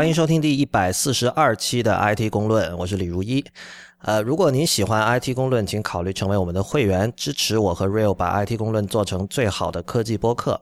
[0.00, 3.44] 欢迎收听第一百四十二期的 IT 公论，我是李如一。
[3.98, 10.58] 呃，如果您喜欢 IT 公论，请考虑成为我们的会员，支持我和 Real 把 IT 公论做成最好的科技播客。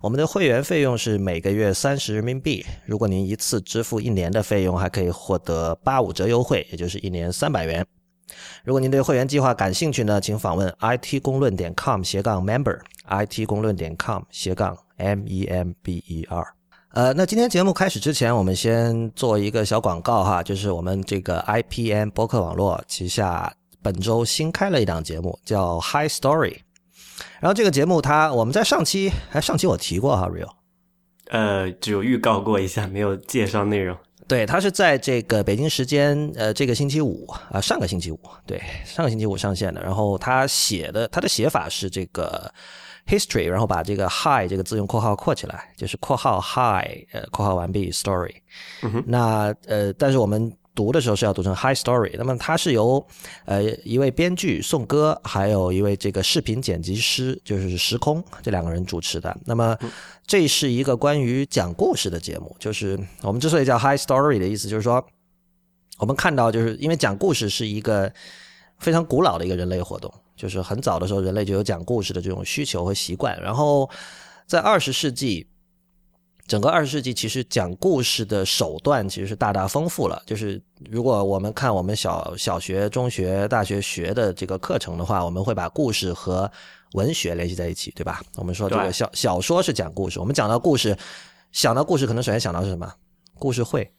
[0.00, 7.84] 我们的会员费用是每个月三十人民币，如果您一次支付一年的费用，还可以获得八五折优惠，也就是一年三百元。
[8.64, 16.57] 如果您对会员计划感兴趣呢，请访问 it 公论点 com 斜杠 member，it 公论点 com 斜杠 m e m b e r。
[16.98, 26.56] 呃，那今天节目开始之前，我们先做一个小广告哈，就是我们这个 IPN 博客网络旗下本周新开了一档节目，叫 High Story。
[27.38, 30.50] 然后这个节目它我们在上期还上期我提过哈，Real。
[31.28, 33.96] 呃，只有预告过一下，没有介绍内容。
[34.26, 39.80] 对，它是在这个北京时间呃这个星期五啊，上个星期五对，上个星期五上线的。
[39.82, 42.52] 然后它写的它的写法是这个。
[43.08, 48.34] history，然后把这个 high 这个字用括号括起来，就是括号 high，呃，括号完毕 story。
[49.06, 52.14] 那呃，但是我们读的时候是要读成 high story。
[52.18, 53.04] 那么它是由
[53.46, 59.36] 呃一位编剧宋歌，还有一位这个视频剪辑师，就是时空这两个人主持的。
[59.44, 59.76] 那么
[60.26, 65.04] 这是一个关于讲故事的节目，就是我们之所以叫 high story 的意思，就是说
[65.98, 68.12] 我们看到，就是因为讲故事是一个
[68.78, 70.12] 非常古老的一个人类活动。
[70.38, 73.38] 就是很早的时候，人类就有讲故事的这种需求和习惯。
[73.42, 73.90] 然后，
[74.46, 75.46] 在二十世纪，
[76.46, 80.22] 整个二十世纪，其实讲故事的手段其实是大大丰富了。
[80.24, 86.50] 就是如果我们看我们小小学、中学、大学学的这个课程的话，我们会把故事和
[86.94, 88.22] 文学联系在一起，对吧？
[88.36, 90.96] 我们说这个小小说是讲故事，我们讲到故事，
[91.52, 92.90] 想到故事，可能首先想到是什么？
[93.38, 93.90] 故事会，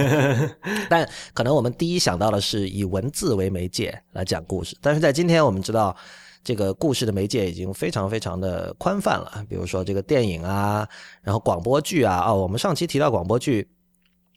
[0.88, 4.76] 但可能我们第一想到的是以文字为媒介来讲故事。
[4.80, 5.96] 但是在今天，我们知道
[6.44, 9.44] 这个故事的媒介已经非常非常的宽泛了。
[9.48, 10.86] 比如说这个电影啊，
[11.22, 12.24] 然后广播剧啊。
[12.26, 13.68] 哦，我们上期提到广播剧。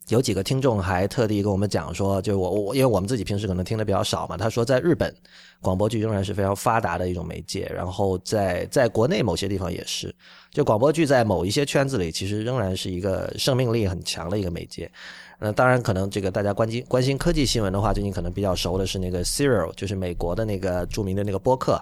[0.09, 5.13] 有几个听众还特地跟我们讲说，就我我因为我们自己平时可能听的比较少嘛，他说在日本
[5.61, 10.13] 广播剧仍然是非常发达的一种媒介，然后在在国内某些地方也是，
[10.51, 14.91] 就广播剧在某一些圈子里其实仍然是一个生命力很强的一个媒介。
[15.39, 21.81] 那当然可能这个大家关心关心科技新闻的话，最近可能比较熟的是那个 Serial，就是美国的那个著名的那个播客，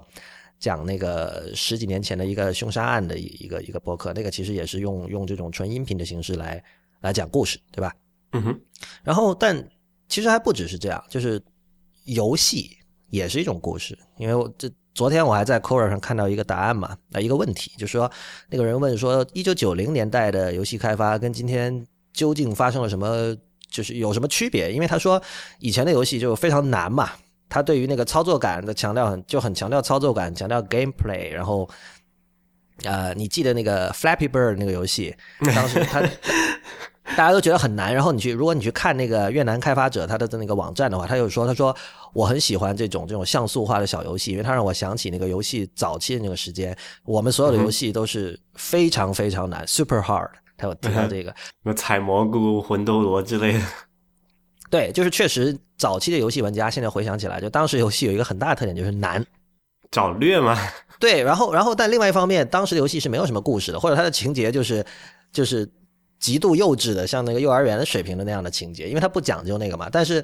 [0.59, 6.63] 讲那个十几年前的一个凶杀案的一一个一个播客，那个其实也是用用这种纯音频的形式来
[7.01, 7.93] 来讲故事，对吧？
[8.43, 8.61] 哼，
[9.03, 9.67] 然后但
[10.07, 11.41] 其实还不只是这样，就是
[12.05, 12.77] 游戏
[13.09, 13.97] 也是一种故事。
[14.17, 18.11] 因为我这昨天我还在 Qora 上看到一个答案嘛，啊一个问题，就说
[18.49, 23.35] 那个人问说，一九九零年代的游戏开发跟今天究竟发生了什么，
[23.69, 24.71] 就是有什么区别？
[24.71, 25.21] 因为他说
[25.59, 27.09] 以前的游戏就非常难嘛，
[27.47, 31.69] 他对于那个操作感的强调很就很强调操作感，强调 gameplay，然后
[32.83, 35.15] 呃，你记得那个 Flappy Bird 那个游戏，
[35.55, 36.01] 当时他。
[37.17, 41.75] 大家都觉得很难，然后你去，如果你去看那个越南开发者他的那个网站的话，他就说，他说
[42.13, 50.29] 我很喜欢这种这种像素化的小游戏，因为它让我想起那个游戏早期的那个时间，我们所有的游戏都是非常非常难， super hard。
[50.57, 53.59] 他有提到这个，什么采蘑菇、魂斗罗之类的。
[54.69, 59.25] 对，就是确实早期的游戏玩家，现在回想起来，就当时游戏有一个很大的特点就是难，
[59.91, 60.57] 找虐吗？
[60.99, 64.85] 对，然后然后但另外一方面，当时的游戏是没有什么故事的，或者它的情节就是
[65.33, 65.69] 就是。
[66.21, 69.89] 极度幼稚的，像那个幼儿园的水平的那样的情节，因为它不讲究那个嘛。
[69.91, 70.23] 但是，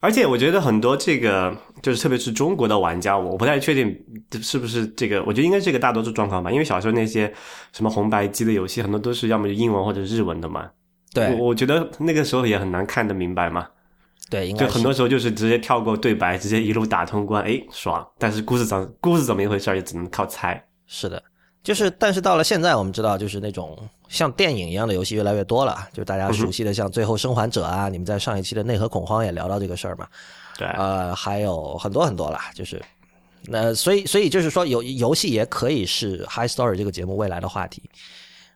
[0.00, 3.96] 而且我觉得很多这个就是，特别是中国的玩家，我不太确定
[4.42, 6.50] 是不是这个，我觉得应该是个大多数状况吧。
[6.50, 7.32] 因为小时候那些
[7.72, 10.68] 什么红白机的游戏，很多都是要么就英文或者日文的嘛。
[11.14, 13.66] 对，我觉得那个时候也很难看得明白嘛。
[14.28, 18.04] 对，应该就很多时候就是直接跳过对白，直接一路打通关，哎，爽。
[18.18, 20.60] 但是故事怎故事怎么一回事，也只能靠猜。
[20.86, 21.22] 是的。
[21.62, 23.76] 就是，但是到了现在，我们知道，就是那种
[24.08, 25.88] 像电影一样的游戏越来越多了。
[25.92, 30.06] 就是大家熟悉的，像《最后生还者》啊，你们在上一期的内核恐慌也聊到这个事儿嘛。
[30.58, 32.80] 对，呃，还有很多很多啦，就是，
[33.44, 37.82] 那所以，所以就是说，游游戏也可以是 High Story 这个节目未来的话题。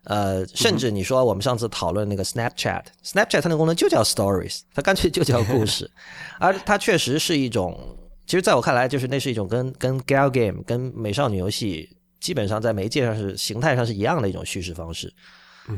[0.04, 5.90] 呃，甚至你说我们上次讨论那个 Snapchat，Snapchat 它那个功能就叫 Stories，它干脆就叫故事，
[6.40, 7.78] 而它确实是一种，
[8.26, 11.96] 其实在我看来，就是那是一种跟跟 Gal Game、跟美少女游戏。
[12.20, 15.10] 基本上在媒介上是形态上是一样的一种叙事方式，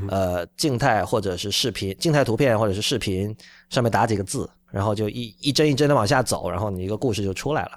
[0.09, 3.35] 呃，静态或者是视频，静态图片或者是视频
[3.71, 7.73] 上面打几个字，然后就一一帧一帧的往下走，然后你一个故事就出来了。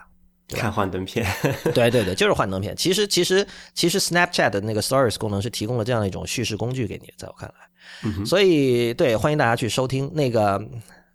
[0.50, 1.26] 看幻灯片，
[1.74, 2.76] 对对对，就是幻灯片。
[2.76, 10.62] 其实其实其实 Snapchat 的那个 Stories 功能是提供了这样的一种叙事工具给你，在我看来，所以对，欢迎大家去收听那个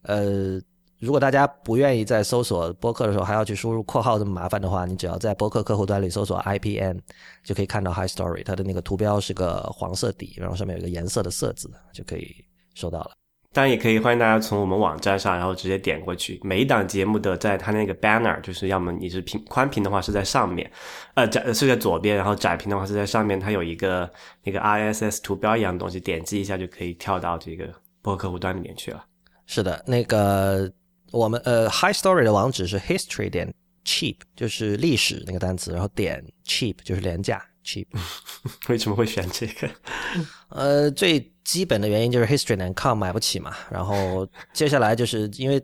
[0.03, 0.61] 呃。
[1.01, 7.01] 如果大家不愿意在搜索播客的时候还要去输入括号这么麻烦的话，你只要在播客客户端里搜索 IPN，
[7.43, 12.45] 就可以看到 High Story，它的那个图标是个黄色底，然后上面有一个颜色的色字，就可以
[12.75, 13.13] 收到了。
[13.53, 16.39] 当然也可以欢迎大家从我们网站上，然后直接点过去。
[16.45, 20.71] 每一档节目的在它那个 banner，就是要么你是平宽屏的话是在上面，
[21.15, 23.41] 呃窄是在左边，然后窄屏的话是在上面。
[23.41, 24.09] 它有一个
[24.45, 27.69] 那个 RSS 图标一样的东西，点击一下就可以跳到这个
[28.03, 29.05] 播客客户端里面去了。
[29.47, 30.71] 是的，那个
[31.11, 33.53] 我们呃 High Story 的网址是 history 点
[33.85, 37.87] cheap，就是历史那个单词，然后点 cheap 就是廉价 cheap。
[38.69, 39.69] 为什么会选这个？
[40.51, 43.55] 呃，最基本的原因就是 history 点 com 买不起嘛。
[43.71, 45.61] 然后接下来就是因为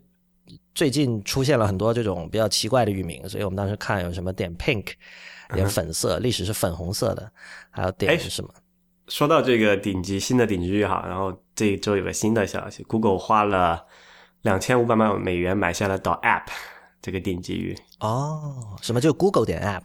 [0.74, 4.92] 最近出现了很多这种比较奇怪的域名，所以我们当时看有什么点 pink，
[5.54, 7.30] 点粉色，历史是粉红色的，
[7.70, 8.50] 还有点什么。
[9.08, 13.86] 说到这个顶级新的顶级域哈，然后这一周有个新的消息，Google 花了
[14.46, 16.44] 两千五百万美元买下了到 App
[17.02, 17.76] 这个顶级域。
[18.00, 19.82] 哦，什么就 Google 点 App？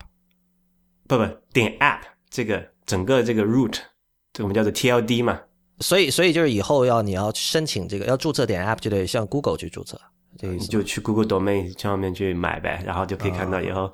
[1.08, 2.00] 不不，点 App
[2.30, 3.80] 这个整个这个 root，
[4.32, 5.42] 这个我们叫做 TLD 嘛。
[5.80, 10.00] 所以所以就是以后要你要申请这个要注册点 App 就得向 Google 去注册，
[10.38, 10.54] 这个。
[10.54, 13.92] 你就去 Google Domain 上面去买呗，然后就可以看到以后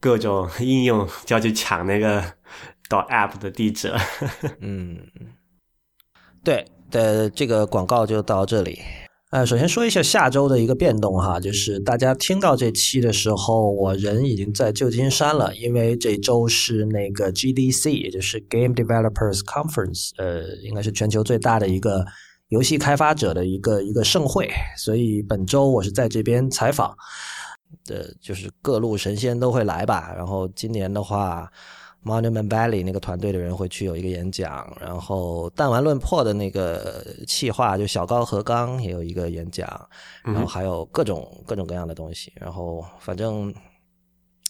[0.00, 2.24] 各种应用就要去抢那个。
[2.88, 4.00] 到 App 的地址了，
[4.60, 4.96] 嗯，
[6.44, 8.80] 对的，这个广告就到这里。
[9.36, 22.02] 呃，首先说一下下周的一个变动哈，就是大家听到这期的时候，我人已经在旧金山了，因为这周是那个 GDC，也就是 Game Developers Conference，呃，应该是全球最大的一个
[22.48, 24.48] 游戏开发者的一个一个盛会，
[24.78, 26.96] 所以本周我是在这边采访，
[27.84, 30.14] 的，就是各路神仙都会来吧。
[30.16, 31.52] 然后今年的话。
[32.06, 39.68] Monument Valley 那个团队的人会去有一个演讲，然后弹丸论破的那个企划就小高和刚也有一个演讲，
[40.22, 43.52] 然后还有各种各种各样的东西，然后反正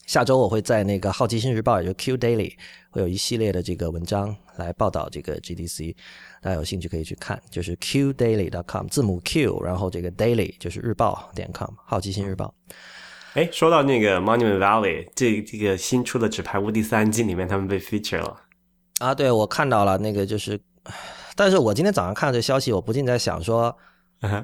[0.06, 2.52] 下周我会在那个好奇心日报，也就 Q Daily
[2.90, 5.96] 会有一系列的这个文章来报道这个 GDC，
[6.42, 12.54] 大家有兴趣可以去看，就是 Q Daily dot com 字母 Q，然后这个 Daily 就是日报点 com 好奇心日报。
[13.36, 18.34] 哎，说到那个 Monument Valley，这这个新出的《纸牌屋》第三季里面，他们被 feature 了。
[18.98, 20.58] 啊，对，我看到了那个，就是，
[21.34, 23.76] 但是我今天早上看到这消息，我不禁在想说，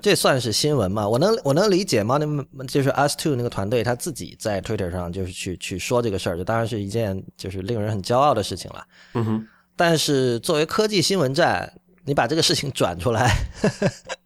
[0.03, 1.09] 这算是新闻吗？
[1.09, 8.85] 我能我能理解 Monument 就是 Us Two 那个团队他自己在 Twitter 上就是去去说这个事儿，这当然是一件就是令人很骄傲的事情了。
[9.15, 11.73] 嗯哼，但是作为科技新闻站，
[12.05, 13.35] 你把这个事情转出来。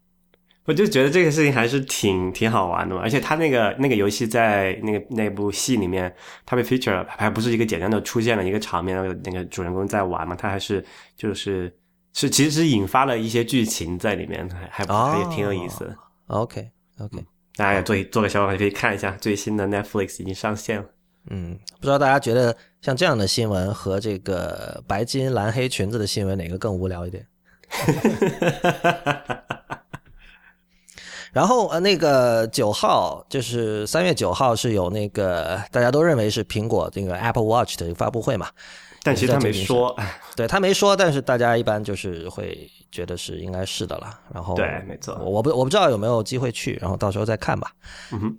[0.67, 6.13] 我就觉得这个事情还是挺挺好玩的嘛，而且他那个那个游戏在那个那部戏里面，
[6.45, 10.85] 他被 feature 还不是一个简单的出现了一个场面，那个那个主人公在玩嘛，他还是
[11.17, 11.73] 就是
[12.13, 15.97] 是其实是引发了一些剧情在里面，还还也挺有意思的。
[16.27, 17.25] OK OK，
[17.55, 20.87] 大家做做个小也可以看一下最新的 Netflix 已经上线了。
[21.31, 27.27] 嗯，不知道大家觉得像这样的新闻和这个白金蓝黑裙子的新闻哪个更无聊一点？
[31.37, 38.49] 然后呃，那个九号就是三月九号是有那个大家都认为是苹果这个 Apple Watch 的发布会嘛，
[39.03, 39.95] 但其实他没说，
[40.35, 44.19] 对他没说，但是大家一般就是会觉得是应该是的了。
[44.33, 47.71] 然后对，没错，我不我不知道有没有机会去，然后到时候再看吧。
[48.13, 48.39] 嗯哼，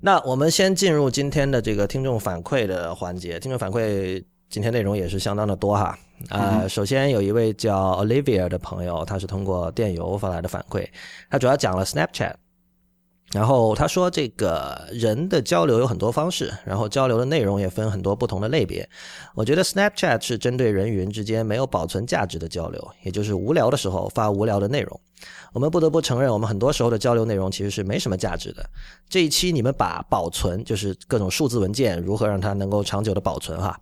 [0.00, 4.24] 那我们先进入今天的这个听众反馈的环节，听众反馈。
[4.48, 5.96] 今天内容也是相当的多哈，
[6.28, 10.86] 呃，首先有一位叫 Olivia 的朋友，他是通过电邮发来的反馈，
[11.30, 12.34] 他主要讲了 Snapchat，
[13.32, 18.88] 然后他说这个人的交流有很多方式，然后交流的内容也分很多不同的类别，
[19.34, 25.00] 我觉得 Snapchat 是针对人与人之间没有保存价值的交流，也就是无聊的时候发无聊的内容。
[25.52, 28.68] 我们不得不承认，我们很多时候的交流内容其实是没什么价值的。
[29.08, 33.78] 这一期你们把保存，就是各种数字文件如何让它能够长久的保存哈，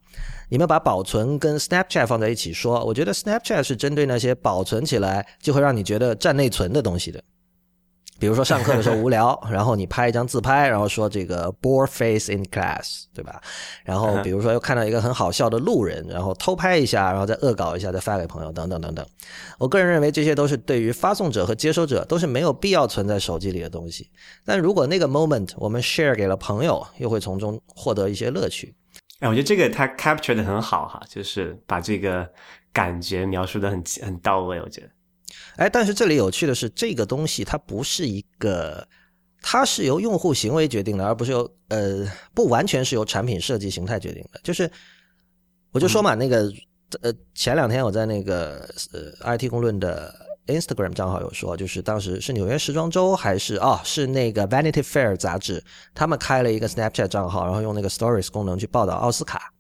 [0.51, 7.23] 你们把保存跟 Snapchat 放在一起说，我觉得 Snapchat 是针对那些保存起来就会让你觉得占内存的东西的。
[8.19, 13.41] 比如说上课的时候无聊， 然后你拍一张自拍，然后说这个 bore face in class，对吧？
[13.85, 19.07] 然后比如说又看到一个很好笑的路人，然后偷拍一下，然后再恶搞一下，再发给朋友，等等等等。
[19.59, 24.11] 我个人认为这些都是对于发送者和接收者都是没有必要存在手机里的东西。
[24.45, 28.75] 但如果那个 moment 我们 share 给了朋友，又会从中获得一些乐趣。
[29.21, 32.29] 哎，我觉得这个他 capture 的很好哈，就是把这个
[32.73, 34.89] 感觉描述的很很到位，我觉得。
[35.59, 38.87] 哎，但是这里有趣的是，这个东西它不是一个，
[39.43, 44.39] 它是由用户行为决定的，而不是由呃，不完全是由产品设计形态决定的。
[44.45, 44.71] 就是，
[45.73, 46.49] 我就说嘛，那个
[47.03, 50.15] 呃，前两天我在那个呃 IT 公论的
[50.47, 55.61] Instagram 账号有说，就是当时是纽约时装周还是哦，是那个 Vanity Fair 杂志，
[55.93, 59.53] 他们开了一个 Snapchat 账号，然后用那个 Stories 功能去报道奥斯卡，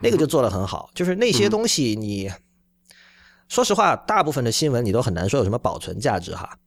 [0.00, 0.88] 那个就做的很好。
[0.94, 2.30] 就是那些东西你。
[3.52, 6.58] 说实话，大部分的新闻你都很难说有什么保存价值哈。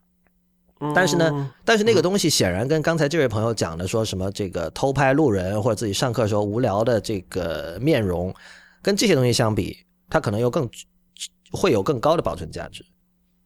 [0.94, 8.32] 但是呢，但是那个东西显然跟刚才这位朋友讲的说什么这个偷拍路人或者自己上课时候无聊的这个面容，
[8.84, 9.76] 跟这些东西相比，
[10.12, 10.70] 它可能又更
[11.52, 12.86] 会有更高的保存价值。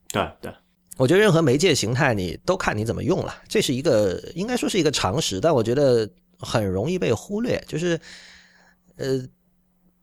[0.09, 0.53] 对对，
[0.97, 7.63] 我觉得任何媒介形态你都看你怎么用了，这是一个应该说是一个常识，但我觉得很容易被忽略。
[7.65, 7.97] 就是
[8.97, 9.17] 呃，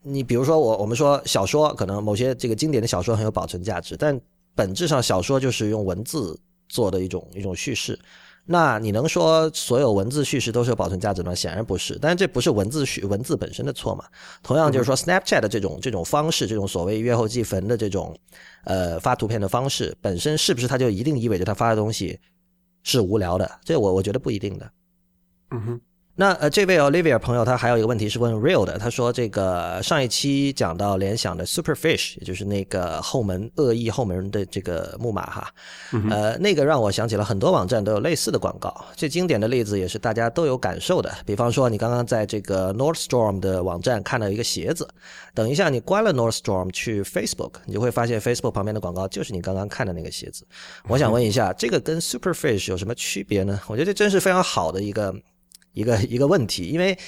[0.07, 4.19] 你比如说我我们说小说，可能某些这个经典的小说很有保存价值，但
[4.55, 6.39] 本质上小说就是用文字。
[6.69, 7.97] 做的一种一种叙事，
[8.45, 11.33] 那你能说所有文字叙事都是有保存价值吗？
[11.33, 14.05] 显然不是，但是这不是文字叙文字本身的错嘛。
[14.43, 18.19] 同样就是说，Snapchat 的这种这种方式，这种所谓约后即焚的这种
[18.65, 22.19] 呃发图片的方式，本身是不是它就一定意味着他发的东西
[22.83, 23.49] 是无聊的？
[23.65, 24.69] 这我我觉得不一定的。
[25.53, 25.81] 嗯哼。
[26.19, 35.51] 那呃，这位 Olivia 朋友他还有一个问题是问 Real 的，他说这个上一期讲到联想的 Superfish，也就是那个后门恶意后门的这个木马哈，
[36.11, 38.75] 呃，那个让我想起了很多网站都有类似的广告。
[38.97, 44.89] 最经典的例子也是大家都有感受的，比方说你刚刚在这个 Nordstrom 的网站看到一个鞋子，
[45.35, 50.47] 等一下你关了 Nordstrom 去 Facebook，你就会发现 Facebook 旁边的广告就是你刚刚看的那个鞋子。
[50.89, 53.61] 我想问一下，这个跟 Superfish 有什么区别呢？
[53.67, 55.15] 我觉得这真是非常好的一个。
[55.77, 56.99] 一个 一个问题，因为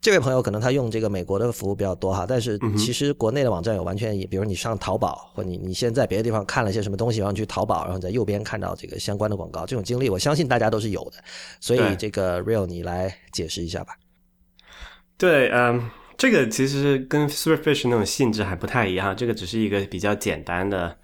[0.00, 11.12] 这位朋友可能他用这个美国的服务比较多哈，但是其实国内的网站有完全，比如你上淘宝，或你你先在别的地方看了些什么东西，然后去淘宝，然后在右边看到这个相关的广告，这种经历我相信大家都是有的。
[11.60, 13.94] 所以这个 Real 你来解释一下吧。
[15.16, 20.94] 对，嗯，这个其实跟 Superfish 那种性质还不太一样，这个只是一个比较简单的，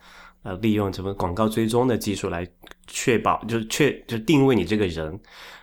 [0.43, 2.47] 呃，利用什么广告追踪的技术来
[2.87, 5.19] 确保，就是确就定位你这个人。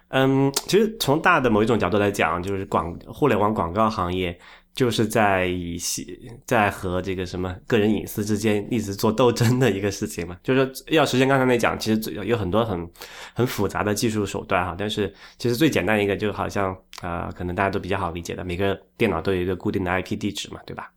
[0.10, 4.38] 嗯，其实从大的某一种角度来讲，就是广互联网广告行业
[4.74, 6.04] 就是在一些
[6.46, 10.36] 在和这个什么个人隐私之间一直做斗争的一个事情嘛。
[10.44, 12.90] 就是说，要实现刚才那讲，其实有很多很
[13.34, 14.76] 很复杂的技术手段哈。
[14.76, 20.92] 但是其实最简单一个，就好像啊，可能大家都比较好理解的，每个电脑都有一个固定的 IP 地址嘛，对吧？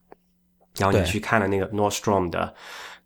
[0.78, 2.54] 然后你去看了那个 Nordstrom 的。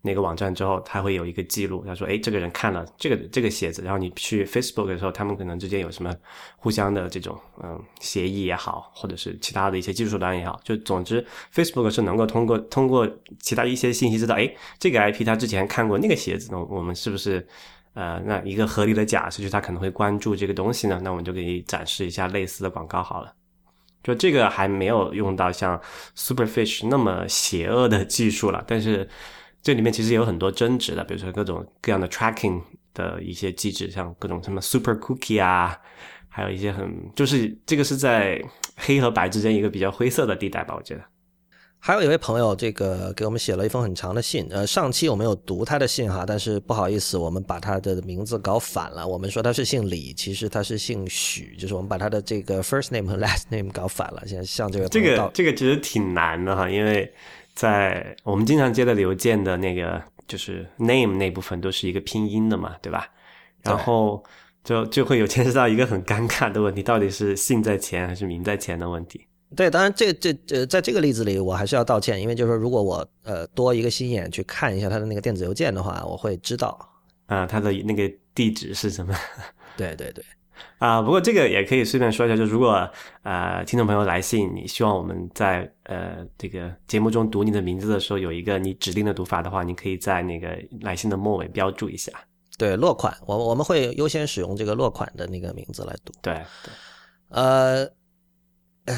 [0.03, 1.83] 那个网站之后，他会有一个记录。
[1.85, 6.15] 他说：“哎，这个人看了这个这个鞋子，然后你去 Facebook 的时候，他们可能之间有什么
[6.55, 13.09] 互相的这种嗯协议也好，或者是其他的一些技术手段也好，就总之，Facebook 是能够通过通过
[13.41, 14.49] 其他一些信息知道，哎，
[14.79, 17.45] 这个 IP 他之前看过那个鞋子，那我们是不是
[17.93, 21.01] 呃那一个合理的假设就是他可能会关注这个东西呢？
[21.03, 23.33] 那我们就可以展示一下类似的广告好了。
[24.03, 25.81] 就这个还没有用到像
[26.15, 29.09] Superfish 那么邪恶的技术了，但是。
[29.67, 32.61] 这里面其实有很多争执的，比如说各种各样的 tracking
[32.93, 35.77] 的一些机制，像各种什么 super cookie 啊，
[36.29, 38.41] 还有一些很就是这个是在
[38.77, 41.01] 黑和白之间一个比较灰色的地带吧，我觉得。
[41.79, 54.23] 还有一位朋友，这个给我们写了一封很长的信，呃，上期我们有读他的信哈，但是不好意思，我们把他的名字搞反了，我们说他是姓李，其实他是姓许，就是我们把他的这个 first name 和 last name 搞反了。
[54.25, 57.13] 现在像这个这个这个其实挺难的哈，因为。
[57.57, 63.09] 在我们经常接的邮件的那个就是 name 那部分都是一个拼音的嘛，对吧？
[63.63, 64.23] 然后
[64.63, 69.25] 就就会有牵涉到一个很尴尬的问题，到底是姓在前还是名在前的问题。
[69.55, 76.77] 对，当然这这呃，在这个例子里，我还是要道歉，因为就是说，如果我呃多一个心眼去看一下他的那个电子邮件的话，我会知道
[77.25, 79.15] 啊，他的那个地址是什么。
[79.75, 80.23] 对 对对。
[80.79, 82.89] 啊，不过这个也可以顺便说一下，就如果
[83.23, 92.11] 呃听众朋友来信，你希望我们在呃这个节目中读你的名字的时候，有一个你指定的读法的话，你可以在那个来信的末尾标注一下。
[92.57, 96.13] 对，落款，我我们会优先使用这个落款的那个名字来读。
[96.21, 96.33] 对
[96.63, 96.71] 对。
[97.29, 97.87] 呃，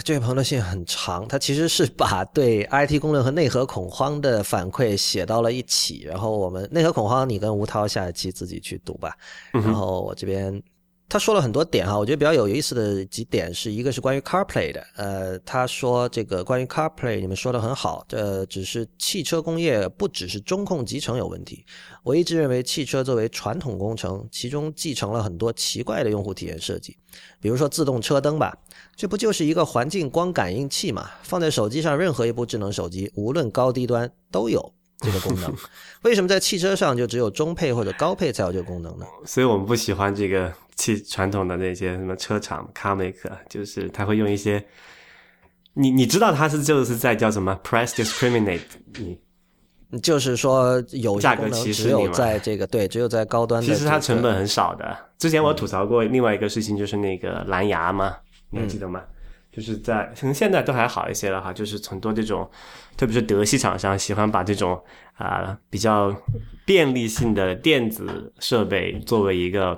[0.03, 9.15] 这位朋友的信很长，他其实是把对 IT 功能和内核恐慌的反馈写到了一起，然后我们内核恐慌，你跟吴涛下一期自己去读吧。
[9.51, 10.61] 然后我这边。
[11.09, 21.65] 他说了很多点哈，我觉得比较有意思的几点是一个是关于 CarPlay 的，呃，他说这个关于 CarPlay 你们说的很好，这只是汽车工业不只是中控集成有问题，
[22.03, 26.95] 我一直认为汽车作为传统工程，其中继承了很多奇怪的用户体验设计，
[27.41, 28.55] 比如说自动车灯吧，
[28.95, 34.71] 这不就是一个环境光感应器嘛，放在手机上任何一部智能手机，无论高低端都有。
[35.01, 35.55] 这个功能，
[36.03, 39.05] 为什么在汽车上就只有中配或者高配才有这个功能呢？
[39.25, 44.65] 所以我们不喜欢这个汽传统的那些什么车厂 car maker，就是他会用一些，
[45.73, 48.61] 你你知道他是就是在叫什么 price discriminate，
[49.89, 53.61] 你就是说有价格歧视，只有在这个对，只有在高端。
[53.61, 54.97] 其实它成本很少的。
[55.17, 58.15] 之前我吐槽过另外一个事情，就是那个蓝牙嘛，
[58.49, 59.03] 你还记得吗？
[59.51, 62.49] 就是在可能现在都还好一些了哈，就是很多这种，
[62.95, 64.81] 特别是德系厂商喜欢把这种
[65.15, 66.15] 啊比较
[66.65, 69.77] 便利性的电子设备作为一个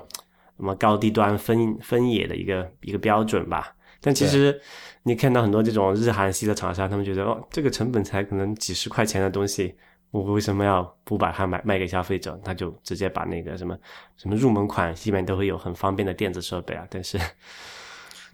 [0.56, 3.74] 什么高低端分分野的一个一个标准吧。
[4.00, 4.60] 但其实
[5.04, 9.72] 你看到很多这种日韩系的厂商，他们觉得哦，这个成本才可能几十块钱的东西，
[10.10, 12.36] 我为什么要不把它买卖给消费者？
[12.44, 13.78] 他就直接把那个什么
[14.16, 16.84] 什么入门款基本都会有很方便的电子设备啊。
[16.90, 17.16] 但是，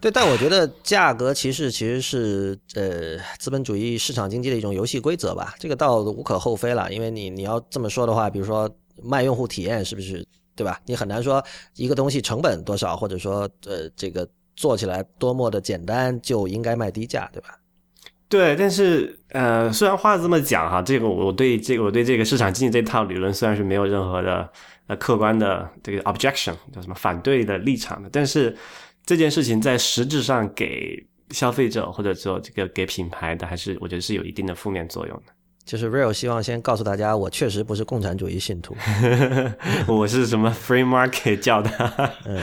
[0.01, 6.91] 对，但我觉得价格其实其实是呃资本主义市场经济的一种游戏规则吧，这个倒无可厚非了。
[6.91, 8.67] 因为你你要这么说的话，比如说
[9.03, 10.25] 卖用户体验是不是
[10.59, 10.79] 对吧？
[10.85, 11.43] 你很难说
[11.75, 14.27] 一个东西成本多少，或者说呃这个。
[14.59, 17.57] 做起来多么的简单，就应该卖低价，对吧？
[18.27, 24.49] 对，但是呃，虽然话这么讲哈，这个我对这个我对这个市场经济这套理论虽然是没有任何的
[24.87, 28.53] 呃客观的这个 objection 叫什么反对的立场的，但是
[29.05, 35.31] 这件事情在实质上给消费者或者说这个给品牌的，还是我觉得是有一定的负面作用的。
[35.69, 38.75] 就是 real 希望先告诉大家，我确实不是共产主义信徒，
[39.87, 41.69] 我是什么 free market 教的，
[42.25, 42.41] 嗯。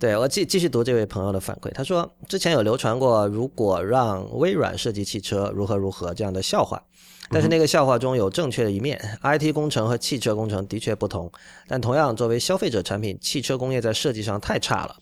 [0.00, 6.82] 对我继继续读这位朋友的反馈，他说之前有流传过如果让微软设计汽车如何如何这样的笑话，
[7.28, 11.30] 但是那个笑话中有正确的一面，IT 工程和汽车工程的确不同，
[11.68, 14.96] 但同样作为消费者产品，汽车工业在设计上太差了，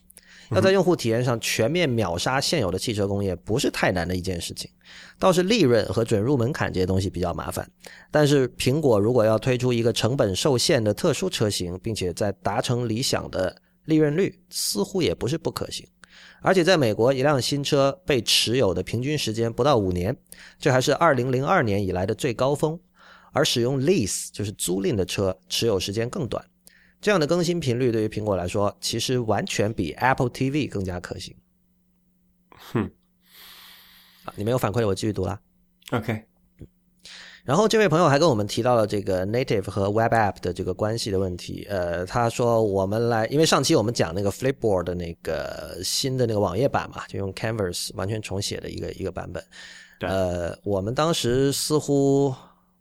[0.51, 4.71] 要在用户体验上全面秒杀现有的汽车工业不是太难的一件事情，
[5.19, 7.71] 倒是利润和准入门槛这些东西比较麻烦，
[8.11, 13.57] 但是苹果如果要推出一个成本受限的特殊车型，并且在达成理想的。
[13.87, 15.85] 利润率似乎也不是不可行，
[16.43, 20.17] 而且在美国，一辆新车被持有的平均时间不到五年，
[20.61, 22.79] 这还是二零零二年以来的最高峰。
[23.33, 26.45] 而使用 lease 就是租赁的车，持有时间更短。
[27.01, 31.35] 这样的更新频率对于苹果来说，其实完全比 Apple TV 更加可行。
[32.51, 32.91] 哼，
[34.25, 35.41] 啊，你没有反馈，我继续读了。
[35.93, 36.25] OK。
[37.43, 41.67] 然后这位朋友还跟我们提到了这个 native 和 web app 的这个关系的问题。
[41.71, 49.43] 呃，他说我们来，因为上期我们讲那个 Flipboard 的那个新的那个网页版嘛，就用 Canvas 完全重写的一个一个版本。
[50.01, 52.33] 呃，我们当时似乎，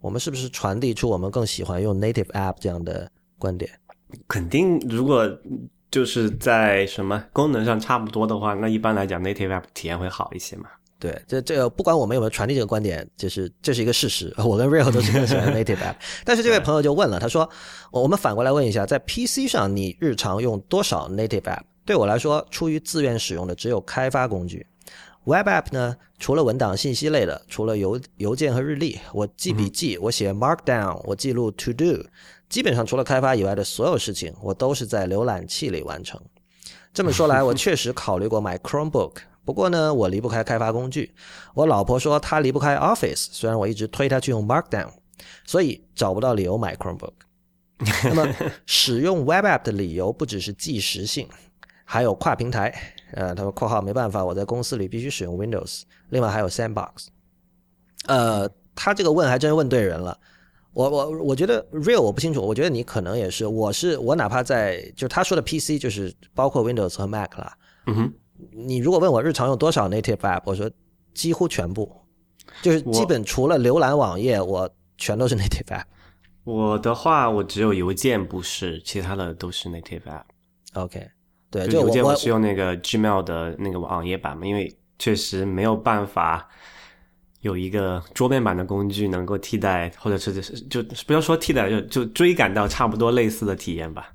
[0.02, 3.72] 我们是不是传递出我们更喜欢用 native app 这样的观点？
[4.28, 5.30] 肯定，如果
[5.92, 10.70] 就是在什么功能上差不多的话，那一般来讲 native app 体验会好一些嘛。
[11.00, 14.34] 对，这这个不管我们有没有传递这个观点，就是这是一个事实。
[14.44, 15.96] 我跟 Real 都是更喜欢 Native App，
[16.26, 17.50] 但是这位朋友就问了，他说
[17.90, 21.62] ：“我们反过来问一下，在 PC 上你日常用多少 Native App？
[21.86, 24.68] 对我来说，出于自愿使用的只有开发工具。
[25.24, 32.06] Web App 呢，除了文档信息类的，除了邮邮件和日历，我记笔记，我写 Markdown，我记录 To Do，
[32.50, 36.20] 基本上除了开发以外的所有事情，我都是在浏览器里完成。
[36.94, 39.14] 这么说来， 我确实考虑过买 Chromebook。”
[39.46, 41.12] 不过呢，我离不开开发工具。
[41.56, 44.90] 我老婆说她离不开 Office，虽然我一直推她去用 Markdown，
[45.44, 47.14] 所以找不到理由买 Chromebook。
[48.04, 48.28] 那么
[48.68, 51.28] 使用 Web App 的理由不只是即时性，
[51.84, 52.72] 还有跨平台。
[53.14, 55.82] 呃，他说（括号）没办法，我在公司里必须使用 Windows。
[56.10, 57.08] 另外还有 Sandbox。
[58.06, 60.20] 呃，他这个问还真问对人了。
[60.80, 63.46] 我我我觉得 Real 我不清楚，我觉得你可能也是。
[63.46, 67.54] 我是我哪怕在就是他说的 PC 就是包括 Windows 和 Mac 啦。
[67.88, 68.14] 嗯哼。
[68.54, 70.72] 你如果问我日常用多少 native app，我说
[71.14, 71.94] 几乎全部，
[72.62, 75.84] 就是基本除了浏览网页，我全都是 native app。
[76.46, 80.24] 我的话，我只有邮件不是，其他的都是 native app。
[80.76, 81.06] OK，
[81.52, 86.48] 对，就邮件我是用那个 Gmail 的那个网页版嘛，因为确实没有办法
[87.42, 90.34] 有一个桌面版的工具能够替代，或者是
[90.68, 94.12] 就不要说替代，就就追赶到差不多类似的体验吧。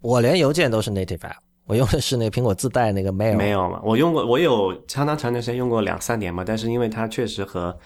[0.00, 1.36] 我连邮件都是 native app。
[1.66, 3.80] 我用的是那个苹果自带那个 Mail，没有嘛？
[3.82, 6.44] 我用过，我有相当长的时间用过两三年嘛。
[6.44, 7.76] 但是因为它确实和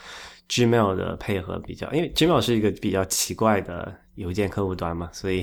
[0.50, 5.42] Gmail 的配合比较，因为 Gmail 是一个比较奇怪的邮件客户端嘛，所以，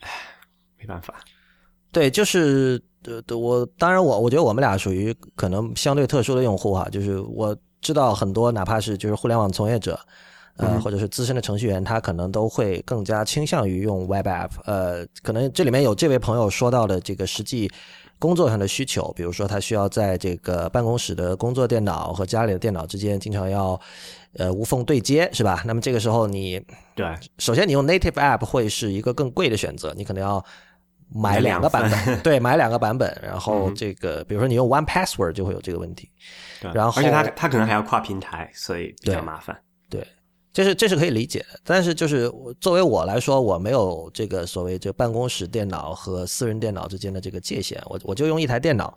[0.00, 0.10] 唉，
[0.78, 1.14] 没办法。
[1.92, 9.98] 对，就是呃，我当然我我觉得我们俩属于可能相对特殊的用户哈，就是我知道很多哪怕是就是互联网从业者。
[10.58, 14.48] 呃，或者是资深的程序员，他可能都会更加倾向于用 Web App。
[14.64, 17.70] 呃，可能这里面有这位朋友说到的这个实际
[18.18, 23.78] 工作上的需求，比如说他需要在这个办公室的工作电脑和家里的电脑之间经常要
[24.38, 25.62] 呃无缝对接，是吧？
[25.66, 26.58] 那么这个时候你
[26.94, 30.42] 对，首先你用 Native App 会是一个更贵的选择，你可能要
[31.08, 33.16] 买两个版本， 对，买两个版本。
[33.22, 36.10] 然后这个比如说你用 One Password 就会有这个问题，
[36.60, 39.56] 对，然后而且它它可能还要跨平台，所以比较麻烦，
[39.88, 40.06] 对。
[40.52, 48.96] 这是这是可以理解的，但是就是作为我来说，我没有这个所谓这办公室电脑和私人电脑之间的这个界限，我我就用一台电脑，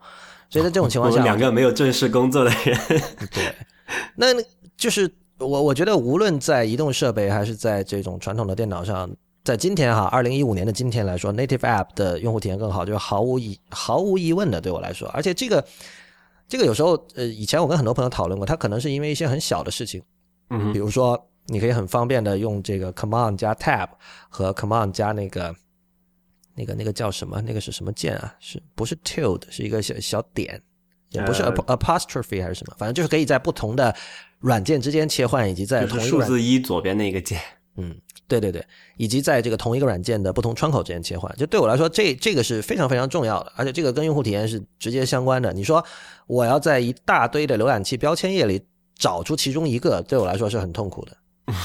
[0.49, 2.79] 所以在这种情况下， 两个没有正式工作的人，
[3.29, 3.53] 对，
[4.15, 4.27] 那
[4.77, 9.09] 就是我我觉得无论在移动设备还是在这种传统的电脑上，
[9.49, 15.07] 在今天哈，二零一五年的今天来说，native app 的用户体验更好，就是毫无疑毫无疑问的，对我来说。
[15.07, 15.67] 而且这个
[16.47, 19.99] 这个有时候呃，以前我跟很多朋友讨论过，它可能是因为一些很小的事情，
[20.51, 23.89] 嗯比如说你可以很方便的用这个 command 加 tab
[24.29, 25.55] 和 command 加那个
[26.53, 27.41] 那个那个叫什么？
[27.41, 28.35] 那个是什么键啊？
[28.39, 29.41] 是不是 tilde？
[29.49, 30.61] 是一个小小点，
[31.09, 32.75] 也不是 apostrophe 还是什么？
[32.77, 33.95] 反正就是可以在不同的
[34.37, 37.41] 软件之间切换，以及在数同一个数字一左边那个键。
[37.77, 37.95] 嗯，
[38.29, 38.63] 对对对，
[38.95, 45.51] 以及在这个同一个软件的不同窗口之间切换，就对我来说，这这个是非常非常重要的，而且这个跟用户体验是直接相关的。
[45.51, 45.83] 你说
[46.27, 48.61] 我要在一大堆的浏览器标签页里
[48.95, 51.17] 找出其中一个，对我来说是很痛苦的。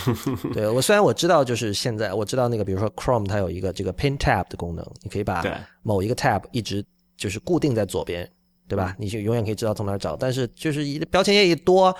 [0.54, 5.44] 对我虽然我知道，就是现在我知道那个，比如说 Chrome 它有一个这个 Pin Tab 的功能，你可以把
[5.82, 6.82] 某一个 tab 一直
[7.18, 8.26] 就是固定在左边，
[8.66, 8.96] 对吧？
[8.98, 10.16] 你就永远可以知道从哪儿找。
[10.16, 11.94] 但是就是一标签页一多，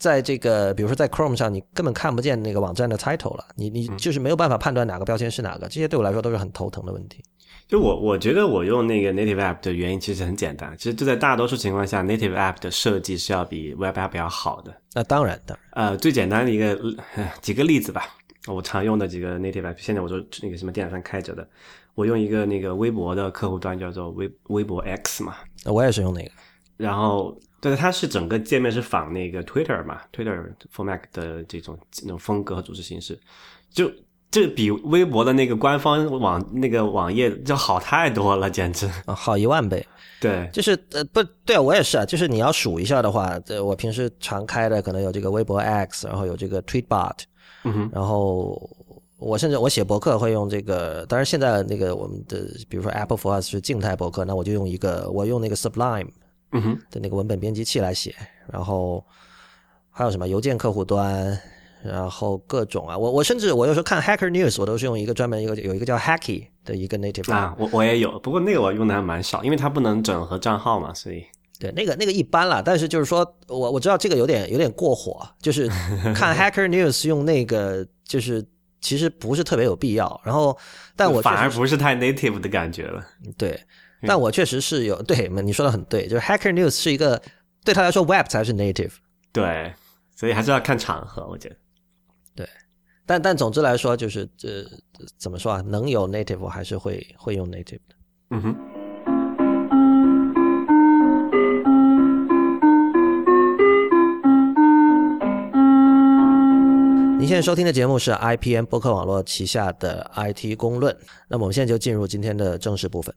[0.00, 7.22] 在这个比如说在 Chrome 上，你根本看不见那个网站的 title 了，你你就是没有办法判断哪个标签是哪个，这些对我来说都是很头疼的问题。
[7.68, 14.74] 就我我觉得我用那个 native app 的原因其实很简单，其实就在大多数情况下，native app 的设计是要比 web app 要好的。
[14.94, 16.76] 那当然，当然，呃，最简单的一个
[17.14, 18.06] 呃 几个例子吧，
[18.48, 21.46] 我常用的几个 native app，现在我都那个什么电脑上开着的，
[21.94, 26.30] 我用一个那个微博的客户端叫做微微博 X 嘛，那我也是用那个。
[26.76, 30.42] 然后对，它是整个界面是仿那个 Twitter 嘛，Twitter
[30.74, 33.18] for Mac 的这种那种风格和组织形式，
[33.70, 33.90] 就
[34.30, 38.88] 这比微博的那个官方网那个网页就好太多了，简直。
[39.04, 39.84] 啊，好一万倍，
[40.20, 47.18] 对，就是呃不对啊，我也是啊，就是你要数一下的话，这我平时常开的可能有这个微博 X，然后有这个 Tweetbot，
[47.64, 48.70] 嗯哼，然后
[49.18, 56.08] 我甚至我写博客会用这个，当然现在那个我们的比如说 Apple for Us 是静态博客，那我就用一个我用那个 Sublime
[56.90, 58.14] 的那个文本编辑器来写，
[58.50, 59.04] 然后
[59.90, 61.38] 还有什么邮件客户端，
[61.82, 71.24] 然后各种啊，我我甚至我有时候看 Hacker News，我都是用一个专门一个有一个叫 Hacky 的一个 native 啊，我我也有，不过那个我用的还蛮少，因为它不能整合账号嘛，所以
[71.58, 75.68] 对，那个那个一般啦，但是就是说我我知道这个有点有点过火，就是
[76.14, 78.42] 看 Hacker News 用那个，就是
[78.80, 80.20] 其实不是特别有必要。
[80.24, 80.56] 然后，
[80.96, 83.04] 但我反而不是太 native 的感觉了。
[83.36, 83.60] 对，
[84.02, 87.20] 但我确实是有 对你说的很对，就是 Hacker News 是一个
[87.64, 88.92] 对他来说 Web 才是 native，
[89.32, 89.74] 对，
[90.16, 91.56] 所以还是要看场合，我觉得。
[92.34, 92.48] 对
[93.04, 94.64] 但但总之来说，就是这、
[95.18, 97.94] 怎么说啊，能有 native 我还是会会用 native 的。
[98.30, 98.56] 嗯哼，
[107.18, 110.96] 您现在收听的节目是 IPN 播客网络旗下的 IT 公论。
[111.28, 113.12] 那么我们现在就进入今天的正式部分。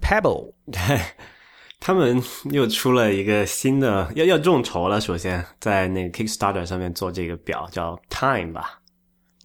[0.00, 1.00] Pebble 对，
[1.78, 5.00] 他们又出了一个新的，要要众筹了。
[5.00, 8.80] 首先，在那个 Kickstarter 上面做这个表叫 Time 吧，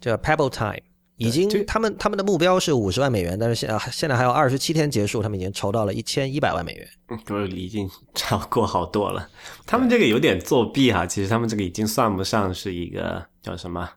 [0.00, 0.82] 叫 Pebble Time，
[1.16, 6.88] 已经他们他们的目标是五十万美元，但是现在现在还有二十七天结束，他们已经筹到了一千一百万美元。
[7.08, 9.28] 嗯，就是已经超过好多了。
[9.64, 13.88] 他们这个有点作弊哈，其实他们这个已经算不上是一个叫什么，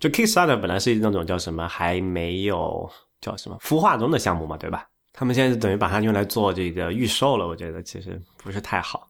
[0.00, 2.90] 就 Kickstarter 本来是那种叫什么还没有
[3.20, 4.88] 叫什么孵化中的项目嘛，对吧？
[5.18, 9.08] 他们现在是等于把它用来做这个预售了，我觉得其实不是太好。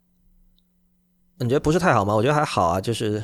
[1.38, 2.14] 你觉得不是太好吗？
[2.14, 3.22] 我觉得还好啊，就是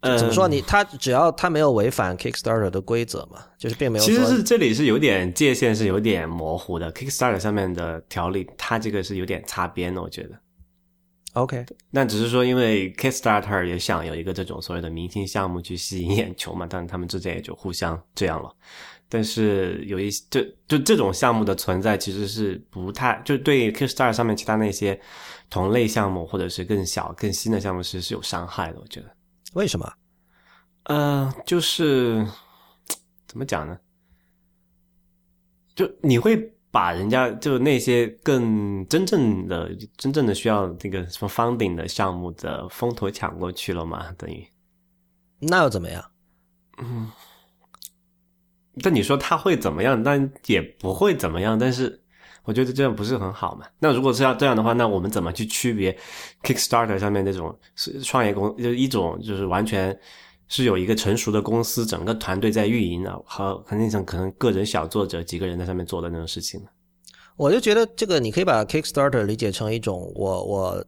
[0.00, 10.38] 呃，怎么说你他只要他没有违反 Kickstarter 的规则嘛，就是并没有其实是这里是有点界限是有点模糊的，Kickstarter 上面的条例，它这个是有点擦边的，我觉得。
[11.32, 11.64] OK。
[11.90, 18.54] 那只是说，因为 Kickstarter 也想有一个这种所谓的明星项目去吸引眼球嘛，但他们之间也就互相这样了。
[19.10, 24.98] 但是有一就就这种项目的存在，其实是不太就对 Kickstarter 上面其他那些
[25.50, 28.78] 同类项目或者是更小、更新的项目，其实是有伤害的。
[28.80, 29.12] 我觉得，
[29.54, 29.92] 为什么？
[30.84, 32.24] 呃，就是
[33.26, 33.76] 怎么讲呢？
[35.74, 36.36] 就你会
[36.70, 44.12] 把人家就那些更真正的、真正的需要那个什么 funding 的项目的风头抢过去了吗？
[44.16, 44.46] 等于，
[45.40, 46.04] 那又怎么样？
[48.82, 50.02] 但你说他会怎么样？
[50.02, 51.58] 但也不会怎么样。
[51.58, 52.00] 但是
[52.44, 53.66] 我觉得这样不是很好嘛？
[53.78, 55.96] 那如果是要这样的话，那我们怎么去区别
[56.42, 59.98] Kickstarter 上面那种是创业公，就一种就是完全
[60.48, 66.68] 是有一个成熟的公司，整个团队在运营的，和和那种可能个人小作者几个人在上面做的那种事情呢？
[67.36, 70.84] 我就觉得这个你可以把 Kickstarter 理解成一种我我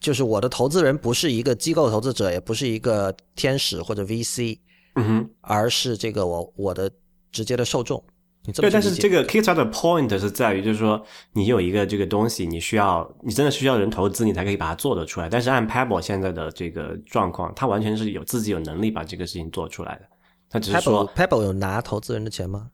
[0.00, 4.58] 就是我的投资人不是一个机构投资者，也不是一个天使或者 VC，
[4.96, 6.90] 嗯哼，而是这个我我的
[7.32, 8.02] 直接的受众。
[8.44, 15.28] 你这么对，但是这个 Kickstarter point 是在于，就是说你有一个这个东西，你需要你真的需要人投资，你才可以把它做得出来。
[15.28, 20.02] 但是按 Pebble 现在的这个状况，它完全是有自己有能力把这个事情做出来的。
[20.48, 22.70] 他只是说 Pebble 有拿投资人的钱吗？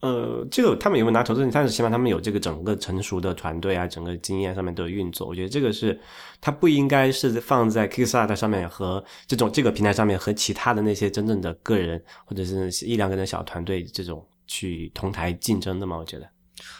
[0.00, 1.50] 呃，这个他们有没有拿投资人？
[1.50, 5.26] 但是起码他们有这个整个成熟的团队啊，整个经验上面都有运作。
[5.26, 5.98] 我觉得这个是，
[6.40, 15.96] 它不应该是放在 Kickstarter 上面和这种这个平台上面和其他的那些真正的个人或者是一两个人小团队这种去同台竞争的嘛？
[15.96, 16.28] 我觉得。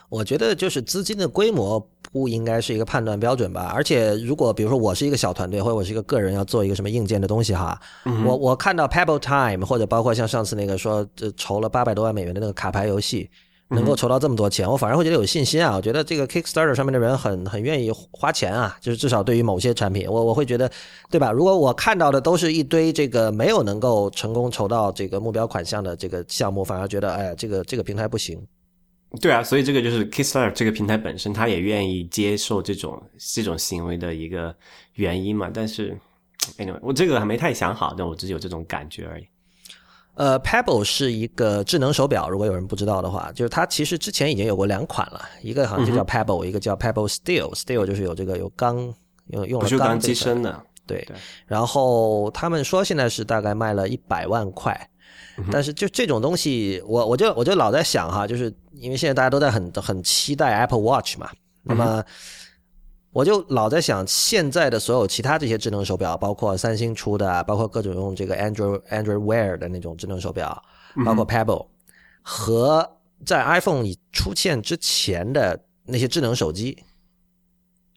[0.08, 1.80] 我觉得就是资金的规模
[2.16, 3.70] 不应该是一个判断标准吧。
[3.74, 7.78] 而且如果比如说我是一个小团队，或者我是一个个人要做一个什么硬件的东西哈，
[8.24, 13.28] 我我看到 Pebble Time 或者包括像上次那个说筹了八百多万美元的那个卡牌游戏，
[13.68, 15.76] 能够筹到这么多钱，我反而会觉得有信心啊。
[15.76, 20.70] 我觉得这个 Kickstarter 上面的人很很愿意花钱啊，就是至少对于某些产品，我我会觉得，
[21.10, 21.30] 对吧？
[21.30, 28.40] 如果我看到的都是一堆这个没有能够成功筹到这个目标款项的这个项目，反而觉得哎，这个这个平台不行。
[29.20, 33.02] 对啊，所以这个就是 Kickstarter 这个平台本身，他也愿意接受这种
[33.34, 34.54] 这种行为的一个
[34.94, 35.50] 原因嘛。
[35.52, 35.96] 但是
[36.58, 39.26] ，anyway，我这个还没太想好，但我只是有这种感觉而已。
[40.14, 48.76] 呃，Pebble 是一个智能手表，如果有人不知道的话，就是它其实之前已经有过两款了，一个好像就叫 Pebble，一个叫 Pebble Steel，Steel 就是有这个有钢
[49.26, 50.62] 用用了钢机身的。
[50.86, 51.06] 对，
[51.46, 54.88] 然后他们说现在是大概卖了一百万块。
[55.52, 61.30] 但是就这种东西，我我就我就老在想哈，就是因为现在大家都在很很期待 Apple Watch 嘛，
[61.62, 62.02] 那么
[63.12, 70.62] 我就老在想，现在的所有其他这些智能手表，包括三星出的，包括各种用这个 Android Android Wear 的那种智能手表，
[71.04, 71.66] 包括 Pebble，
[72.22, 76.82] 和在 iPhone 出现之前的那些智能手机，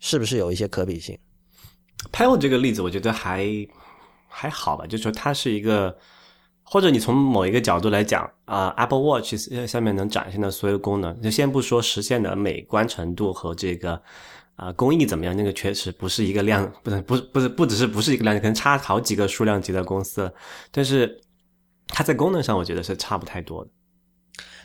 [0.02, 1.18] 是不是有一些可比性
[2.12, 3.46] ？Pebble 这个例子，我觉得还
[4.28, 5.98] 还好吧，就是说它是一个。
[6.72, 9.36] 或者你从某一个角度来讲啊，Apple Watch
[9.68, 14.00] 下面能展现的所有功能，就先不说实现的美观程度和这个
[14.56, 20.32] 啊工艺怎么样，那个确实不是一个量，不是不是不是不只是不是一个量可能差好几个数量级的公司，
[20.70, 21.20] 但是
[21.88, 23.72] 它在功能上我觉得是差不太多的。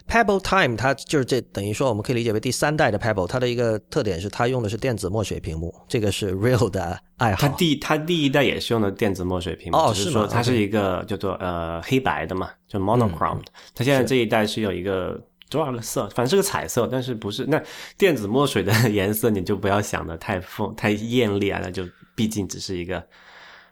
[0.06, 3.26] Pebble Time，它就是这等于说，我们可以理解为第三代的 Pebble。
[3.26, 7.38] 它的一个特点是，它用的是电子墨水屏幕，这个是 Real 的爱好。
[7.40, 13.42] 它第它第一代也是用的电子墨水屏幕，只是说它是一个叫做呃黑白的嘛，就 monochrome。
[13.74, 17.60] 它现在这一代是有一个多少个色，反正是个彩色，但是不是那
[17.96, 21.82] 电子墨水的 颜色，你就不要想的太丰太艳丽啊，那就
[22.14, 23.02] 毕竟只是一个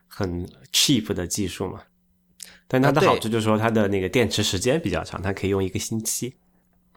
[0.09, 1.81] 很 cheap 的技术嘛。
[2.73, 6.35] 但它的好处就是说，它的那个电池时间比较长，它可以用一个星期。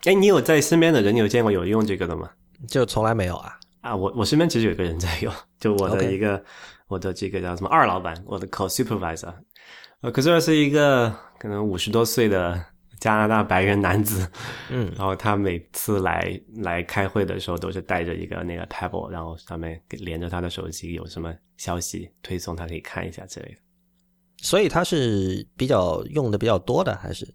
[0.06, 2.30] 哎，你有在身边的人，你有见过有用这个的吗？
[2.70, 3.60] 就从来没有啊！
[3.82, 6.42] 啊，我我身边其实有一个人在用，就我的一个
[6.88, 9.34] 我的这个叫什么二老板，我的 co supervisor，
[10.00, 12.64] 呃，可是是一个可能五十多岁的
[13.00, 14.28] 加拿大白人男子，
[14.70, 23.58] 嗯， 然后他每次来来开会的时候，都是带着一个那个 Pebble，然后上面连着他的手机，有什么消息推送，他可以看一下之类的。
[24.42, 27.28] 所以它是比较用的比较多的，还是？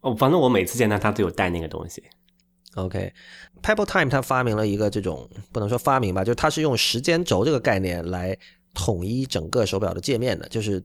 [0.00, 2.02] 哦，反正我每次见他，他都有带那个东西。
[2.74, 8.36] OK，Pebble Time 它发明了一个这种不能说发明吧，就是它是用时间轴这个概念来
[8.74, 10.82] 统一整个手表的界面的，就是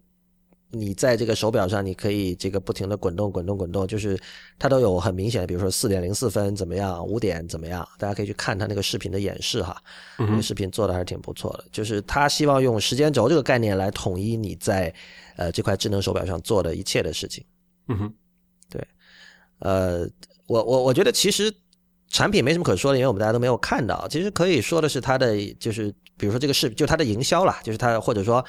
[0.70, 4.20] 你在这个手表上，你可以这个不停的滚动、滚动、滚动，就是
[4.60, 9.82] 它都有很明显的，比如说四点零四分怎么样，五点怎么样，大家可以去看它那个视频的演示哈，
[10.20, 14.94] 那个视频做的还是挺不错的，就是他希望用时间轴这个概念来统一你在。
[15.38, 17.46] 呃，这块智能手表上做的一切的事情，
[17.88, 18.14] 嗯哼，
[18.70, 18.88] 对，
[19.60, 20.06] 呃，
[20.48, 21.54] 我我我觉得其实
[22.10, 24.08] 产品没什么可说的，因为我们大家都没有看到。
[24.10, 28.44] 其实可以说的是它的，就是比如说这个视，就它的营销啦，就是它或者说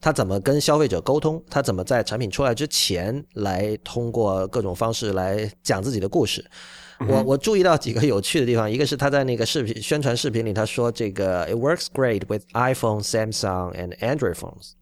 [0.00, 6.44] 它怎么跟消费者沟通，他怎么在产品出来之前来通过各种方式来讲自己的故事。
[7.08, 14.72] 我我注意到几个有趣的地方，一个是他在那个视频宣传视频里他说这个 It works great with iPhone, Samsung and Android phones。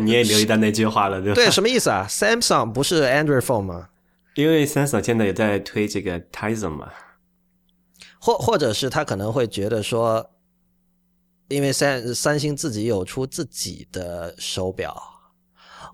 [0.00, 1.34] 你也留意到那句话了，对吧？
[1.34, 3.88] 对，什么意思啊？Samsung 不是 Android phone 吗？
[4.34, 6.92] 因为 Samsung 现在也在推这个 Tizen 嘛，
[8.20, 10.30] 或或者是他可能会觉得说，
[11.48, 14.94] 因为三三星自己有出自己的手表，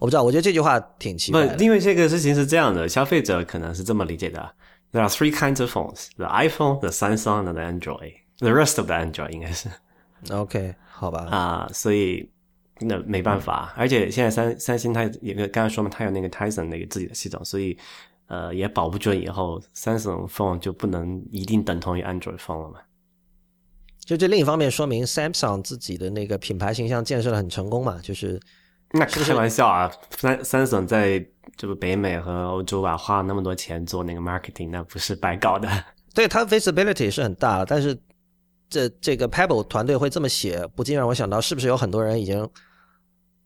[0.00, 1.46] 我不知道，我觉得这句话挺奇怪。
[1.46, 4.40] 不，因为这个事情是这样的，消费者可能是这么理解的
[4.92, 8.14] ：There are three kinds of phones: the iPhone, the Samsung, and the Android.
[8.40, 9.68] The rest of the Android 应该是
[10.30, 11.28] OK，好吧？
[11.30, 12.28] 啊，所以。
[12.80, 17.78] 那没办法，而且现在三三星它也刚才说嘛，它有那个 Tizen 那个自己的系统，所以
[18.26, 22.80] 呃也保不准以后 Samsung phone 就不能一定等同于 Android phone 了嘛。
[24.00, 28.40] 就这另一方面说明 Samsung 自己的那个品牌形象建设的很成功嘛，就是
[28.90, 31.24] 那开玩笑啊，三 Samsung 在
[31.56, 35.68] 这个北美和欧洲啊花了那么多钱做那个 marketing，那不是白搞的。
[36.12, 37.96] 对它 visibility 是很大了，但是。
[38.74, 42.48] 这这个 Pebble 团队会这么写，不禁让我想到，是不是有很多人已经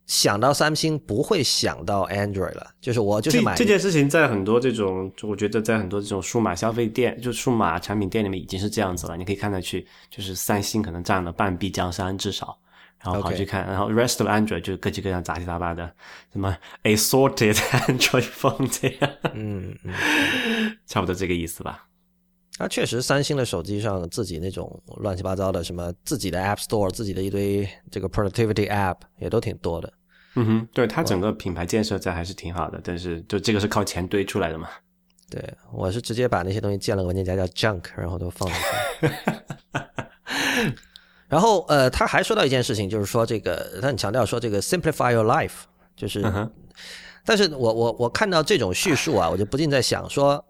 [0.07, 9.19] 想到三星不会想到 Android 了，就是我就是买这件事情，在很多这种，我觉得在很多这种数码消费店，就数码产品店里面已经是这样子了。
[9.19, 12.59] 你可以看得去，就是三星可能占了半壁江山至少，
[13.05, 15.93] 然后跑去看，然后 rest of Android 就各种各样杂七杂八的
[16.33, 17.53] 什么 assorted
[17.87, 19.93] Android phone 这样，嗯嗯，
[20.87, 21.85] 差不多这个意思吧。
[22.59, 29.93] 啊，确实，三星的手机上自己那种乱七八糟的什么自己的 App Store，自己的一堆这个 productivity App 也都挺多的。
[30.35, 34.69] 嗯哼，对它整个品牌建设在还是挺好的，但是就这个是靠钱堆出来的嘛。
[35.31, 35.43] 对，
[35.73, 38.59] 我是直接把那些东西建了个文件夹叫 junk，然后都放进
[39.01, 39.15] 去。
[41.29, 46.23] 然后呃，他还说到一件事情，就是说这个他很强调说这个 simplify your life，就是，
[47.25, 50.43] 但是我我我看到这种叙述啊，我就不禁在想说，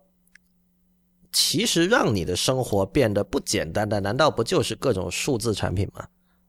[1.33, 6.07] 其实让你的生活变得不简单的，难道不就是各种数字产品吗？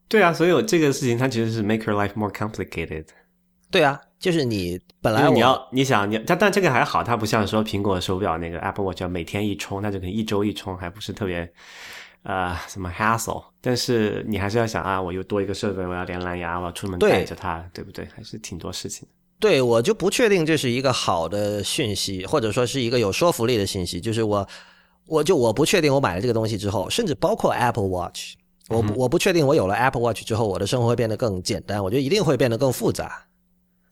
[0.07, 3.05] 对啊，所以这个事情它其实是 make your life more complicated。
[3.69, 11.47] 对啊，就是你本来你要你想你，但但这个还好，它不像说苹果手表那个 Apple Watch 要每天一充，那就可能一周一充，还不是特别
[12.23, 13.43] 呃什么 hassle。
[13.61, 18.07] 但是你还是要想啊，我又多一个设备，我要连蓝牙，我要出门带着它，对不对？
[18.15, 19.07] 还是挺多事情。
[19.39, 24.01] 对，我就不确定这是一个好的讯息，或者说是一个有说服力的信息。
[24.01, 24.45] 就是我，
[25.05, 28.33] 我就我不确定我买了这个东西之后，甚至包括 Apple Watch，
[28.67, 31.81] 我我不确定我有了 Apple Watch 之后，我的生活会变得更简单。
[31.81, 33.25] 我觉得一定会变得更复杂。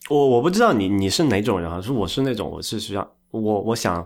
[0.10, 1.82] 我我不知道你你是哪种人啊？
[1.82, 4.06] 是我是那种，我是需要我我想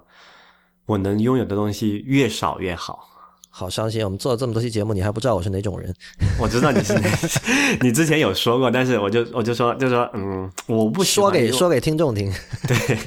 [0.86, 3.08] 我能拥有的东西越少越好。
[3.53, 5.93] 好伤心，我们做了这么多期节目，你还不知道我是哪种人？
[6.39, 6.95] 我知道你是，
[7.83, 12.31] 你之前有说过，但是我就我就说就说嗯，我不说给说给听众听。
[12.65, 12.97] 对，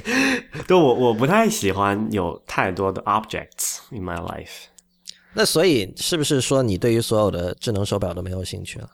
[0.67, 4.67] 对我我不太喜欢有太多的 objects in my life。
[5.33, 8.87] 那所以是不是说你对于所有的智能手表都没有兴趣了？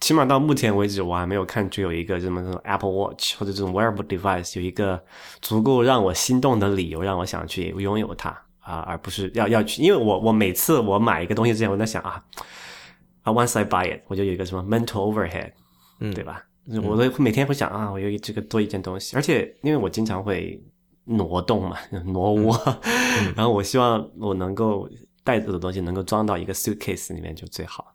[0.00, 4.98] 起码到目前为止，我还没有看出有一个什么这种 Apple Watch 或者这种 wearable device 有一个
[5.42, 8.34] 足够让我心动的理由，让我想去拥有它
[8.70, 9.82] 啊，而不是要要去。
[9.82, 12.22] 因为我我每次我买一个东西之前，我在想啊
[13.22, 15.52] 啊，once I buy it，我就有一个什么 mental overhead，
[15.98, 16.44] 嗯，对吧？
[16.84, 20.62] 我都每天会想啊，我有这个多一件东西，而且因为我经常会
[21.04, 22.78] 挪动嘛，挪窝，
[23.34, 24.88] 然后我希望我能够
[25.24, 27.94] 带走的东西能够装到一个 suitcase 里面就最好。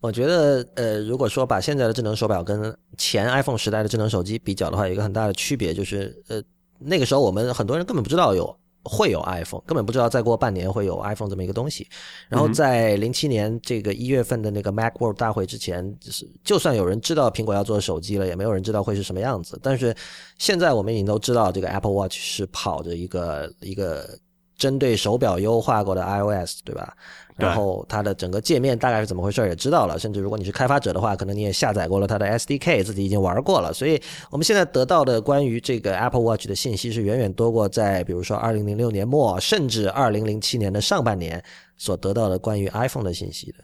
[0.00, 6.40] 我觉得，呃，如果说把现在的智能手表跟前 iPhone 时代的智能手机比较的话，有一个很大的区别就是，呃，
[6.78, 8.56] 那个时候我们很多人根本不知道有
[8.88, 11.86] 会有 iPhone，根本不知道再过半年会有 iPhone 这么一个东西。
[12.28, 19.58] 然后在零七年这个一月份的那个 MacWorld 大会之前，就是就算有人知道苹果要做手机了，也没有人知道会是什么样子。
[19.62, 19.94] 但是
[20.38, 24.18] 现在我们已经都知道，这个 Apple Watch 是跑着一个一个
[24.56, 26.96] 针对手表优化过的 iOS，对吧？
[27.36, 33.74] 然后它的整个界面大概是怎么回事也知道了，甚至如果你是开发者的话，可能你也下载过了它的 SDK，自己已经玩过了。
[33.74, 41.44] 所以我们现在得到的关于这个 Apple Watch 的信息是远远多过在比如说2006年末，甚至2007年的上半年
[41.76, 43.58] 所得到的关于 iPhone 的信息的。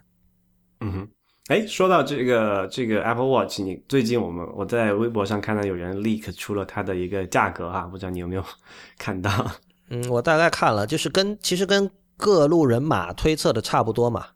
[0.81, 1.09] 嗯哼，
[1.46, 8.44] 哎，说到这个这个 Apple Watch，你最近我们我在微博上看到有人 leak 出了它的一个价格哈，不知道你有没有
[8.98, 9.31] 看到？
[9.92, 11.90] 嗯，我大概看了，就是跟其实跟。
[12.18, 14.26] 各路人马推测的差不多嘛？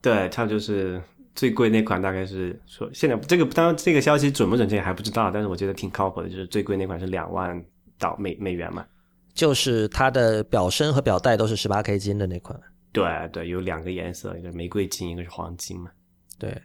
[0.00, 1.02] 对，差不多就是
[1.34, 7.62] 最贵那款，大概是说现在这个当然这个消息准不准确还不知道，但是我觉得挺靠谱的，就是最贵那款是两万
[7.98, 8.86] 到美美元嘛，
[9.34, 12.58] 就是它的表身和表带都是十八 K 金的那款。
[12.92, 15.90] 对对，有两个颜色，一个玫瑰金，一个是黄金嘛。
[16.38, 16.56] 对，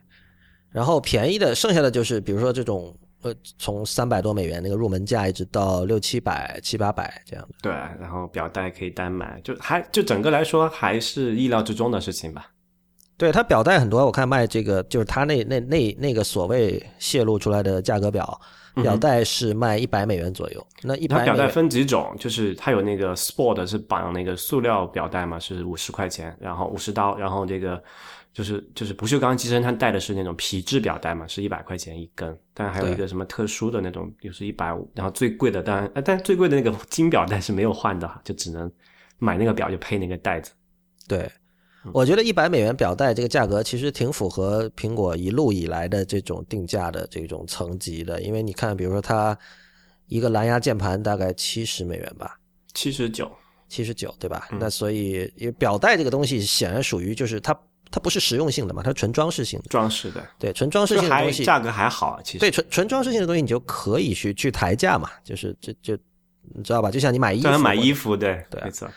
[0.69, 2.95] 然后便宜的剩下的就是比如说这种。
[3.21, 7.55] 呃，从三百多美元那个入门价一直到六七百、七八百这样的。
[7.61, 12.49] 对，然后表带可以单买，就还就整个来说还是意料之中的事情吧。
[13.17, 18.39] 对，它表带很多，我看卖这个就是它那那那那个所谓泄露出来的价格表，
[18.75, 20.67] 表带是卖一百美元左右。
[20.81, 27.83] 那一百表带分几种，就是它有那个 Sport 是绑那个塑料表带嘛，是五十块钱，然后五十刀，然后这个。
[28.31, 32.37] 就是就是不锈钢机身，它带的是那种皮质表带嘛，是一百块钱一根。
[32.53, 34.89] 当然还有一个什么特殊的那种，又是一百五。
[34.93, 38.71] 然后最贵的，当然，但最贵的那个金表带是没有换的，就只能
[39.17, 40.51] 买那个表就配那个带子。
[41.07, 41.29] 对，
[41.91, 49.37] 我觉得一百美元表带这个价格其实挺符合苹果一路以来的这种定价的这种层级的，因为你看，比如说它
[50.05, 52.39] 一个蓝牙键盘大概七十美元吧，
[52.75, 53.29] 七十九，
[53.67, 54.47] 七十九，对吧？
[54.59, 55.27] 那所以
[55.57, 57.59] 表带这个东西显然属于就是它。
[57.91, 58.81] 它不是实用性的嘛？
[58.83, 65.97] 它是纯装饰性的，装饰的，对，纯装饰性的东西，价格还好，其实对纯纯装饰性的东西，你就可以去去抬价嘛，就是就就
[66.55, 66.91] 你知道吧？
[66.91, 68.89] 就像你买衣服，买衣服，对对，没错。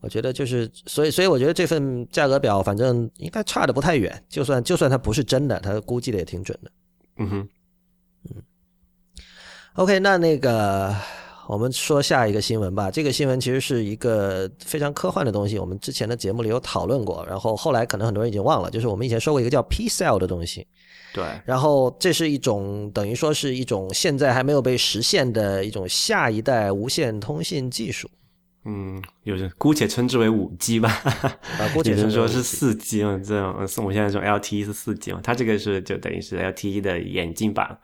[0.00, 4.24] 我觉得就是，所以所以我觉得这份价格表，反正应该差的不太远。
[4.28, 6.70] 就算就算它不是真的，它估计的也挺准的。
[7.16, 7.48] 嗯哼，
[8.28, 8.42] 嗯
[9.72, 10.94] OK，那那个
[11.48, 12.90] 我们说下一个新闻吧。
[12.90, 20.66] 这个新闻其实是一个非常科幻的东西，我们之前的节目里有讨论过，然后后来可能很多人已经忘了，就是我们以前说过一个叫 P cell 的东西。
[21.14, 28.10] 对，然后这是一种等于说是一种现在还没有被实现的一种下一代无线通信技术。
[28.68, 37.78] 嗯，有人姑且称之为五 G 吧，啊，姑 且有人说是 5G 四 G 嘛，这样，我们现在说 LTE 是四 G 嘛，它这个是就等于是 LTE 的眼镜版。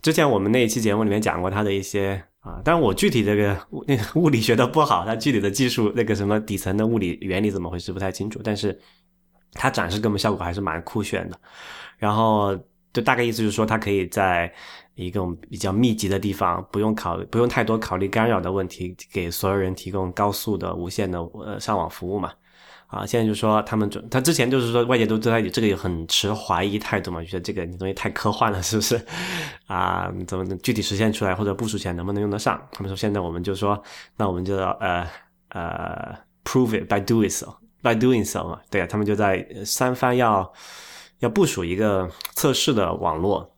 [0.00, 8.76] 之前我们那一期节目里面讲过它的一些啊，但我具体这个物那个物理学的不好，它具体的技术那个什么底层的物理原理怎么回事不太清楚，但是
[9.52, 11.40] 它展示给我们效果还是蛮酷炫的。
[11.98, 12.58] 然后
[12.92, 14.52] 就大概意思就是说，它可以在
[14.96, 22.32] 一个比较密集的地方，不用考不用太多考虑干扰的问题，给所有人提供高速的无线的呃上网服务嘛。
[22.92, 29.00] 啊，现在就说他们准，他之前就是说外界都对他这个有很持怀疑态度嘛，觉得这个你东西太科幻了，是不是？
[29.66, 32.60] 啊，怎么能具体实现出来或者部署起来能不能用得上？
[32.70, 33.82] 他们说现在我们就说，
[34.18, 35.08] 那我们就要呃
[35.48, 36.14] 呃
[36.44, 40.52] prove it by doing so by doing so 嘛，对啊，他们就在三番要
[41.20, 43.51] 要部署一个测试的网络。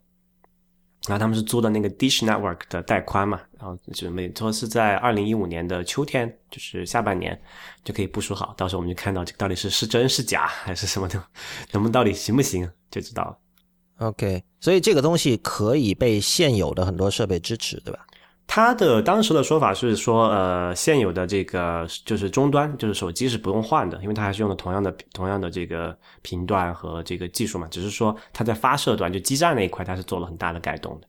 [1.06, 7.38] 然后他们是租的那个 Dish Network 的带宽嘛，然后准备说是在二零一五年的秋天，就是下半年
[7.84, 11.22] 就可以部署好，到时候我们就看到这个到底是是真是假还是什么的，
[11.72, 13.38] 能不能到底行不行就知道了。
[13.98, 18.06] OK，所以这个东西可以被现有的很多设备支持，对吧？
[18.46, 31.08] 他的当时的说法是说，呃，现有的这个就是终端，就是手机是不用换的，因为它还是用的同样的同样的这个频段和这个技术嘛，只是说它在发射端，就基站那一块，它是做了很大的改动的。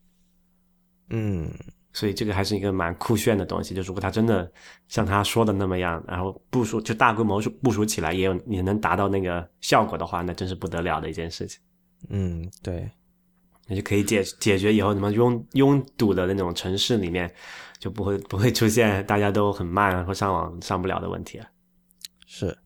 [1.10, 1.52] 嗯，
[1.94, 3.76] 所以这个还是一个蛮酷炫的东西。
[3.76, 4.52] 就如果它真的
[4.88, 11.62] 像他说的那么样，然后部署就大规模部署起来，也有也能达到那个效果的话，那真是不得了的一件事情。
[12.10, 12.90] 嗯，对，
[13.68, 17.34] 那就可以解解决以后什么拥拥堵的那种城市里面，
[17.80, 21.46] 就不会不会出现大家都很慢或上网上不了的问题了。
[22.26, 22.58] 是，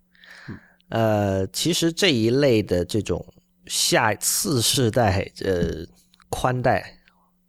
[0.90, 3.26] 呃，其实这一类的这种
[3.66, 5.86] 下次世代呃
[6.30, 6.98] 宽带、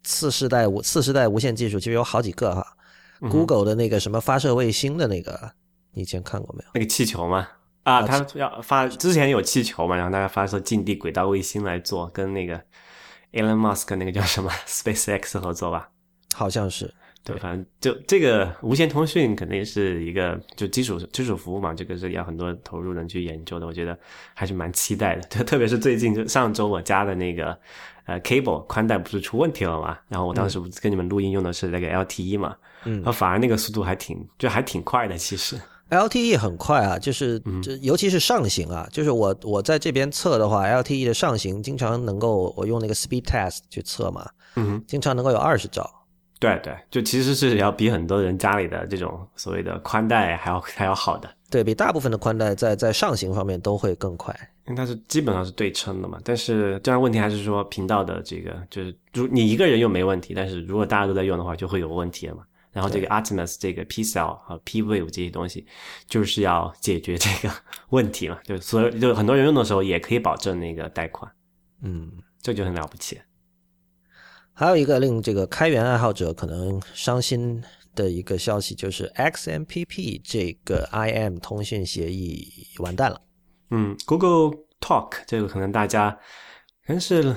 [0.03, 2.65] 次世代无次世代无线技术，其实有好几个哈。
[3.29, 5.51] Google 的那个什么发射卫星的那个，
[5.91, 6.71] 你以前看过没有？
[6.73, 7.47] 那个气球吗，
[7.83, 12.59] 啊，它要发之前有气球嘛，然后大家发射近地轨道卫星来做，跟那个
[13.33, 15.89] Elon Musk 那个叫什么 SpaceX 合作吧。
[16.33, 16.93] 好像是。
[17.23, 23.95] 对，反正就这个无线通讯肯定是一个就基础基础服务嘛，这个是要很多投入人去研究的，我觉得
[24.33, 25.21] 还是蛮期待的。
[25.27, 27.55] 特 特别是最近就上周我家的那个
[28.05, 32.55] 呃 cable 宽带不是出问题了嘛，然后我当时不是跟你们录音用的是那个 LTE 嘛，
[32.85, 35.61] 嗯然后反而那个速度还挺就还挺快的，其实。
[35.91, 45.87] LTE 很快啊，就是这尤其是上行啊，就是我我在这边测的话，LTE 的上行经常能够我用那个 speed test 去测嘛，嗯哼，经常能够有二十兆。
[46.39, 51.29] 对对，就其实是要比很多人家里的这种所谓的宽带还要还要好的。
[51.51, 54.33] 对比大部分的宽带在在上行方面都会更快。
[54.67, 62.43] 因为它是基本上是对称的嘛，但是这样问题还是说频道的这个就是，如你一个人用没问题，但是如果大家都在用的话，就会有问题了嘛。
[62.71, 65.65] 然后这个 Artemis 这个 P cell 和 P wave 这些东西，
[66.07, 67.53] 就是要解决这个
[67.89, 71.31] 问题嘛，就所有就很多人用的时候也可以保证那个贷款，
[71.81, 72.11] 嗯，
[72.41, 73.19] 这就很了不起。
[74.53, 77.63] 还有一个令这个开源爱好者可能伤心
[77.95, 82.47] 的一个消息，就是 XMPP 这个 IM 通讯协议
[82.79, 83.21] 完蛋了。
[83.71, 86.11] 嗯，Google Talk 这个可能大家
[86.85, 87.35] 可能是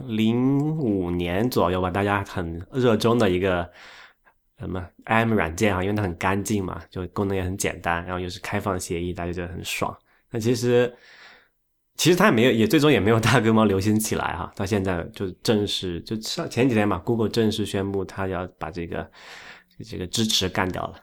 [0.00, 3.70] 零五年左右吧，大家很热衷的一个
[4.62, 9.94] 什么 IM 软件啊，因为它很干净嘛，就功能也很简单，然后又是开放协议，大家觉得很爽。
[10.30, 10.94] 那其实
[11.96, 14.50] 其实它也没有，也最终也没有大规模流行起来哈。
[14.56, 19.10] 到现在就正式就上前几天嘛，Google 正式宣布它要把这个
[19.84, 20.94] 这个支持干掉了。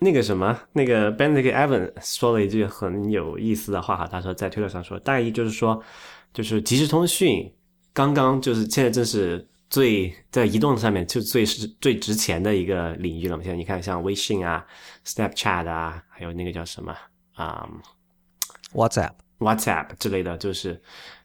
[0.00, 5.80] 那个什么，那个 Benedict Evans 说了一句很有意思的话哈，他说在推特上说，大意就是说，
[6.32, 7.52] 就是即时通讯
[7.92, 13.42] 刚刚就是现在正是最在移动上面就最是最值钱的一个领域了嘛。
[13.42, 14.64] 现在你看像微信啊、
[15.04, 16.96] Snapchat 啊，还有那个叫什么
[17.32, 17.68] 啊、
[18.72, 20.80] WhatsApp，WhatsApp 之类的，就是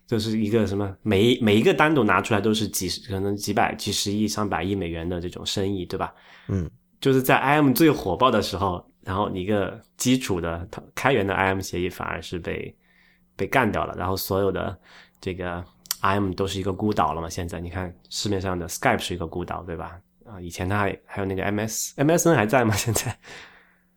[0.08, 6.12] 就是一个什么每一每一个单独拿出来都是几十可能几百几十亿上百亿美元的这种生意，对吧？
[6.48, 6.68] 嗯，
[7.00, 12.76] 就是在 IM 最火爆的时候，然后一个基础的开源的 IM 协议反而是被
[13.36, 14.76] 被干掉了，然后所有的
[15.22, 15.64] 这个
[16.02, 17.30] IM 都是一个孤岛了嘛。
[17.30, 20.00] 现在你看市面上的 Skype 是一个孤岛，对吧？
[20.26, 22.74] 啊，以前它还还有那个 MS MSN 还在吗？
[22.78, 23.18] 现在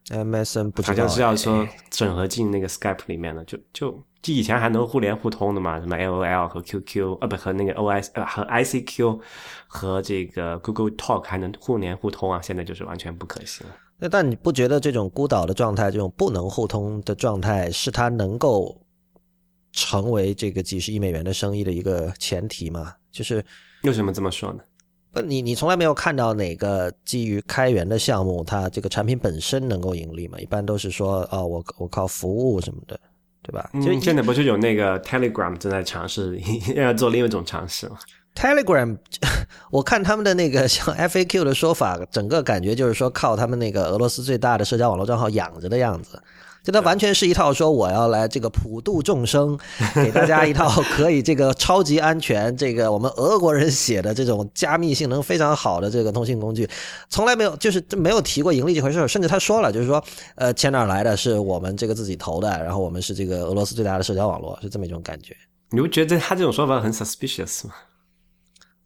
[0.09, 3.91] MSN 不知道好像是要说哎整合进那个 Skype 里面了，就就
[4.21, 9.21] 就以前还能互联互通的嘛，什么 LOL 和 QQ 啊，不和那个 OS 呃和 ICQ
[9.69, 13.65] 和这个 Google Talk 还能互联互通啊，现在就是完全不可行。
[13.99, 18.77] 那但你不觉得这种孤岛的状态，这种不能互通的状态，是它能够
[19.73, 22.95] 成为这个几十亿美元的生意的一个前提嘛？
[23.11, 23.45] 就是
[23.83, 24.61] 为什么这么说呢？
[25.13, 30.39] 不，你你从来没有看到哪个基于开源的项目，它这个产品本身能够盈利嘛？
[30.39, 32.99] 一般都是说啊，我我靠服务什么的。
[33.45, 33.69] 对吧？
[33.85, 36.41] 就现在不是有那个 Telegram 正在尝试
[36.77, 37.99] 要做另外一种尝试吗
[38.37, 38.97] ？Telegram，
[39.73, 46.23] 我看他们的那个 像 FAQ 的说法，整个感觉就是说靠他们那个俄罗斯最大的社交网络账号养着的样子。
[46.63, 49.59] 就它完全是一套说我要来这个普度众生，
[49.97, 56.69] 给大家一套可以这个超级安全，这个我们俄国人写的这种加密性能非常好的这个通信工具，
[57.09, 60.03] 从来没有就是没有提过盈利这回事甚至他说了，就是说
[60.37, 65.37] 呃钱哪来的是我们这个自己投的，然后我们是这个俄罗斯最大的社交网络，是这么一种感觉。
[65.71, 67.75] 你不觉得他这种说法很 suspicious 吗？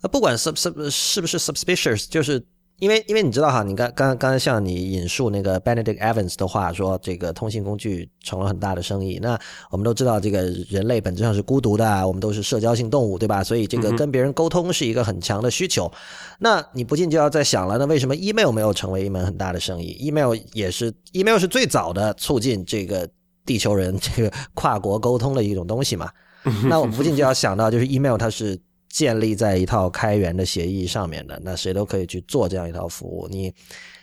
[0.00, 2.42] 那不管是是是不是 suspicious，就是。
[2.78, 9.18] 因为，因为你知道哈，你刚刚刚才像你引述那个 Benedict Evans 的话说，这个通信工具成了很大的生意。
[9.22, 9.38] 那
[9.70, 13.42] 我们都知道，这个人类本质上是孤独的，我们都是社交性动物，对吧？
[13.42, 15.90] 所以这个跟别人沟通是一个很强的需求。
[16.38, 23.08] 那你不禁就要在想了，那为什么 email 没有成为一门很大的生意？email 也是 email 是最早的促进这个
[23.46, 26.10] 地球人这个跨国沟通的一种东西嘛？
[26.68, 28.58] 那我们不禁就要想到，就是 email 它是。
[28.96, 33.28] 建立在一套开源的协议上面的，那谁都可以去做这样一套服务。
[33.30, 33.52] 你，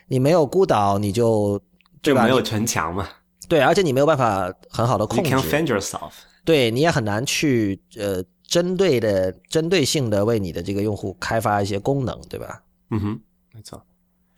[0.08, 1.60] 你没有孤岛，你就
[2.04, 3.10] 就没有城墙嘛？
[3.50, 5.32] 对，而且你没有办法很好的控制。
[5.32, 6.12] You can fend yourself。
[6.46, 12.62] 对，你也很难去呃针对的、针对性的为你的这个用户开发一些功能，对吧？
[12.92, 13.20] 嗯哼，
[13.52, 13.84] 没错。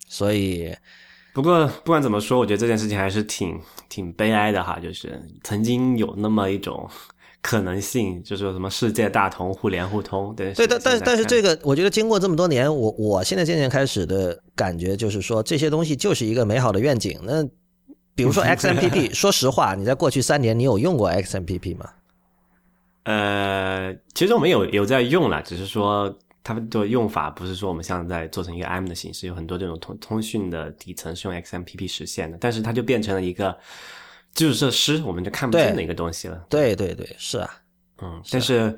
[0.08, 0.74] 所以，
[1.34, 6.90] 不过不管怎么说，我觉得这件事情还是挺挺悲哀的哈，就是曾经有那么一种。
[7.46, 17.20] 可能性就是说什么世界大同、互联互通，对对，但但但是这个，我觉得经过这么多年，我我现在渐渐开始的感觉就是说，这些东西就是一个美好的愿景。
[17.22, 17.44] 那
[18.16, 21.88] 比如说 XMPP， 说实话，你在过去三年，你有用过 XMPP 吗？
[23.04, 33.56] 呃，其实我们有有在用了，只是说他们的用法不是说我们像在做成一个 M 的形式，有很多这种通通讯的底层是用 XMPP 实现的，但是它就变成了一个。
[34.36, 36.46] 基础设施我们就看不见的一个东西了。
[36.48, 37.50] 对对对，是啊，
[38.04, 38.78] 嗯，但是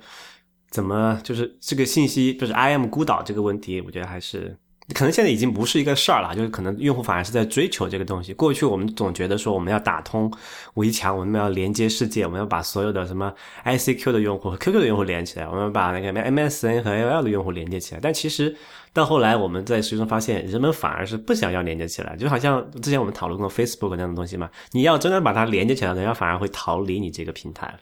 [0.70, 4.56] 怎么就是这个信息就是 I M 孤岛这个问题，我觉得还是
[4.94, 8.34] 可能现在已经不是一个事儿了，就是可能用户反而是在追求这个东西。
[8.34, 10.32] 过去我们总觉得说我们要打通
[10.76, 13.34] 围墙，我们要连接世界，我们要把所有的什么
[13.64, 18.00] I C Q 的用户和 Q Q 的用户连起来，我们把那个 M S N 和 L L 的用户连接起来。
[18.02, 18.56] 但其实
[18.98, 24.50] 到后来我们在实际中发现，人们反而是不想要连接起来，就好像之前我们讨论过 Facebook 那种东西嘛。
[24.72, 27.78] 你要真的把它连接起来，人家反而会逃离你这个平台。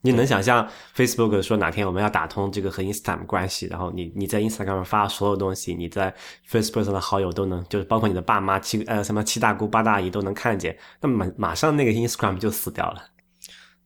[0.00, 6.14] 你能想象 Facebook 说哪天我们要打通这个和 Instagram 关系，然后你你在 Instagram 发所有东西，你在
[6.48, 13.02] Facebook 上的好友都能，就是包括你的爸妈七呃什么七大姑八大姨都能看见，那马马上那个 Instagram 就死掉了。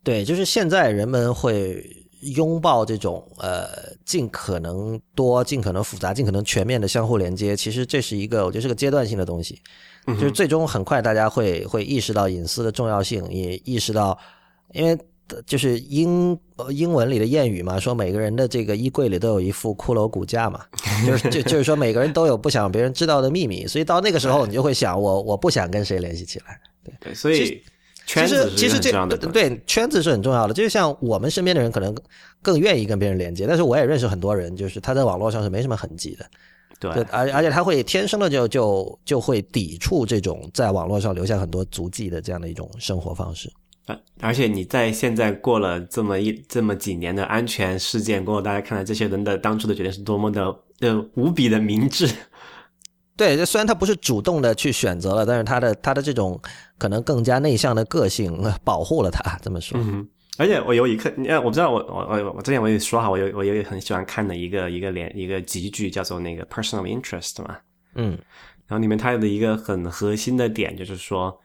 [0.04, 1.97] 对，就是现在人们会。
[2.20, 3.68] 拥抱这种呃
[4.04, 9.60] 尽可能多、尽可能复杂、尽可能全面的相互连接，其实这是一个我觉得是个阶段性的东西，
[10.06, 14.18] 就是最终很快大家会会意识到隐私的重要性，也意识到，
[14.72, 14.98] 因为
[15.46, 16.36] 就是英
[16.70, 20.64] 英文里的谚语嘛，说每个人的这个衣柜里都有一副骷髅骨架嘛，
[21.06, 26.60] 就是就就是说每个人都有不想别人知道的秘密，所以到那个时候你就会想，我我不想跟谁联系起来，
[27.00, 27.62] 对，所以。
[28.08, 28.90] 其实其实这
[29.30, 31.94] 对圈子是很重要的，就像我们身边的人可能
[32.40, 36.26] 更愿意跟别人连接，但是我也认识很多人，就是他在网络上是没什么痕迹的，
[36.80, 43.52] 对，而而且他会天生的就就就会抵触这种在网络上留下很多足迹的这样的一种生活方式。
[44.20, 52.08] 而且你在现在过了这么一这么几年的安全事件过后，大家看来这些人的当初的决定是多么的呃无比的明智。
[53.18, 56.40] 对，虽然他不是主动的去选择了，但是他的他的这种
[56.78, 59.36] 可能更加内向的个性保护了他。
[59.42, 60.08] 这么说，嗯，
[60.38, 67.58] 而且我有一个，你我不知道，我我我我之前我也说哈，我有我也很喜欢看的一个一个连一个集剧叫做那个 Personal Interest 嘛，
[67.96, 68.16] 嗯，
[68.68, 71.36] 然后里面它有的一个很核心的点就是说，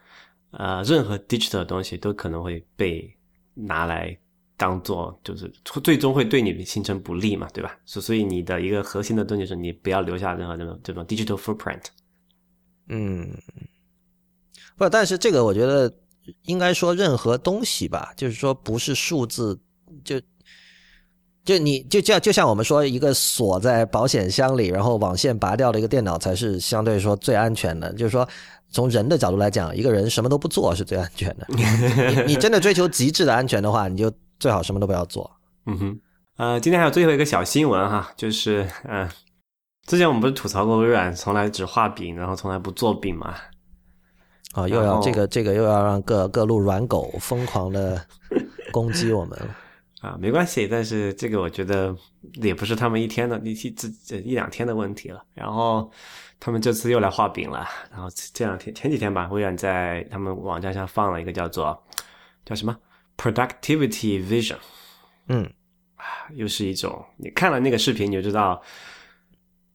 [0.51, 3.11] 呃，任何 digital 的东西都可能会被
[3.55, 4.15] 拿来。
[4.55, 5.51] 当做就是
[5.83, 7.75] 最终会对你形成不利嘛，对吧？
[7.85, 11.81] 所所以你的一个核心的东西是你不要留下任何这种这种 digital footprint。
[12.87, 13.29] 嗯，
[14.77, 15.91] 不，但是这个我觉得
[16.43, 19.59] 应该说任何东西吧，就是说不是数字，
[20.03, 20.21] 就
[21.43, 28.27] 就你就像就像我们说一个锁在保险箱里，然后网线拔掉的一个电脑才是相对说最安全的，就是说。
[28.75, 31.45] 从人的角度来讲，一个人什么都不做是最安全的。
[31.47, 34.11] 你你真的追求极致的安全的话，你就
[34.43, 35.31] 最好什么都不要做。
[35.67, 35.99] 嗯哼，
[36.35, 39.09] 呃，今天还有最后一个小新闻哈，就是嗯，
[39.87, 43.33] 之前我们不是吐槽过微软从来只画饼，然后从来不做饼嘛？
[44.51, 48.05] 啊，又要这个这个又要让各各路软狗疯狂的
[48.73, 49.55] 攻击我们了。
[50.03, 51.95] 啊，没关系，但是这个我觉得
[52.33, 55.23] 也不是他们一天的一这一两天的问题了。
[55.33, 55.89] 然后
[56.41, 57.65] 他们这次又来画饼了。
[57.89, 61.81] 然后这两天前几天吧，微软在他们网站上放了一个叫做
[62.43, 62.75] 叫什么
[63.17, 64.57] Productivity Vision。
[65.27, 65.49] 嗯，
[66.33, 68.61] 又是一种你看了那个视频你就知道，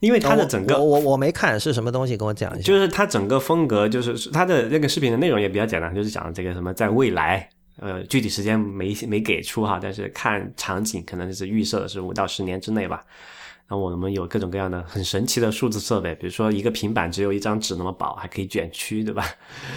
[0.00, 2.66] 因为它的整个我我我没看是什么东西，跟我讲一下。
[2.66, 7.48] 就是它整个风格，就是它的那个视频的内容也比较简单，就是讲这个什么在未来。
[7.80, 13.04] 呃，具体时间没没给出哈，但是看场景可能就是预设的是五到十年之内吧。
[13.68, 19.24] 然后我们有各种各样的很神奇的数字设备，比如说一个平板只有一张纸那么薄，还可以卷曲，对吧？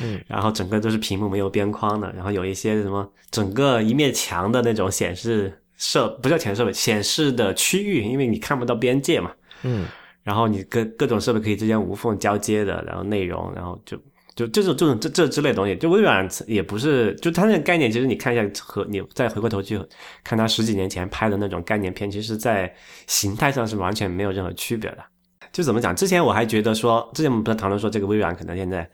[0.02, 0.20] 嗯。
[0.30, 9.32] 然后整个都是屏幕没有边框的，然后有一些什么整个一面墙的那种显示设，不叫显示设备，显示的区域，因为你看不到边界嘛。
[9.64, 9.86] 嗯。
[10.24, 13.98] 然后你各各种设备可以之间无缝交接的，然后内容，然后就。
[14.36, 19.80] 就这种这种这这之类东西，就微软也不是，就它那个概念，其实你看一下和你再回过头去
[20.24, 22.74] 看它十几年前拍的那种概念片，其实在
[23.08, 25.04] 形态上是完全没有任何区别的。
[25.52, 25.94] 就怎么讲？
[25.94, 28.90] 之前我还觉得说，之前我们不是讨论说这个微软可能现在，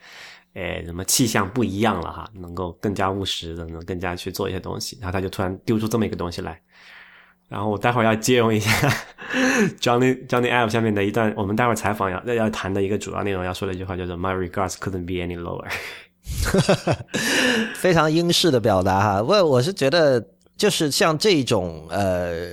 [0.54, 6.60] 诶，什么气象不一样了哈，能够更加务实的，能更加去做一些东西，然后他就突然丢出这么一个东西来。
[7.50, 8.70] 然后我待会儿要借用一下
[9.80, 15.66] Johnny Johnny App 下面的一段，我们待会儿采访要要谈的一个主要内容，要说的一句话叫做 “My regards couldn't be any lower”，
[17.74, 19.24] 非常英式的表达哈。
[19.24, 20.22] 我我是觉得，
[20.58, 22.50] 就是像这种呃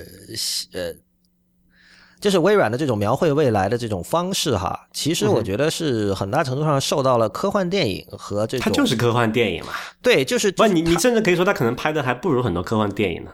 [0.73, 0.95] 呃，
[2.21, 9.73] 就是微软的这种描绘未来的这种方式哈，其实我觉得是很大程度上受到了科幻电影和这种，它就是科幻电影嘛。
[10.01, 13.33] 对，就是不，你你甚至可以说，它可能拍的还不如很多科幻电影呢。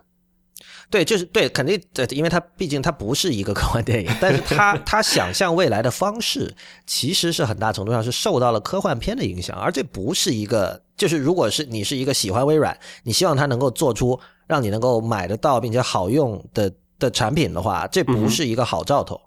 [0.91, 6.53] 对，就是对，肯定对，因为它毕竟它不是一个科幻电影，但是它 它想象未来的方式，
[6.85, 14.19] 其实是很大程度上是受到了科幻片的影响，而这不是一个，就是如果是你是一个喜欢微软，你希望它能够做出
[14.49, 19.21] 让你能够买得到并且好用的的产品的话，这不是一个好兆头。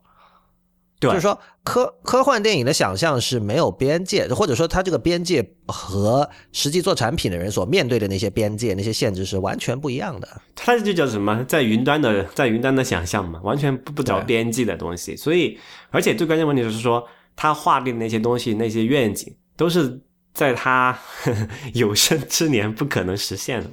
[1.10, 10.28] 就是说，科科幻电影的想象是没有边界，或者说它这个边界和实际做产品的人所面对的那些边界、那些限制是完全不一样的。
[10.56, 11.44] 它这叫什么？
[11.46, 15.16] 在云端的，在云端的想象嘛，完全不不着边际的东西。
[15.16, 15.58] 所以，
[15.90, 20.00] 而且最关键问题就是说，他画定那些东西、那些愿景，都是
[20.34, 20.98] 在他
[21.74, 23.70] 有生之年不可能实现的。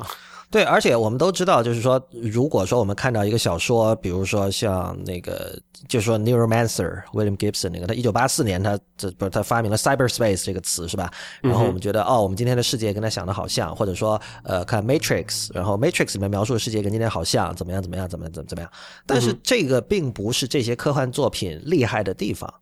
[0.50, 11.08] 对，而且我们都知道，就是说，如果说我们看到一个小说，比如说像那个，就是说《Neuromancer》William Gibson 那个，他一九八四年他这不是他发明了 cyberspace 这个词是吧？
[11.40, 18.72] 然后我们觉得哦，我们今天的世界跟他想的好像，或者说呃，看 Matrix，然后 Matrix 里面描述的世界跟今天好像，怎么样怎么样怎么怎么怎么样？
[19.06, 22.52] 但是这个并不是这些科幻作品厉害的地方，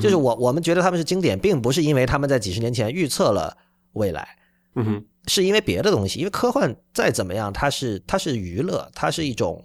[0.00, 3.56] 就是我我们觉得他们是经典，并不是因为他们在几十年前预测了
[3.92, 4.28] 未来。
[4.74, 5.04] 嗯哼。
[5.26, 9.62] 是因为别的东西，因为科幻再怎么样，它是它是娱乐，它是一种，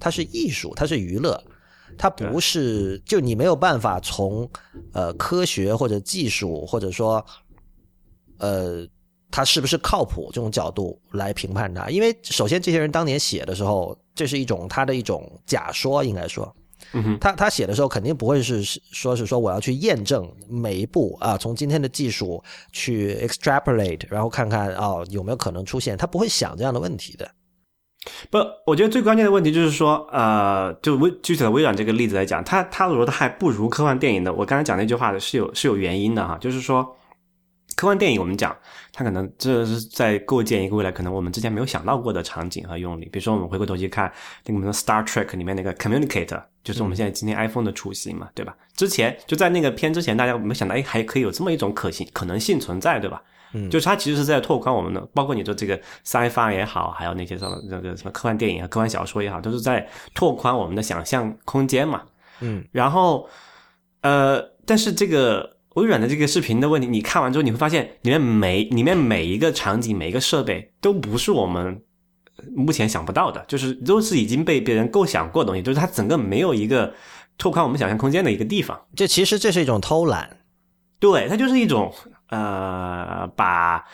[0.00, 1.42] 它是艺术，它是娱乐，
[1.96, 4.48] 它不是就你没有办法从
[4.92, 7.24] 呃科学或者技术或者说
[8.38, 8.86] 呃
[9.30, 16.54] 它是不是靠谱这种角度来评判它，因为首先这些人当年写的时候，这是一种他的一种假说，应该说。
[17.20, 22.42] 他他写的时候肯定不会是说是说我要去验证每一步啊，从今天的技术
[22.72, 27.30] 去 extrapolate，然后看看啊有没有可能出现，他不会想这样的问题的。
[28.30, 36.95] 不，我觉得最关键的问题就是说，呃，就微具体的微软这个例子来讲，它它如果它还不如科幻电影的，我刚才讲那句话是有是有原因的哈，就是说。
[37.74, 38.56] 科幻电影，我们讲，
[38.90, 43.06] 它可能这是在构建一个未来，可能我们之前没有想到过的场景和用例。
[43.12, 44.10] 比如说，我们回过头去看
[44.46, 48.56] 那个《Star Trek》里面那个 Communicator，就是我们现在今天 iPhone 的雏形嘛，对吧？
[48.76, 53.22] 之前就在那个片之前，大家没想到，哎，还可以有这么一种可行可能性存在，对吧？
[53.52, 62.02] 嗯，就是它其实是在拓宽我们的，包括你说这个 Sci-Fi 也好，还有那些什么那个什么科幻电影啊科幻小说也好，都是在拓宽我们的想象空间嘛。
[62.40, 63.28] 嗯，然后，
[64.00, 65.55] 呃，但是这个。
[65.76, 71.82] 微软的这个视频的问题，你看完之后，你会发现里面每里面每一个场景、每一个设备都不是我们
[72.54, 76.94] 目前想不到的，就是都是已经被别人构想过的东西，就是它整个没有一个
[77.36, 78.80] 拓宽我们想象空间的一个地方。
[78.94, 80.38] 这其实这是一种偷懒，
[80.98, 81.92] 对，它就是一种
[82.30, 83.84] 呃，把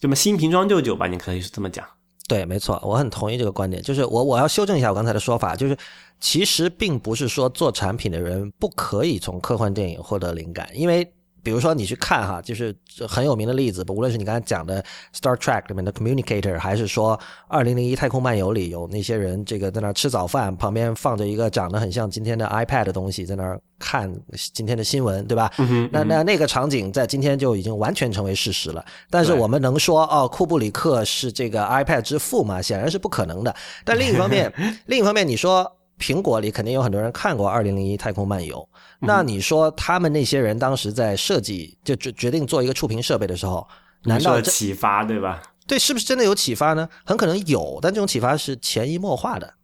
[0.00, 1.86] 什么新瓶装旧酒吧，你可以是这么讲。
[2.26, 3.82] 对，没错，我很同意这个观点。
[3.82, 5.76] 就是我我要修正一下我刚才的说法，就是
[6.20, 11.12] 其实并不是说做产品的人不可以从科幻电影获得灵感，因为
[11.44, 12.74] 比如说你去看哈，就是
[13.06, 14.82] 很有名的例子，无论是你刚才讲的
[15.14, 17.16] 《Star Trek》里面的 Communicator，还是说
[17.46, 24.10] 《二零零一太空漫游》里有那些人这个在那吃早饭，旁边放着一个长得很像今天的 iPad 的东西，在那儿看
[24.54, 25.52] 今天的新闻，对吧？
[25.92, 28.84] 那那那个场景在今天就已经完全成为事实了。
[29.10, 32.62] 但是我们能说哦，库布里克是这个 iPad 之父吗？
[32.62, 33.54] 显然是不可能的。
[33.84, 34.50] 但另一方面，
[34.86, 35.70] 另一方面，你说。
[35.96, 38.56] 苹果里肯定有很多人看过《二零零一太空漫游》，
[39.00, 43.66] 那你说他们那些人当时在设计就决决定做一个触屏设备的时候，
[44.04, 45.42] 难道启发对吧？
[45.66, 46.88] 对，是不是真的有启发呢？
[47.04, 49.54] 很可能有，但这种启发是潜移默化的。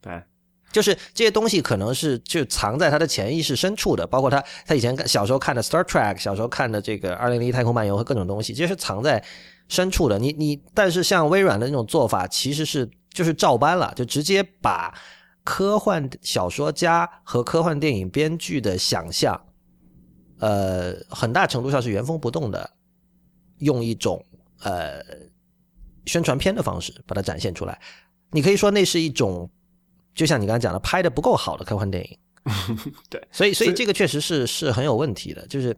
[0.00, 0.22] 对，
[0.72, 9.22] 就是这些东西可能是就藏在他的潜意识深处的，包括他他以前小时候看的《Star Trek》，小时候看的这个《二零零一太空漫游》和各种东西，这些是藏在
[9.68, 10.18] 深处的。
[10.18, 14.92] 你你，但是像微软的那种做法，其实是就是照搬了，就直接把。
[15.48, 19.34] 科幻小说家和科幻电影编剧的想象，
[20.40, 22.70] 呃，很大程度上是原封不动的，
[23.60, 24.22] 用一种
[24.60, 25.02] 呃
[26.04, 27.80] 宣传片的方式把它展现出来。
[28.30, 29.50] 你可以说那是一种，
[30.14, 32.18] 就像你刚才讲的，拍的不够好的科幻电影。
[33.08, 35.74] 对，所以所以这个确实是是很有问题的，就是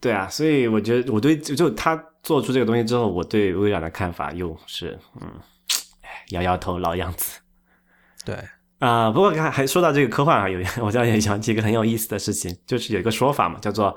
[0.00, 1.94] 对啊，所以我觉得我对就他
[2.24, 5.28] 做出这个东西之后，我对微软的看法又是嗯，
[6.30, 7.39] 摇摇头，老样子。
[8.24, 8.36] 对
[8.78, 13.96] 啊，不过还还说到这个科幻啊，有我这也想起一个很有意思的事情，就是有一个说法嘛，叫做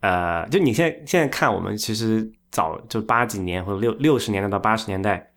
[0.00, 5.30] 呃，就你现在现在看我们其实早就八几年或者六六十年代到八十年代，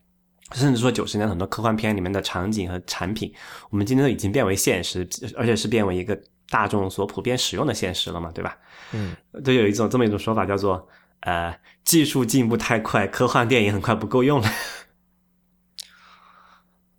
[0.51, 3.33] 甚至说九十年很多科幻片里面的场景和产品，
[3.69, 5.07] 我们今天都已经变为现实，
[5.37, 6.17] 而且是变为一个
[6.49, 8.57] 大众所普遍使用的现实了嘛，对吧？
[8.91, 10.85] 嗯，都有一种这么一种说法，叫做
[11.21, 14.49] 呃，技术进步太快，科幻电影很快不够用了。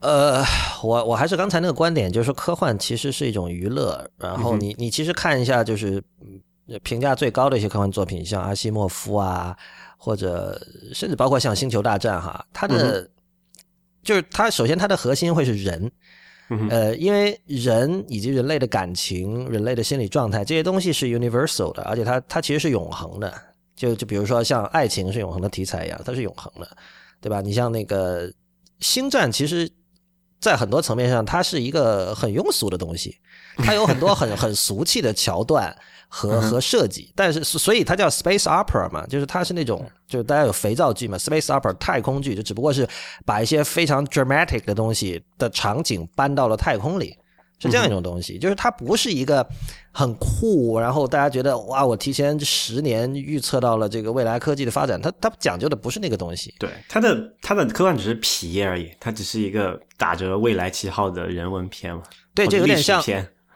[0.05, 0.44] 呃，
[0.82, 4.07] 我我还是刚才那个观点，就是说科幻其实是一种娱乐。
[4.18, 6.02] 然后你你其实看一下，就是
[6.82, 9.57] 评价最高的一些科幻作品，像阿西莫夫啊，
[9.96, 10.61] 或者
[10.92, 13.09] 甚至包括像《星球大战》哈，它的
[14.02, 15.90] 就是它首先它的核心会是人，
[16.68, 23.32] 呃，因为人以及人类的感情、人类的心理状态这些东西是 universal 的，而且它它其实是永恒的。
[23.74, 26.76] 就就比如说像爱情是永恒的题材一样，它是永恒的，
[27.22, 27.40] 对吧？
[27.40, 28.30] 你像那个
[28.80, 29.66] 星战，其实。
[30.45, 33.16] 在很多层面上，它是一个很庸俗的东西，
[33.64, 35.74] 它有很多很很俗气的桥段
[36.07, 42.86] 和和设计，但是所以它叫 space opera 嘛，就是它是那种就是大家有肥皂剧嘛，space opera 太空剧就只不过是
[43.24, 47.16] 把一些非常 dramatic 的东西的场景搬到了太空里。
[47.64, 49.46] 是这样一种东西，就是它不是一个
[49.90, 56.54] 很酷，然后大家觉得哇，我提前十年预测到了这个未来科技的发展，它它讲究的不是那个东西。
[56.58, 62.02] 对，它的它的科幻只是皮而已，它只是一个打着未来旗号的人文片嘛。
[62.34, 63.02] 对，这有点像，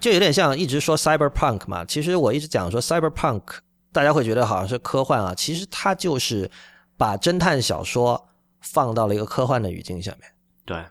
[0.01, 1.85] 这有点像一直说 cyberpunk 嘛。
[1.85, 3.43] 其实我一直讲说 cyberpunk，
[3.93, 6.51] 大家会觉得好像是科幻啊，其实它就是
[6.97, 8.29] 把侦探小说
[8.61, 10.31] 放到了一个科幻的语境下面。
[10.65, 10.83] 对。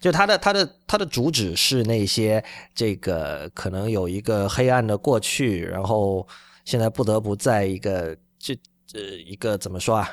[0.00, 2.42] 就他的他的他的主旨是那些
[2.74, 6.26] 这个可能有一个黑暗的过去，然后
[6.64, 8.54] 现在不得不在一个这
[8.94, 10.08] 呃一个怎么说啊，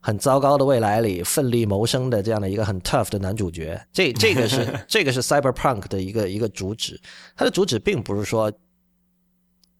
[0.00, 3.80] 很糟糕的未来里奋力谋生的这样的一个很 tough 的男主角。
[3.92, 7.00] 这这个是 这个是 cyberpunk 的一个一个主旨，
[7.36, 8.52] 它的主旨并不是说。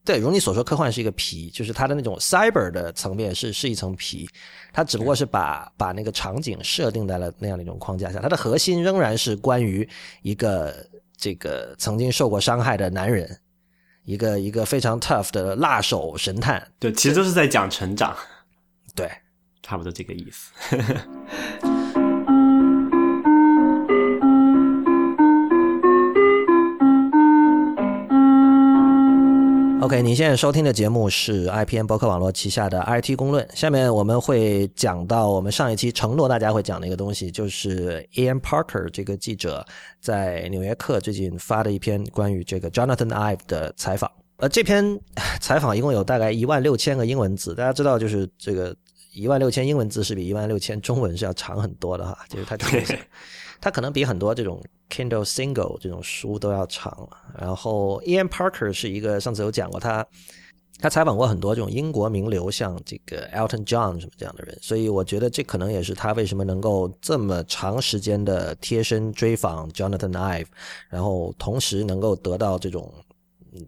[0.04, 4.28] 对，如你所说，科幻是一个皮，就是它的那种 cyber 的层面是是一层皮，
[4.70, 9.88] 它只不过是把把那个场景设定在了那样的一种框架下，它的核心仍然是关于
[10.20, 10.76] 一个
[11.16, 13.40] 这个曾经受过伤害的男人，
[14.04, 16.62] 一个一个非常 tough 的辣手神探。
[16.78, 18.14] 对，其实都是在讲成长。
[18.94, 19.10] 对，
[19.62, 20.52] 差不多这个意思。
[29.80, 33.46] OK，你现在收听的节目是 IPN 博客网络旗下的 IT 公论。
[33.54, 39.66] 下面我们会讲到我们上一期承诺大家会讲的一个东西，就是 Ian Parker 这个记者
[40.00, 44.10] 在《纽约客》最近发的一篇关于这个 Jonathan Ive 的采访。
[44.38, 44.98] 呃，这篇
[45.40, 47.54] 采访一共有大概一万六千个英文字。
[47.54, 48.74] 大家知道，就是这个
[49.12, 52.56] 一万六千英文字是比一万六千中文是要长很多的哈，就是它
[53.64, 54.62] 它可能比很多这种。
[54.90, 60.06] Kindle Single 这种书都要长，然后 Ian Parker 是一个上次有讲过，他
[60.78, 70.46] 他采访过很多这种英国名流，像这个 Elton John 什么这样的人，所以我觉得这可能也是他为什么能够这么长时间的贴身追访 Jonathan Ive，
[70.88, 72.92] 然后同时能够得到这种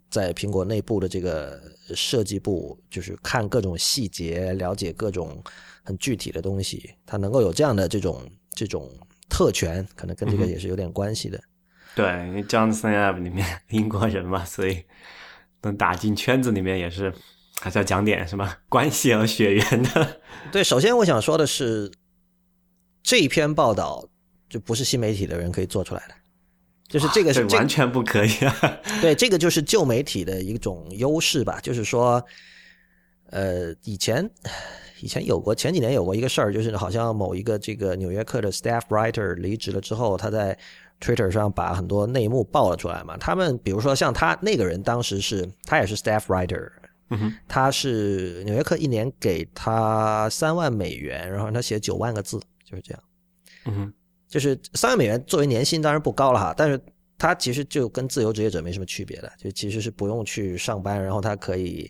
[0.09, 1.61] 在苹果内部的这个
[1.95, 5.43] 设计部，就是看各种细节，了解各种
[5.83, 8.23] 很具体的东西，他能够有这样的这种
[8.55, 8.89] 这种。
[9.29, 11.41] 特权可能跟这个也是有点关系的，
[11.95, 14.85] 对，因为 Johnson App 里面英国人嘛，所以
[15.63, 17.13] 能打进圈子里面也是
[17.61, 20.21] 还是要讲点什么关系和血缘的。
[20.53, 21.91] 对，首先我想说的是，
[23.03, 24.09] 这一篇报道
[24.49, 26.15] 就不是新媒体的人可以做出来的，
[26.87, 28.79] 就是这个是完全不可以啊。
[29.03, 32.25] 对，这个就是旧媒体的一种优势吧，就是说，
[33.31, 34.31] 呃，以前
[35.01, 40.57] 以前有过，前几年有过一个事儿，就是好像某一个这个纽约客的 staff writer 离职了之后，他在
[41.01, 43.17] Twitter 上把很多内幕爆了出来嘛。
[43.17, 46.71] 他们比如说像他那个人，当时是他也是 staff writer。
[47.09, 53.03] 嗯哼，他是《纽约客》一年给他三万美元，然后他写九万个字，就是这样。
[53.67, 53.93] 嗯哼，
[54.27, 56.81] 就是三万美元作为年薪当然不高了哈，但是
[57.17, 61.89] 他其实就跟自由职业者没什么区别的，就其实是不用去上班，然后他可以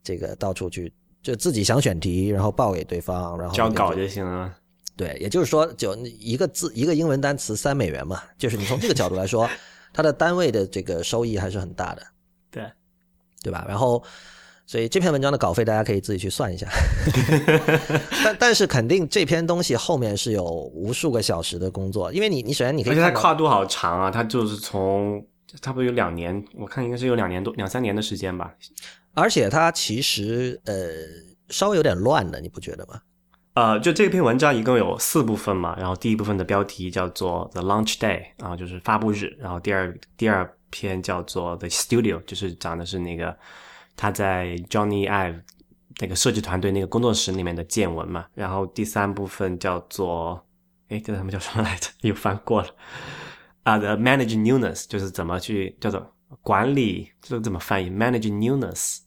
[0.00, 0.92] 这个到处去，
[1.26, 4.54] 就自己想选题，然后报给对方，然后交稿就行了。
[4.96, 9.48] 对，也就是说，就一个字一个英文单词三美元嘛，就是你从这个角度来说，
[9.92, 12.02] 它的单位的这个收益还是很大的。
[12.52, 12.64] 对，
[13.42, 13.64] 对吧？
[13.68, 14.00] 然后。
[14.68, 16.66] 所以这篇文章的稿费大家可以自己去算一下，
[18.24, 20.42] 但但是肯定这篇东西后面是有
[20.74, 25.24] 无数个小时的工作，因为你你首先你可以，而且它跨度好长啊，它就是从
[25.62, 28.52] 差不多有两年，我看应该是有两年多两三年的时间吧。
[29.16, 30.74] 而且它其实呃
[31.48, 33.00] 稍微有点乱的，你不觉得吗？
[33.54, 43.36] 呃，就这篇文章一共有四部分嘛，然后第一部分的标题叫做 The Launch Day，然后就是发布日，然后第二第二篇叫做 The Studio，就是讲的是那个。
[43.98, 45.40] 他在 Johnny Ive
[46.02, 50.46] 那个设计团队那个工作室里面的见闻嘛，然后第三部分叫做，
[50.90, 51.88] 哎，这他们叫什么来着？
[52.02, 52.68] 又翻过了
[53.64, 58.98] 啊，The Managing Newness 就是怎么去叫做管理，这怎么翻译？Managing Newness，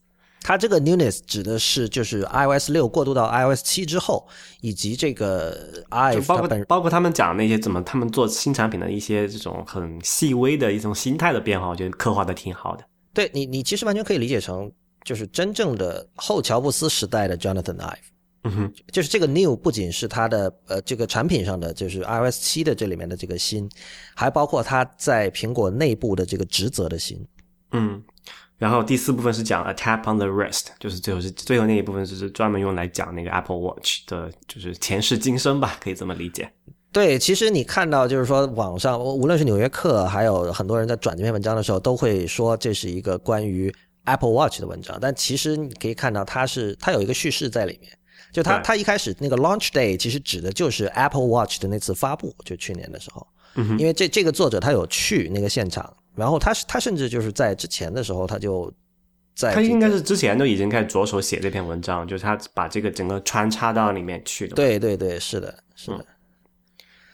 [0.41, 4.27] 它这个 Newness 指的是就是 iOS 六过渡到 iOS 七之后，
[4.61, 12.83] 以及这个 Ive 包括包括他们讲那些怎么他们做新产品的一些这种很细微的一种心态的变化，我觉得刻画的挺好的。
[13.13, 14.71] 对你，你其实完全可以理解成。
[15.05, 17.95] 就是真正的后乔布斯时代的 Jonathan Ive，
[18.43, 23.67] 嗯哼，就是这个 new 不仅是他的呃这个产品上的，就是 iOS 七的这里面的这个新，
[24.13, 27.25] 还包括他在苹果内部的这个职责的新。
[27.71, 28.03] 嗯，
[28.59, 36.47] 然后第四部分是讲 a tap on the wrist，就是最后是最后那一部分就是专门用来讲那个 Apple Watch 的，就是前世今生吧，可以这么理解。
[36.91, 43.73] 对，其实你看到就是说网上无论是纽约客，还有很多人在转这篇文章的时候，都会说这是一个关于。
[44.05, 47.91] Apple Watch 的文章，但其实你可以看到，它是它有一个叙事在里面。
[48.31, 53.27] 就它它一开始那个 Launch Day 其实指的就是 Apple Watch 的那次发布，就去年的时候。
[53.55, 58.71] 嗯因为这这个作者他有去那个现场，然后他是他甚至就是在之前的时候他就
[59.35, 59.53] 在。
[59.53, 64.55] 他应该是之前都已经开始着手写这篇文章，就是他把这个整个穿插到里面去的。
[64.55, 66.05] 对对对，是的，是的。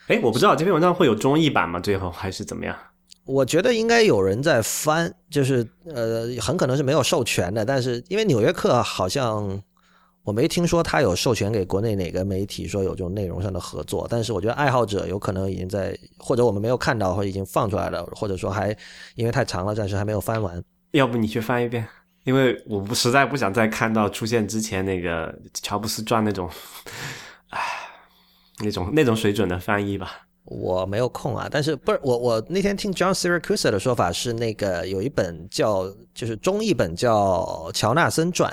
[0.08, 1.80] 哎，我不知道这篇文章会有中译版吗？
[1.80, 2.76] 最后还是怎么样？
[3.26, 7.66] 我觉得应该有人在翻，就是呃，很可能是没有授权的。
[7.66, 9.60] 但是因为《纽约客》好像
[10.26, 14.08] 我没听说他有授权给国内哪个媒体说有这种内容上的合作。
[14.10, 18.76] 但是我觉得爱好者有可能已经在，或者我们没有看到，或者已经放出来了，或者说还
[19.14, 20.62] 因为太长了，暂时还没有翻完。
[20.92, 21.88] 要不你去翻一遍？
[22.24, 26.50] 因为我不实在不想再看到出现之前那个乔布斯传那种，
[27.50, 27.62] 唉，
[28.64, 30.26] 那种那种水准的翻译吧。
[30.46, 38.52] 我没有空啊，但是不是我我那天听 John Siracusa 的说法是那个有一本叫就是中译本叫《乔纳森传》，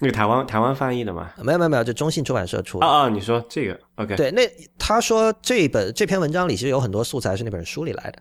[0.00, 1.30] 那个台湾台湾翻译的吗？
[1.42, 2.78] 没有没有没有，就中信出版社出。
[2.78, 4.16] 啊啊，你说这个 OK？
[4.16, 4.42] 对，那
[4.78, 8.18] 他说这本这篇文章里其实有很多素材是那本书里来的，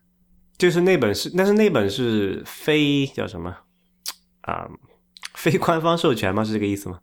[0.57, 3.55] 就是那本是，但是那本是非叫什么
[4.41, 4.67] 啊？
[5.33, 6.43] 非官方授权吗？
[6.43, 6.99] 是这个意思吗？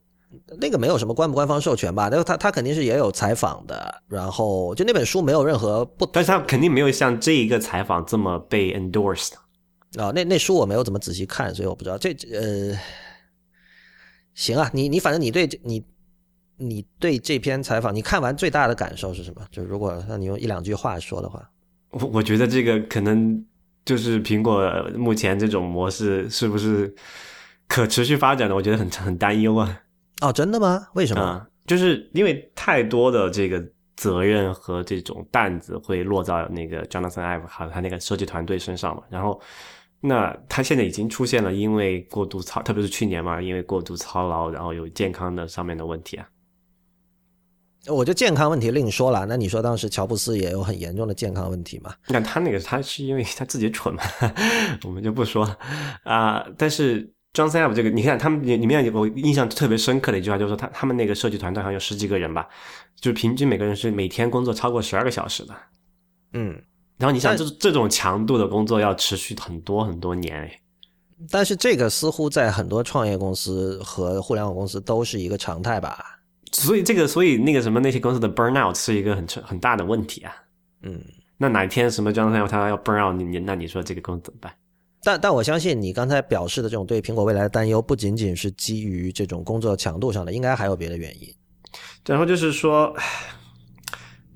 [0.60, 2.08] 那个没有什么官不官方授权吧？
[2.08, 9.32] 那个他他肯定是也有采访的，然后就那本书没有任何不，但是他肯定没有像这一个采访这么被 endorsed
[9.98, 10.12] 啊。
[10.14, 12.78] 那那书我没有怎么仔细看，所以我不知道这呃，
[14.34, 15.84] 行啊，你你反正你对你
[16.56, 19.42] 你对这篇采访你看完最大的感受是什么？
[19.50, 21.50] 就如果让你用一两句话说的话，
[21.90, 23.44] 我我觉得这个可能
[23.84, 24.62] 就是苹果
[24.96, 26.94] 目前这种模式是不是
[27.66, 28.54] 可持续发展的？
[28.54, 29.80] 我觉得很很担忧啊。
[30.20, 30.86] 哦，真的吗？
[30.94, 31.46] 为什么？
[31.66, 33.64] 就是因为太多的这个
[33.96, 39.02] 责任和这种担子会落到那个 Jonathan Ive 和他那个设计团队身上嘛。
[39.08, 39.40] 然后，
[40.00, 46.28] 那他现在已经出现了，因为过度操，特别是去年嘛，因为过度操劳，然后有健康的上面的问题啊。
[47.86, 49.26] 我觉得健康问题另说了。
[49.26, 51.94] 那你说当时乔布斯也有很严重的健康问题吗？
[52.08, 54.02] 那他那个他是因为他自己蠢嘛，
[54.84, 55.44] 我们就不说
[56.04, 56.46] 啊。
[56.56, 57.12] 但是。
[57.32, 62.48] John s a p 这个，你看他们里里面有我印象特别深刻的一句话，就是说他他们那个设计团队好像有十几个人吧，
[62.96, 65.54] 就是平均每个人是每天工作超过十二个小时的。
[66.32, 66.60] 嗯，
[67.00, 70.60] 然后你想，这这种强度的工作要持续很多很多年哎。
[71.30, 76.20] 但是这个似乎在很多创业公司和互联网公司都是一个常态吧？
[76.52, 80.32] 所以这个，所以那个什么那些公司的 burnout 是一个很很大的问题啊。
[80.82, 81.00] 嗯，
[81.36, 84.52] 那哪一天什么状态他要 burnout 你你那你说这个公司怎么办？
[85.02, 91.34] 但但我相信你刚才表示的这种对苹果未来的担忧，不仅仅是基于这种工作强度上的，应该还有别的原因。
[92.04, 92.94] 然后就是说，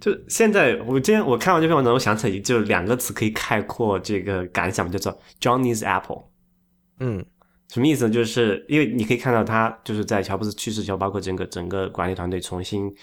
[0.05, 6.25] 就现在我今天我看完这篇文章，我想起就两个词可以概括这个感想，叫做 Johnny's Apple。
[7.01, 7.25] 嗯，
[7.71, 8.13] 什么意思呢？
[8.13, 12.95] 就是因为你可以看到他就是在乔布斯去世之后，包括整个整个管理团队重新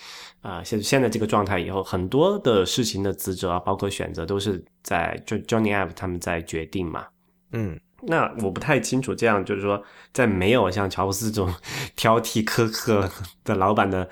[0.41, 7.07] 啊现现在这个状态以后，很多的事情的职责啊，包括选择都是在就 Johnny App 他们在决定嘛。
[7.53, 9.83] 嗯，那我不太清楚，这样就是说，
[10.13, 11.51] 在没有像乔布斯这种
[11.97, 13.09] 挑剔苛刻
[13.43, 14.07] 的老板的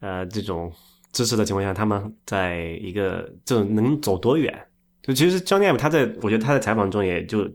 [0.00, 0.70] 呃这种
[1.12, 4.54] 支持的情况下，他们在一个这种能走多远？
[5.02, 7.48] 就其实 Johnny Ive 他在我觉得他在采访中也就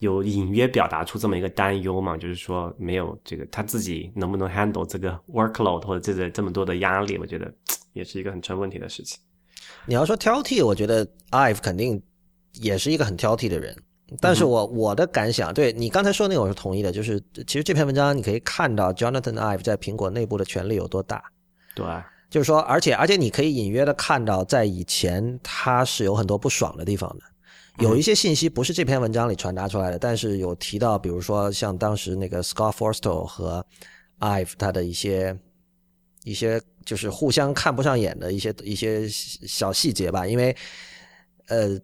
[0.00, 7.52] 有隐约表达出这么一个担忧嘛，就是说没有这个他自己能不能 handle 这个 workload 或者这个这么多的压力，我觉得
[7.92, 9.20] 也是一个很成问题的事情。
[9.86, 12.02] 你要说挑剔，我觉得 Ive 肯定
[12.54, 13.76] 也是一个很挑剔的人。
[14.20, 21.22] 但是我我的感想，对你刚才说那个我是同意的，就是其实这篇文章你可以看到 Jonathan Ive 在苹果内部的权力有多大。
[21.76, 21.86] 对，
[22.30, 33.66] 就是说，而且而且你可以隐约的看到，在以前他是有很多不爽的地方的，有一些信息不是这篇文章里传达出来的，但是有提到，比如说像当时那个 Scott Forstall 和
[34.20, 35.36] Ive 他的一些
[36.24, 40.56] 一些就是互相看不上眼的一些一些小细节吧，因为
[41.48, 41.78] 呃，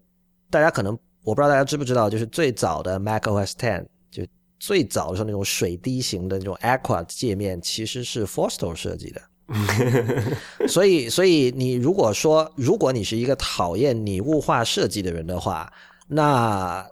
[0.49, 0.97] 大家可能。
[1.23, 4.25] 我不知道大家知不知道，就是最早的 Mac OS Ten，就
[4.61, 9.21] 最早的时候那种水滴型的那种 Aqua 界面，其实是 Forstall 设计的。
[10.67, 15.71] 所以，所以你如果说，如果你是一个讨厌拟物化设计的人的话，
[16.07, 16.85] 那。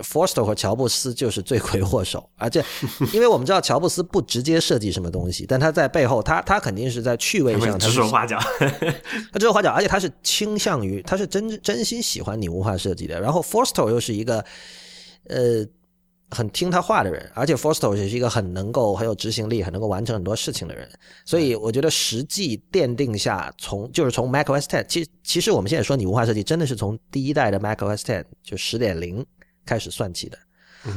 [0.00, 2.62] Forster 和乔布斯就是罪魁祸首，而且，
[3.14, 13.18] 因为我们知道乔布斯不直接设计什么东西，但他在背后，他他肯定是在趣味上指手画脚，他指手画脚，而且他是倾向于，他是真真心喜欢拟物化设计的。
[13.18, 14.44] 然后 Forster 又是一个，
[15.28, 15.64] 呃，
[16.30, 20.88] 很听他话的人，而且 Forster 也是一个很能够很有执行力、很能够完成很多事情的人。
[21.24, 29.24] 所以我觉得实际奠定下，从就是从 Mac OS Ten，其实其实我们现在说你文化设计，真的是从第一代的 Mac OS Ten 就十点零。
[29.68, 30.38] 开始算起的，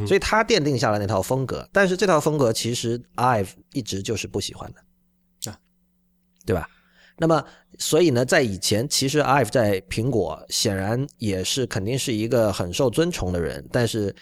[0.05, 5.57] 所以他奠定下了那套风格，但是这套风格其实 Ive 一直就是不喜欢的，啊，
[6.45, 6.69] 对吧？
[7.17, 7.43] 那么，
[7.79, 14.15] 所以呢，在以前，其实 Ive 在苹果显然也是肯定是一个很受尊崇的人，但是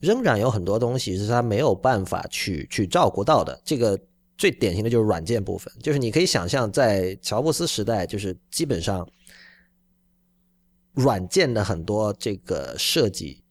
[0.00, 3.60] 仍然有很多东西是他没有办法去去照顾到的。
[3.64, 3.98] 这个
[4.36, 9.08] 最典型的就是软件部分，就是你可以想象，在乔布斯时代，就是基本上
[10.94, 13.44] 软件的很多这个设计。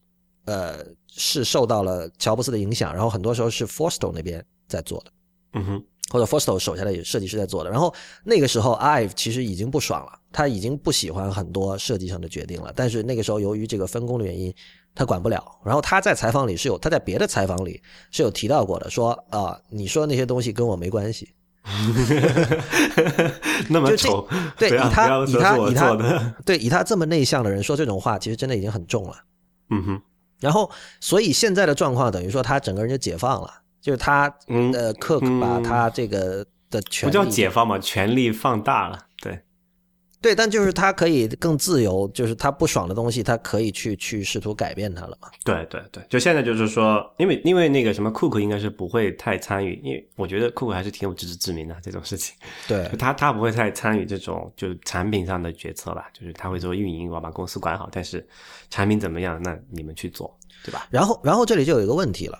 [0.46, 5.12] 呃，是受到了乔布斯的影响，然后很多时候是 Forstall 那边在做的，
[5.52, 7.70] 嗯哼，或者 Forstall 手下的设计师在做的。
[7.70, 7.94] 然后
[8.24, 12.72] 那个时候，Ive 其实已经不爽了，他已经不喜欢很多设计上的决定了。
[12.74, 14.52] 但是那个时候，由于这个分工的原因，
[15.00, 15.42] 他管不了。
[15.64, 17.80] 然后他在采访里是有他在别的采访里
[18.10, 21.30] 是有提到过的，说啊，你说那些东西跟我没关系。
[23.70, 24.28] 那么丑，
[24.58, 25.96] 对，以他以他以他
[26.44, 29.14] 对以他这么内向的人说这种话，其实真的已经很重了。
[29.70, 30.02] 嗯哼。
[30.38, 30.70] 然后，
[31.00, 38.98] 所以现在的状况等于说他整个人就解放了，就是他呃，Cook 把他这个的权不叫解放嘛，权力放大了，
[40.20, 45.28] 对，但就是他可以更自由，就是他不爽的东西，他可以去去试图改变它了嘛。
[45.44, 52.36] 对对对，就现在就是说，因为因为那个什么，Cook 应该是不会太参与，因为我觉得 Cook 还是挺有自知之明的这种事情，
[52.68, 58.26] 对他他不会太参与这种就是产品上的决策吧，就是他会做运营，我把公司管好，但是。
[58.72, 59.40] 产品怎么样？
[59.42, 60.32] 那你们去做，
[60.64, 60.86] 对吧？
[60.90, 62.38] 然后，然后这里就有一个问题了，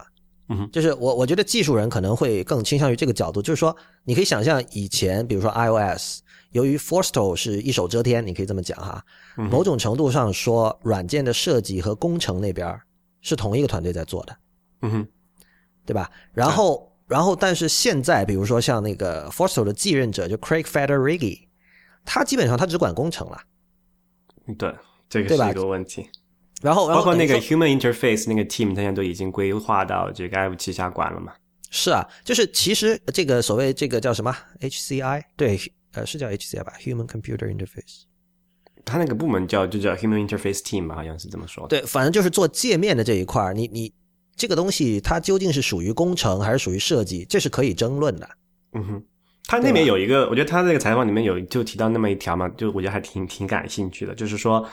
[0.49, 6.21] 嗯，就是我我觉得技术人可能会更倾向于这个角度，就是说，你可以想象以前，比如说 iOS，
[6.53, 9.05] 由于 Forstall 是一手遮天，你可以这么讲哈，
[9.37, 12.81] 某种程度上说，软件的设计和工程那边
[13.21, 14.37] 是同一个团队在做的，
[14.83, 15.09] 嗯哼，
[15.87, 16.11] 对吧？
[16.33, 21.47] 然后，然后，但是现在，比如说像那个 Forstall 的继任者就 Craig Federighi，
[22.05, 23.41] 他基本上他只管工程了，
[24.59, 24.75] 对，
[25.09, 26.09] 这个是一个问题。
[26.63, 31.33] 然后，包括那个 human interface 那个 team，他现在都已经规划到这个旗下管了嘛？
[31.71, 35.23] 是啊，就是其实这个所谓这个叫什么 HCI？
[35.37, 35.59] 对，
[35.93, 38.03] 呃，是叫 HCI 吧？Human Computer Interface。
[38.85, 41.67] 他那个部门叫就叫 human interface team 吧，好像是这么说。
[41.69, 43.93] 对，反正就是做界面的这一块儿，你你
[44.37, 48.29] 这个东西它究竟是属于工程还是属于设计，这是可以争论的。
[48.73, 49.05] 嗯哼，
[49.47, 54.67] 他那边有一个，我觉得他那个采访里面有就提到那么一条嘛，就我觉得还挺挺感兴趣的，就是说。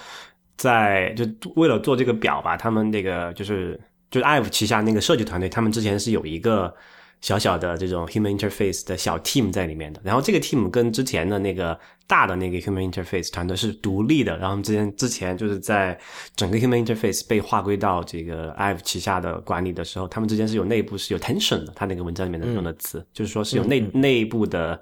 [0.59, 1.23] 在就
[1.55, 6.75] 为了做这个表吧，他们那个就是就是 IVE 旗下那个设计团队，他们之前是有一个
[7.21, 9.99] 小小的这种 human interface 的小 team 在里面的。
[10.03, 14.37] 然后这个 team 跟之前的那个大的那个 human interface 团队是独立的。
[14.37, 15.97] 然后之前之前就是在
[16.35, 21.73] 整个 human interface 被划归到这个 IVE 旗下的管理的时候，他们之间是有内部是有 tension 的。
[21.75, 24.79] 他那个文章里面的用的词，就是说是有内内部的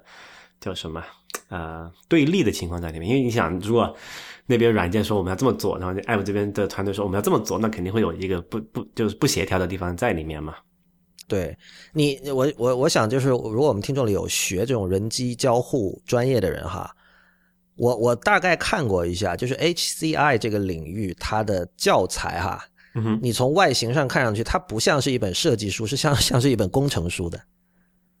[0.60, 1.02] 叫什么
[1.48, 3.08] 呃对立的情况在里面。
[3.08, 3.96] 因为你想，如果
[4.44, 10.54] 那边软件说我们要这么做，然后 App 这边的团队说我们要这么做，那肯定会有一个不不就是不协调的地方在里面嘛。
[11.28, 11.56] 对
[11.92, 16.94] 你，我我我想就是，如果我们听众里有学这种人机交互专业的人哈，
[17.76, 22.64] 我我大概看过一下，就是 HCI 这个领域它的教材哈，
[22.94, 27.40] 嗯你从外形上看上去，它不像是一本设计书，是像像是一本工程书的，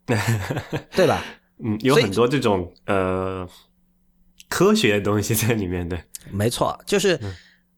[0.90, 1.24] 对吧？
[1.64, 3.48] 嗯，有很多这种呃
[4.48, 5.98] 科学的东西在里面的。
[6.30, 7.18] 没错，就是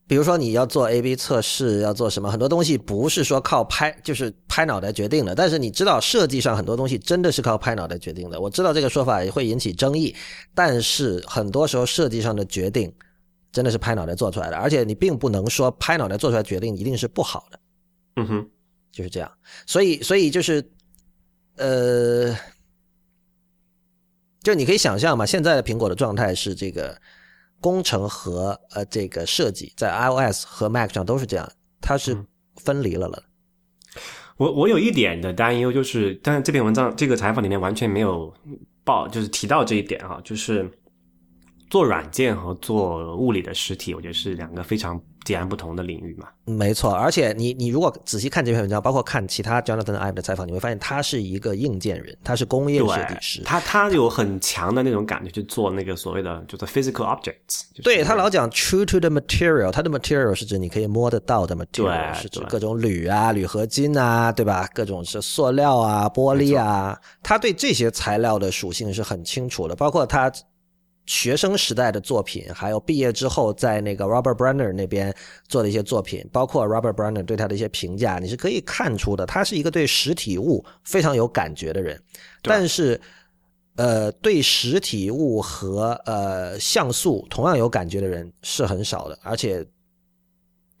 [0.09, 5.35] 比如说你要做 A/B 测试，要做什么，很多东西不是说靠拍，就是拍脑袋决定的。
[5.35, 8.41] 但是你知道，设计上很多东西真的是靠拍脑袋决定的。
[8.41, 10.15] 我知道这个说法也会引起争议，
[10.55, 12.91] 但是很多时候设计上的决定
[13.51, 17.59] 真的是拍脑袋做出来的，而且你并不能说拍脑袋做出来决定一定是不好的。
[18.15, 18.49] 嗯哼，
[18.91, 19.31] 就是这样。
[19.67, 20.67] 所以，所以就是，
[21.57, 22.35] 呃，
[24.41, 26.99] 就你可以想象嘛，现在的苹果的状态是这个。
[27.59, 31.51] 工程和呃这个设计在 iOS 和 Mac 上都是这样，
[31.81, 32.17] 它是
[32.57, 33.23] 分离了了。
[34.37, 38.33] 我我有一点的担忧就是，但是这篇文章这个采访里面完全没有
[38.83, 40.69] 报，就是提到这一点哈，就是
[41.69, 45.01] 做软件和做物理的实体，我觉得是两个非常。
[45.25, 46.91] 截然不同的领域嘛，没错。
[46.91, 57.63] 而且你你如果仔细看这篇文章，包括看其他 Jonathan Ive 的采访，你会发现他是一个硬件人，他是工业设计师，他他有很强的那种感觉去做那个所谓的就是 physical objects。
[57.83, 64.67] 对他老讲 true to the material，他的 material 是指你可以摸得到的 material，是指各种铝啊、铝合金啊，对吧？
[64.73, 70.31] 各种是塑料啊、玻璃啊，他对这些材料的属性是很清楚的，包括他。
[71.09, 75.11] 学生时代的作品，还有毕业之后在那个 Robert Brenner 那边
[75.47, 81.99] 做的一些作品，包括 Robert Brenner 对他的一些评价，你是可以看出的，他是一个对实体物非常有感觉的人。
[82.43, 83.01] 但是，
[83.75, 89.65] 呃，对实体物和呃像素同样有感觉的人是很少的，而且。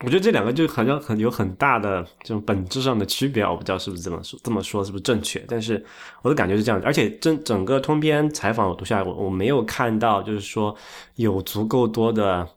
[0.05, 5.43] 我觉得这两个就好像很有很大的这种本质上的区别，我不知道是不是这么说，这么说是不是正确？
[5.47, 5.83] 但是
[6.21, 10.73] 我的感觉是这样，而且整整个通篇采访我读下来，我我没有看到就是说
[11.15, 12.47] 有足够多的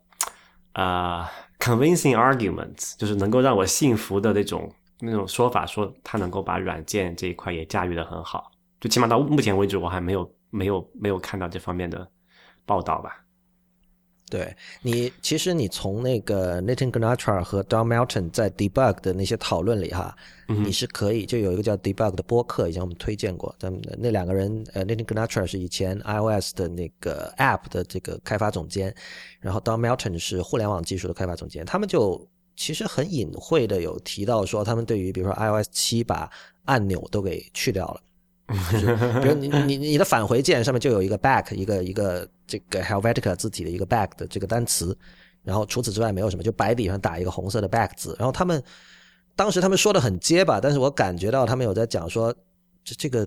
[0.75, 1.29] 啊
[1.59, 8.53] convincing arguments，就是能够让我信服的那种那种说法，说他能够把软件这一块也驾驭的很好。
[8.81, 12.09] 就起码到目前为止，我还没有没有没有看到这方面的
[12.65, 13.22] 报道吧。
[14.33, 20.17] 对你，其实你从那个 Nathan Gnatra 和 Don Melton 在 Debug 的那些讨论里哈，
[20.47, 23.55] 你是可以就有一个叫 Debug 的播客，以前我们推荐过。
[23.59, 28.95] 咱们那两个人，呃，Nathan Gnatra 是以前 iOS 的那个 App 的这个开发总监，
[29.39, 31.67] 然后 Don Melton 是互联网技术的开发总监。
[31.67, 32.27] 他们就
[32.57, 36.31] 其实很隐晦的有提到说，他们对于比如说 iOS 七把
[36.65, 38.01] 按钮都给去掉了。
[39.21, 44.97] 比如你你你的返回键上面就有一个 back 一个一个这个 Helvetica 字体的一个 back 的这个单词，
[45.43, 48.15] 然后除此之外没有什么，就白底上打一个红色的 back 字。
[48.19, 48.63] 然后他们
[49.35, 52.35] 当时他们说的很结巴，但是我感觉到他们有在讲说
[52.85, 53.27] 这这个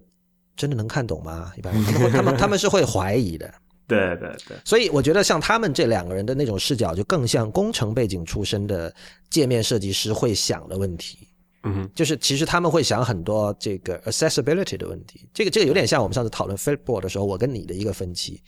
[0.55, 1.51] 真的能看懂吗？
[1.57, 1.73] 一般
[2.11, 3.53] 他们他们是会怀疑的。
[3.87, 8.91] 对对对，所以我觉得像他们这两个人的那种视角，就更像工程背景出身的
[9.29, 11.27] 界面设计师会想的问题。
[11.67, 18.39] 嗯，就是其实他们会想很多这个 accessibility 的问题，这个这个有点像我们上次讨论 Flipboard 的时候，我跟你的一个分歧，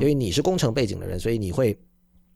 [0.00, 1.78] 因为你是工程背景的人，所以你会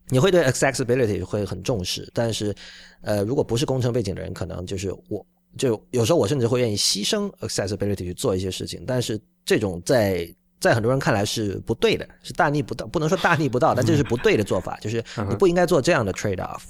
[0.07, 2.55] 你会对 accessibility 会很重视，但是
[3.01, 5.25] 呃，如果不是工程背景的人，可能就是我
[5.57, 16.61] 就有时候我甚至会愿意牺牲 accessibility 去做一些事情，但是这种在在很多人看来是不对的，是大逆不道，不能说大逆不道，但这是不对的做法，就是你不应该做这样的 trade off，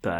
[0.00, 0.12] 对。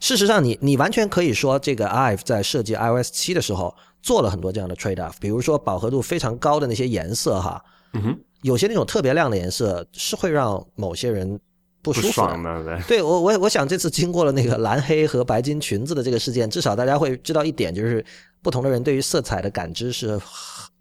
[0.00, 7.62] 事实上，你你完全可以说，这个 IVE 在设计 iOS 七的时候做了很多这样的 trade off，比如说饱和度非常高的那些颜色，哈，
[7.94, 11.38] 嗯哼，有些那种特别亮的颜色是会让某些人
[11.82, 12.82] 不舒服的。
[12.86, 18.04] 对我我我想这次经过了那个蓝黑和白金裙子的这个事件，至少大家会知道一点，就是
[18.40, 20.20] 不同的人对于色彩的感知是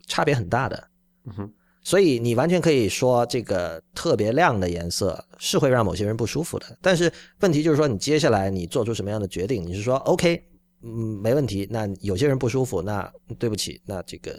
[0.06, 0.88] 差别很大的。
[1.26, 1.52] 嗯哼。
[1.88, 6.78] 所以你完全可以说，这个特别亮的颜色是会让某些人不舒服的。
[6.82, 7.10] 但是
[7.40, 9.66] 问题就是说，你接下来你做出什么样的决定？
[9.66, 10.44] 你是说 OK，
[10.82, 10.90] 嗯，
[11.22, 11.66] 没问题。
[11.72, 13.10] 那有些人不舒服，那
[13.40, 14.38] 对不起，那这个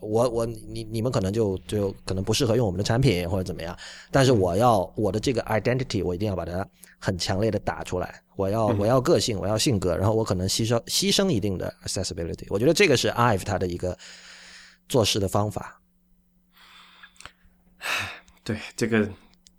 [0.00, 3.76] 我我你你们可能就就可能不适合用我们的产品或者怎么样，
[4.10, 6.66] 但是我要我的这个 identity 我一定要把它
[6.98, 13.94] 很强烈的打出来，我要我要个性，我要性格，然后我可能牺牲牺牲一定的 accessibility，我觉得这个是 IVE 它的一个
[14.88, 15.77] 做事的方法。
[18.44, 19.08] 对这个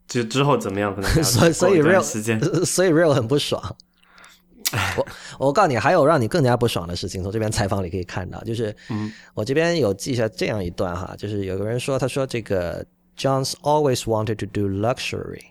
[0.08, 3.76] 就之后怎么样可能 所以所以 real 时间， 所以 real 很不爽。
[4.96, 5.08] 我
[5.48, 8.76] 我告诉你，还有让你更加不爽的事情，从这边采访里可以看到，就是，
[9.34, 12.86] 我这边有记下这样一段哈，就是有个人说，他说这个
[13.18, 15.42] John's always wanted to do luxury，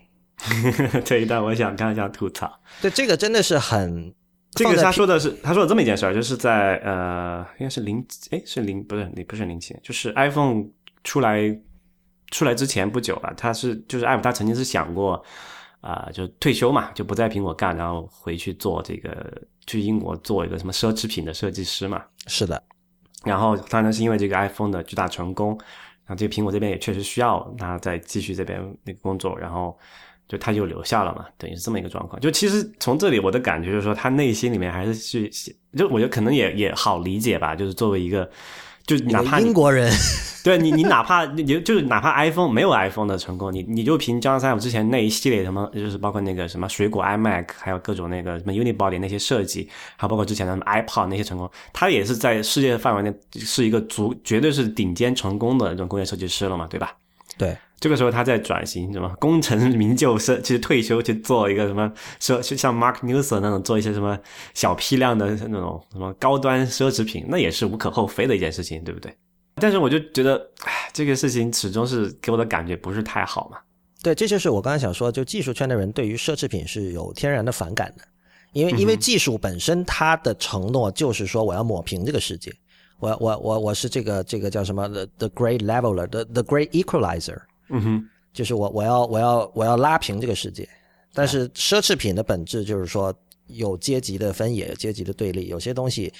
[1.03, 2.61] 这一段我想看一下吐槽。
[2.81, 4.13] 对，这个真的是很，
[4.51, 8.01] 这个他说的是，他说了这么一件事儿，就是在呃，应该是零，
[8.31, 10.63] 哎，是零，不是，你不是零七年，就是 iPhone
[11.03, 11.41] 出来
[12.31, 15.23] 出来之前不久了，他是就是 iPhone 他曾经是想过。
[15.81, 22.03] 啊，就退休嘛，就不在苹果干，然后回去做这个，去英国做一个什么奢侈品的设计师嘛。
[22.27, 22.61] 是的，
[23.23, 25.51] 然后当然是因为这个 iPhone 的巨大成功，
[26.05, 29.79] 然后这个苹果这边也确实需要他再继续这边那个工作，然后
[30.27, 32.19] 就他就留下了嘛，等于是这么一个状况。
[32.19, 35.29] 就其实从这里我的感觉就是说，他内心里面还是去，
[35.77, 38.29] 就我觉得可能也也好理解吧，就是作为一个。
[38.97, 39.91] 就哪怕英国人，
[40.43, 56.93] 对你，你哪怕你就是哪怕 iPhone 没有 iPhone 的成功，你你就凭 John Sam 之前那一系列什么，就是包括那个什么水果 iMac，还有各种那个什么 Unibody 那些设计，还有包括之前的 iPod 那些成功，他也是在世界范围内是一个足绝对是顶尖成功的这种工业设计师了嘛，对吧？
[57.37, 57.55] 对。
[57.79, 61.89] 这个时候他在转型，什么功成名就，是其实退休去做一个什么
[62.19, 64.19] 奢，就像 Mark Newson 那种做一些什么
[64.53, 69.15] 小批量的那种什么高端奢侈品，那也是无可厚非的一件事情，对不对？
[69.55, 70.35] 但是我就觉得，
[70.65, 73.57] 唉，这个事情始终是给我的感觉不是太好嘛。
[74.01, 78.03] 对，这就是我刚才想说，就技术圈的人对于奢侈品是有天然的反感的，
[78.53, 82.53] 因为因为技术本身它的承诺就是说我要抹平这个世界，
[82.99, 87.39] 我我我我是这个这个叫什么 the the great leveler，the the great equalizer。
[87.69, 90.67] 嗯哼，就是我我要我要我要拉平这个世界，
[91.13, 93.13] 但是奢侈品的本质就是说
[93.47, 96.11] 有阶级的分野，阶级的对立，有些东西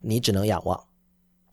[0.00, 0.78] 你只能仰望。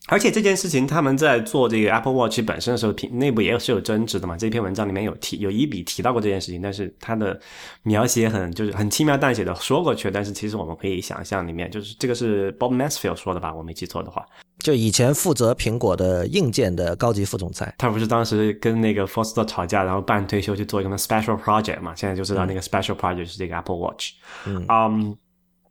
[0.08, 4.38] 而且这件事情，他们在做这个 Apple Watch 本身的时候，内部也是有争执的嘛。
[4.38, 7.40] 这篇文章里面有提，有一笔提到过这件事情，但是它的
[7.82, 10.12] 描写很就是很轻描淡写的说过去。
[10.12, 13.52] 但是其实我们可以想象，里面就是这个是 Bob Mansfield 说的吧？
[13.52, 14.24] 我没记错的话，
[14.66, 21.94] 就以前负责苹果的硬件的高级副总裁，他不是当时跟那个 Foster 吵架，然后半退休去做一个 Special Project 嘛？
[21.96, 24.14] 现在就知道那个 Special Project 是这个 Apple Watch。
[24.48, 25.16] 嗯，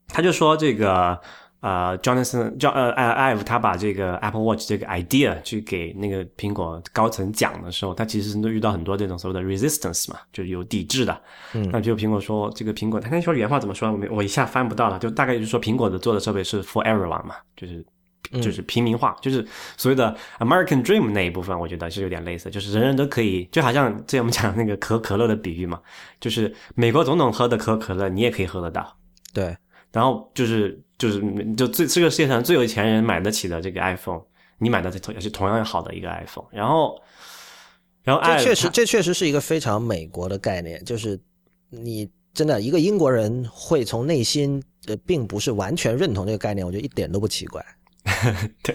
[0.07, 1.21] 他就说这个。
[1.65, 11.19] 呃叫呃，Ive，他把这个 Apple Watch 这个 idea 去给那个苹果高层讲的时候，他其实都遇到很多这种所谓的 resistance 嘛，就是有抵制的。
[11.55, 13.91] 嗯，那就苹果说这个苹果，他那时候原话怎么说？
[13.91, 17.83] 我我一下翻不到了，就大概就是说苹果的做的设备是 for everyone 嘛，就是
[18.41, 19.47] 就是平民化，就是
[19.77, 25.81] 所谓的 American Dream 那一部分，我觉得是有点类似，就是人人都可以，就好像之前我们讲那个可可乐的比喻嘛，
[26.21, 28.97] 就是美国总统喝的可可乐，你也可以喝得到。
[29.33, 29.57] 对。
[29.93, 31.23] 然后就是就是
[31.55, 34.21] 就最这个世界上最有钱人买得起的这个 iPhone，
[34.59, 36.47] 你买的也是同样好的一个 iPhone。
[36.51, 37.01] 然后，
[38.03, 41.17] 然后这确实这确实是一个非常美国的概念，就是
[41.71, 47.65] 你真的一个英国人会从内心呃并不是完全认同这个概念，我觉得一点都不奇怪。
[48.63, 48.75] 对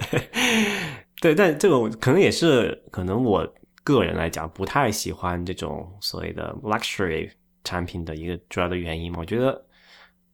[1.22, 3.48] 对，但这个可能也是可能我
[3.84, 7.30] 个人来讲不太喜欢这种所谓的 luxury
[7.64, 9.66] 产品的一个主要的原因嘛，我觉得。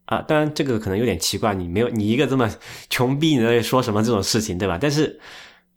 [0.05, 2.47] 啊，当然这个可能有点奇怪，你没有你一个这么
[2.91, 4.77] 穷逼，你在说什么这种事情，对吧？
[4.79, 5.19] 但是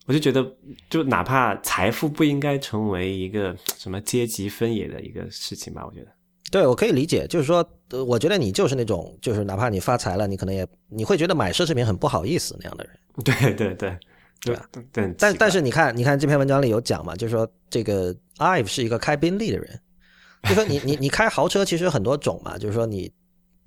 [0.05, 0.47] 我就觉得，
[0.91, 6.18] 就哪怕财富不应该成为一个什么阶级分野的一个事情吧，我觉得。
[6.51, 7.67] 对，我可以理解，就是说，
[8.07, 12.93] 我觉得你就是那种，就是哪怕你发财了，你可能也你会觉得买奢侈品很不好意思那样的人。
[13.25, 13.97] 对对对，
[14.41, 14.69] 对吧？
[14.93, 15.15] 对。
[15.19, 19.81] 但但是你看，你看这篇文章里有讲嘛，就是说这个 Ive 是一个开宾利的人，
[20.45, 23.13] 就说你你你开豪车其实很多种嘛，就是说你。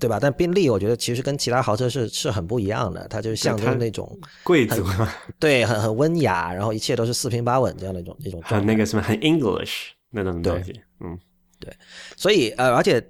[0.01, 0.17] 对吧？
[0.19, 4.83] 但宾利我觉得其实跟其他豪车是是很不一样的，它就象征那种贵族，
[5.37, 8.41] 对，很很温雅，然后一切都是四平八稳这样的一种一种。
[8.43, 11.15] 很那个什么，很 English 那种东西，嗯，
[11.61, 11.73] 对。
[12.17, 13.01] 所以呃，而且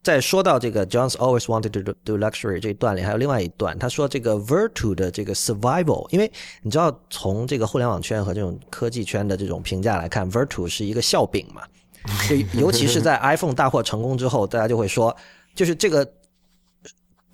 [0.00, 6.30] 在说到这个 John's always wanted to do luxury 这一段里，还有另外一段，他说这个 Virtu 的这个 survival，因为
[6.62, 11.62] 你知道从这个互联网圈和这种科技圈的这种评价来看，Virtu 是一个笑柄嘛，
[12.28, 15.16] 就尤其是在 iPhone 大获成功之后，大家就会说，
[15.56, 16.08] 就是这个。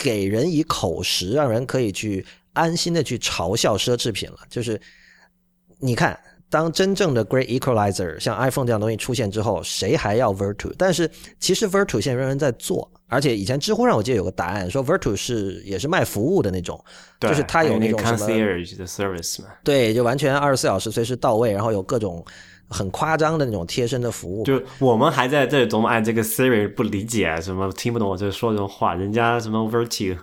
[0.02, 2.24] 给人以口实，让人可以去
[2.54, 4.38] 安心的去嘲笑奢侈品了。
[4.48, 4.80] 就是
[5.78, 6.18] 你看，
[6.50, 10.72] 当真正的 Great Equalizer 像 iPhone 这样东西出现之后，谁还要 Virtu？
[10.76, 11.08] 但是
[11.38, 16.82] 其实 Virtu 现在仍然在做，而且以前知乎上我记得有个答案说 Virtu 是也是卖服务的那种，
[17.20, 19.48] 就是它有那种什么 concierge 的 service 嘛。
[19.62, 22.24] 对，就完全二十四小时随时到位，然后有各种
[22.70, 24.44] 很夸张的那种贴身的服务。
[24.44, 28.94] 就我们还在这琢磨，哎，这个 Siri 不理解什么，听不懂我这说这种话。
[28.94, 30.16] 人家什么 Virtue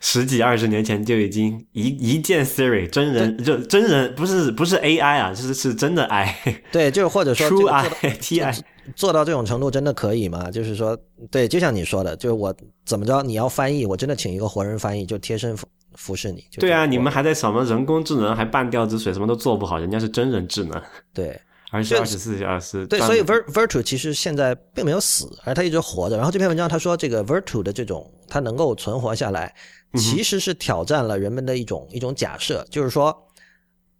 [0.00, 6.34] 十几二十年前就已经一一键 Siri 真人就真人不是不是 AI 啊，就是是真的 I。
[6.72, 7.88] 对，就是或者说 True I
[8.20, 8.54] T I。
[8.96, 10.50] 做到这种程度真的可以吗？
[10.50, 10.98] 就是说，
[11.30, 12.52] 对，就像你说的，就是我
[12.84, 15.64] 怎么着，你要翻译，我真的请一个活人翻译，就贴身服
[15.94, 16.42] 服侍你。
[16.58, 20.82] 对啊，你们还在什么人工智能，还半吊子水，什么都做不好，人家是真人智能，
[21.14, 21.40] 对
[21.70, 22.86] 而且二十四小时。
[22.86, 26.16] 对，所以 Vir Virtu 其实现在并没有死，而它一直活着。
[26.16, 29.54] 然后这篇文章他说，这个 Virtu 的这种它能够存活下来，
[29.94, 33.16] 其实是挑战了人们的一种一种假设，就是说。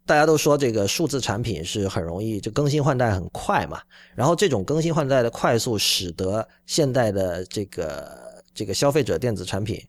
[0.03, 3.79] 大家都说这个数字产品是很容易，就更新换代很快嘛。
[4.15, 9.79] 然后这种更新换代的快速，使得现代的这个这个消费者电子产品，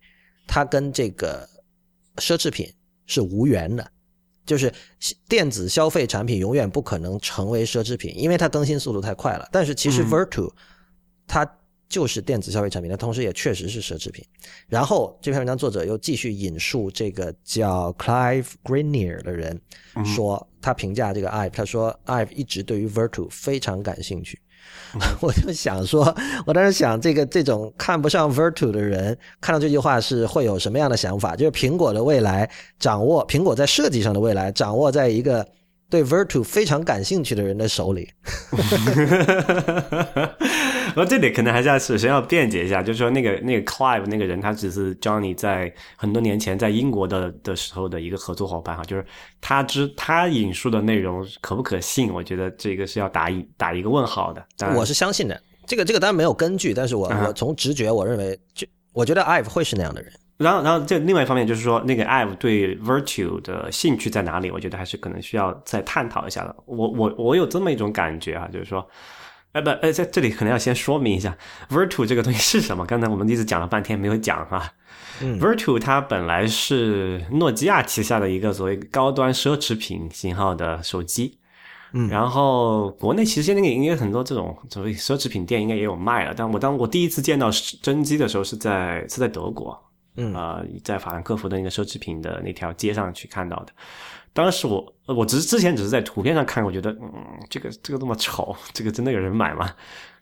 [0.47, 1.49] 它跟这个
[2.19, 2.71] 奢侈品
[3.07, 3.91] 是无缘的。
[4.45, 4.73] 就是
[5.29, 9.49] 电子消费产品永远不可能成为奢侈品，因为它更新速度太快了。
[9.53, 10.51] 但是其实 Virtu
[11.27, 11.45] 它
[11.93, 14.25] 就是电子消费产品，那同时也确实是奢侈品。
[14.67, 19.61] 然后这篇文章作者又继续引述这个叫 Clive Grenier 的人
[20.03, 24.41] 说，他评价这个 Ive，他说 Ive 一直对于 Virtu 非常感兴趣。
[25.21, 26.03] 我就想说，
[26.47, 31.37] 我当时想，这个这种看不上 Virtu 的人，看到这句话是会有什么样的想法？
[31.37, 35.47] 就是苹果的未来掌握，苹果在设计上的未来掌握在一个
[35.93, 38.09] 对 Virtu 非常感兴趣的人的手里。
[40.95, 49.05] 然后这里可能还是要首先要辩解一下，就是说那个那个 Clive 那个人，他只是 Johnny 在很多年前在英国的的时候的一个合作伙伴哈，就是
[49.39, 52.11] 他知他引述的内容可不可信？
[52.11, 54.43] 我觉得这个是要打一打一个问号的。
[54.75, 60.11] 我是相信的，这个这个当然没有根据，但是我、啊我从直觉我认为，就我觉得 Ive 会是那样的人。
[60.43, 64.51] 然后，然后这另外一方面就是说，那个 Ive 对 Virtue 的兴趣在哪里？
[64.51, 66.55] 我觉得还是可能需要再探讨一下的。
[66.67, 68.87] 我我我有这么一种感觉啊，就是说，
[69.53, 71.37] 哎不，哎在这里可能要先说明一下
[71.71, 72.85] ，Virtue 这个东西是什么。
[72.85, 74.71] 刚才我们一直讲了半天没有讲哈、
[75.21, 81.39] 嗯 Virtue 它本来是诺基亚旗下的一个所谓高端奢侈品型号的手机。
[81.95, 87.51] 嗯然后国内其实现在应该很多这种所谓奢侈品店应该也有卖了，但我当我第一次见到
[87.83, 89.79] 真机的时候是在是在德国，
[90.17, 93.73] 嗯呃，在法兰克福的那个奢侈品的那条街上去看到的。
[94.33, 97.13] 当时我我只是之前只是在图片上看，我觉得嗯，
[97.51, 99.71] 这个这个这么丑，这个真的有人买吗？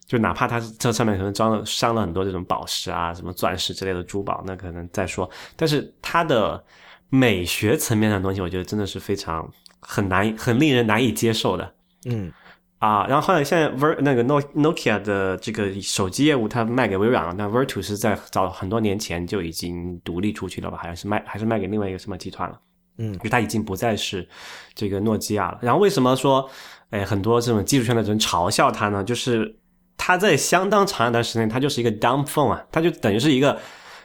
[0.07, 5.31] 就哪怕它这上面可能装了镶了很多这种宝石啊、什么钻石之类的珠宝，那可能再说。
[5.55, 6.61] 但是它的
[7.09, 9.49] 美学层面的东西，我觉得真的是非常
[9.79, 11.73] 很难、很令人难以接受的。
[12.07, 12.33] 嗯
[12.81, 17.35] 啊，然后后来现在 Ver 那个 No Nokia 的这个手机业务，它卖给微软了。
[17.37, 20.79] 那 Virtu 是在早很多年前就已经独立出去了吧？
[20.79, 22.59] 好像是卖还是卖给另外一个什么集团了？
[22.97, 24.27] 嗯就它已经不再是
[24.75, 25.59] 这个诺基亚了。
[25.61, 26.49] 然后为什么说，
[26.89, 29.05] 哎，很多这种技术圈的人嘲笑它呢？
[29.05, 29.59] 就是
[29.99, 33.59] 它在相当长一段时间，它就是一个 dumb phone 啊，它就等于是一个，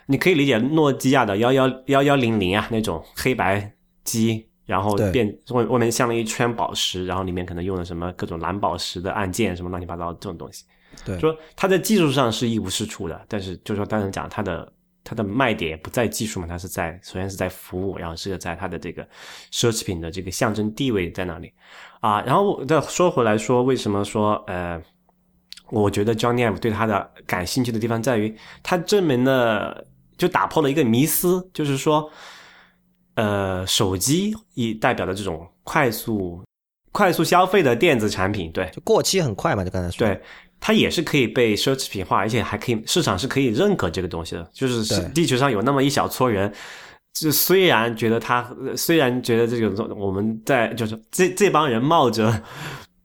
[0.07, 3.71] 你可以理解诺基亚的幺幺幺幺零零啊那种黑白
[4.03, 4.49] 机。
[4.65, 10.65] 然后变外外面镶了一圈宝石，然后里面可能用了什么各种蓝宝石的按键，什么乱七八糟这种东西。
[11.05, 14.71] 对说它在技术上是一无是处的，但是就是说，当然讲它的
[15.03, 19.03] 它的卖点也不在技术嘛，它是在首先是在服务，然后是在它的这个
[19.51, 21.51] 奢侈品的这个象征地位在那里
[21.99, 22.21] 啊。
[22.21, 24.81] 然后再说回来说，为什么说呃，
[25.69, 29.85] 我觉得 Johnny Ive 对它的感兴趣的地方在于，它证明了
[30.17, 32.09] 就打破了一个迷思，就是说。
[33.15, 36.43] 呃，手机以代表的这种快速、
[36.91, 40.05] 快速消费的电子产品，对就过期很快嘛，就刚才说。
[40.05, 40.21] 对，
[40.59, 44.49] 它也是可以被奢侈品化，而且还可以市场是可以认可这个东西的。
[44.53, 46.51] 就是是地球上有那么一小撮人，
[47.13, 52.41] 就虽然觉得他，虽然觉得这个我们在就是这这帮人冒着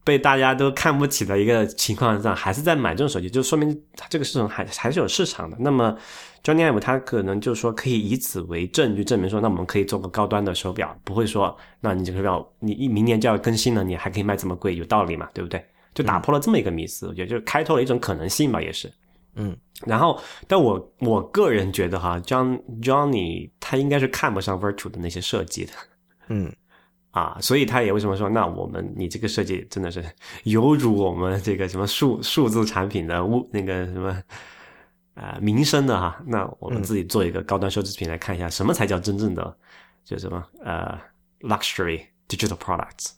[0.02, 5.56] 被大家都看不起的一个情况下，还是在买这种手机，就说明它这个市场还还是有市场的。
[5.60, 5.97] 那么
[6.43, 15.28] Johnny Ive 他可能就说可以以此为证据证明说，那我们可以做个高端的手表，不会说那你这个手表你一明年就要更新了，你还可以卖这么贵，有道理嘛？
[15.35, 15.64] 对不对？
[15.93, 18.90] 就打破了这么一个迷思，我觉得就是开拓了一种可能性吧，也是。
[19.35, 19.56] 嗯，
[19.86, 25.72] 然后，但我我个人觉得哈，John Johnny 他应该是看不上 Virtu 的那些设计的。
[26.28, 26.52] 嗯
[27.10, 30.04] 啊，所以他也为什么说，那我们你这个设计真的是
[30.44, 34.10] 有辱我们这个什么数数字产品的物那个什么
[35.14, 36.22] 啊、呃、名声的哈。
[36.26, 39.56] 那我们自己做一个高端奢侈品来看一下，什么才叫真正的
[40.04, 40.96] 就什么呃
[41.40, 43.10] luxury digital products。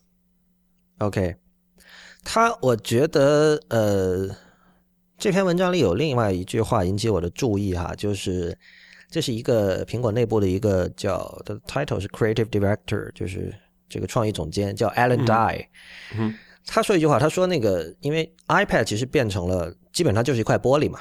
[0.98, 1.36] OK，
[2.24, 4.28] 他我觉得呃，
[5.19, 8.56] 这篇文章里有另外一句话引起我的注意哈，就是
[9.10, 13.52] 这是一个苹果内部的一个叫的 title 是 Creative Director，就是
[13.93, 15.66] 这个创意总监叫 Alan Dye。
[16.19, 16.35] 嗯。
[16.64, 21.01] 他说一句话，他说那个因为 iPad 其实变成了基本上就是一块玻璃嘛，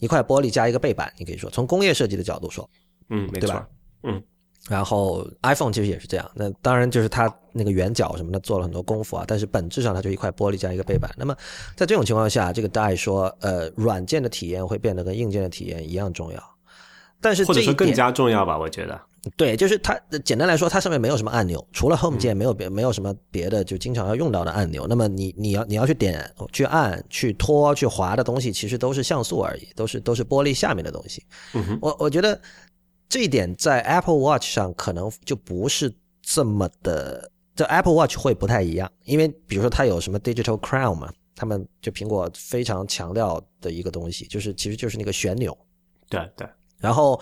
[0.00, 2.68] 一块玻璃加一个背板，你可以说从工业设计的角度说，
[3.10, 3.46] 嗯，没错。
[3.46, 3.68] 对吧，
[4.04, 4.22] 嗯。
[4.66, 11.14] 然后 iPhone 其实也是这样，那当然就是它那个圆角什么的做了很多功夫啊，但是本质上它就一块玻璃加一个背板。
[11.18, 11.36] 那么
[11.76, 16.53] 在这种情况下，这个 Die 说，呃，软件的体验会变得跟硬件的体验一样重要，
[17.24, 19.00] 但是或者说更加重要吧，我觉得。
[19.34, 24.86] 对，就是它简单来说，它上面没有什么按钮，除了 Home 键没有别没有什么别的就经常要用到的按钮。
[24.86, 31.24] 那么你你要你要去点、去按、去拖、去滑的东西，其实都是像素而已，都是都是玻璃下面的东西。
[31.54, 32.38] 嗯哼，我我觉得
[33.08, 35.90] 这一点在 Apple Watch 上可能就不是
[36.20, 45.56] 这么的，这 Apple Watch 会不太一样，因为比如说它有什么 Digital Crown 嘛，他们就苹果非常强调的一个东西，就是其实就是那个旋钮，
[46.10, 46.46] 对对，
[46.84, 47.18] 然后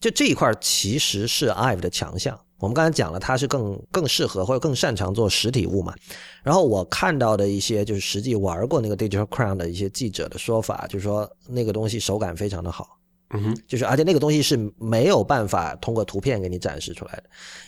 [0.00, 2.38] 就这一块其实是 IVE 的强项。
[2.58, 5.94] 我们刚才讲了，它是更更适合或者更擅长做实体物嘛。
[6.42, 12.98] 然后我看到的一些就是实际玩过那个 Digital Crown 的一些记者的说法，就是说那个东西手感非常的好。
[13.30, 17.24] 嗯哼，就是而且那个东西是没有办法通过图片给你展示出来的，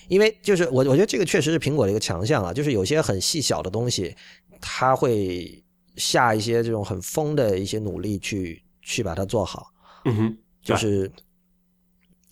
[0.07, 4.15] 因为就是我我觉得这个确实是苹果的一个强项啊，就是有些很细小的东西，
[4.61, 5.63] 它会
[5.97, 9.67] 下一些这种很疯的一些努力去去把它做好，
[10.05, 10.39] 嗯哼，
[10.69, 11.11] 就是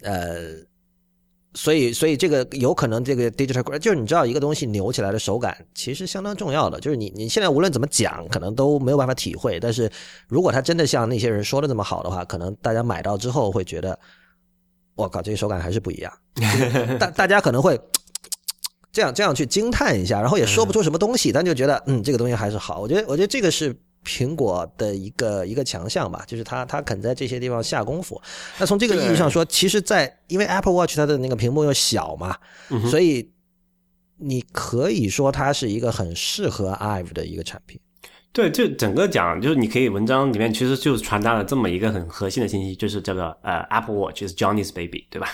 [0.02, 0.54] 呃，
[1.54, 9.90] 所以所以这个有可能这个 digital 就是你知道一个东西扭起来的手感其实相当重要的，就是你你现在无论怎么讲，可能都没有办法体会，但是
[10.28, 13.98] 如果它真的像那些人说的这么好的话，可能大家买到之后会觉得，
[14.94, 16.12] 我靠，这个手感还是不一样，
[17.00, 17.80] 大大家可能会。
[18.92, 22.80] 这样这样去惊叹一下，然后也说不出什么东西，但就觉得嗯，这个东西还是好。
[22.80, 28.20] 我觉得我觉得这个是苹果的一个一个强项吧，就是它它肯在这些地方下功夫。
[28.58, 32.36] 那从这个意义上说，其实在，因为 Apple Watch 它的那个屏幕又小嘛，
[32.70, 33.28] 嗯所以
[34.18, 37.80] 你可以说它是一个很适合 IVE 的一个产品。
[38.32, 45.28] 对，就整个讲，就是你可以文章里面其实就传达了这么一个很核心的信息，就是这个呃 Apple Watch is Johnny's baby，对吧？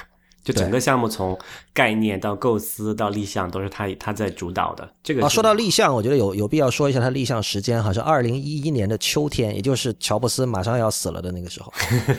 [0.45, 1.39] 就整个项目从
[1.73, 4.93] 概念到构思到立项都是他他在主导的。
[5.03, 11.73] 这个啊，说到立项，我觉得有有必要说一下它立项时间哈，是二零一一年的秋天，也就是乔布斯马上要死了的那个时候，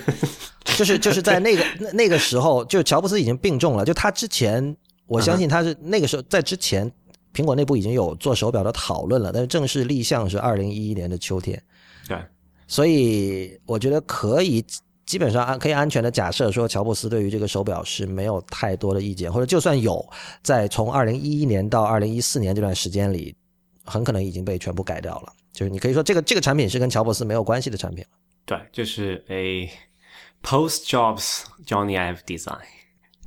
[0.77, 4.75] 就是就是在那个那那个时候，就乔布斯已经病重了，就他之前，
[5.05, 6.89] 我相信他是那个时候在之前，
[7.33, 11.61] 苹果内部已经有做手表的讨论了，但是正式立项是二零一一年的秋天，
[12.07, 12.17] 对，
[12.67, 14.63] 所以我觉得可以。
[15.13, 20.03] 基本上安可以安全的假设说，乔布斯对于这个手表是没有太多的意见，或者就算有，
[20.41, 23.35] 在从二零一一年到二零一四年这段时间里，
[23.85, 25.31] 很可能已经被全部改掉了。
[25.51, 28.09] 就是你可以说这个这个产品是跟乔布斯没有关系的产品了。
[28.43, 29.69] 对，就是 a
[30.41, 32.57] post Jobs Johnny Ive design。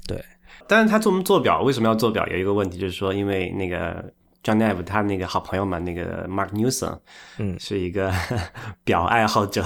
[0.09, 0.21] 对，
[0.67, 2.27] 但是他做做表为什么要做表？
[2.27, 6.99] 有一个问题就是说，因为那个 Johnny Ive 他那个好朋友嘛，那个 Mark Newson，
[7.39, 8.13] 嗯是一个
[8.83, 9.65] 表爱好者，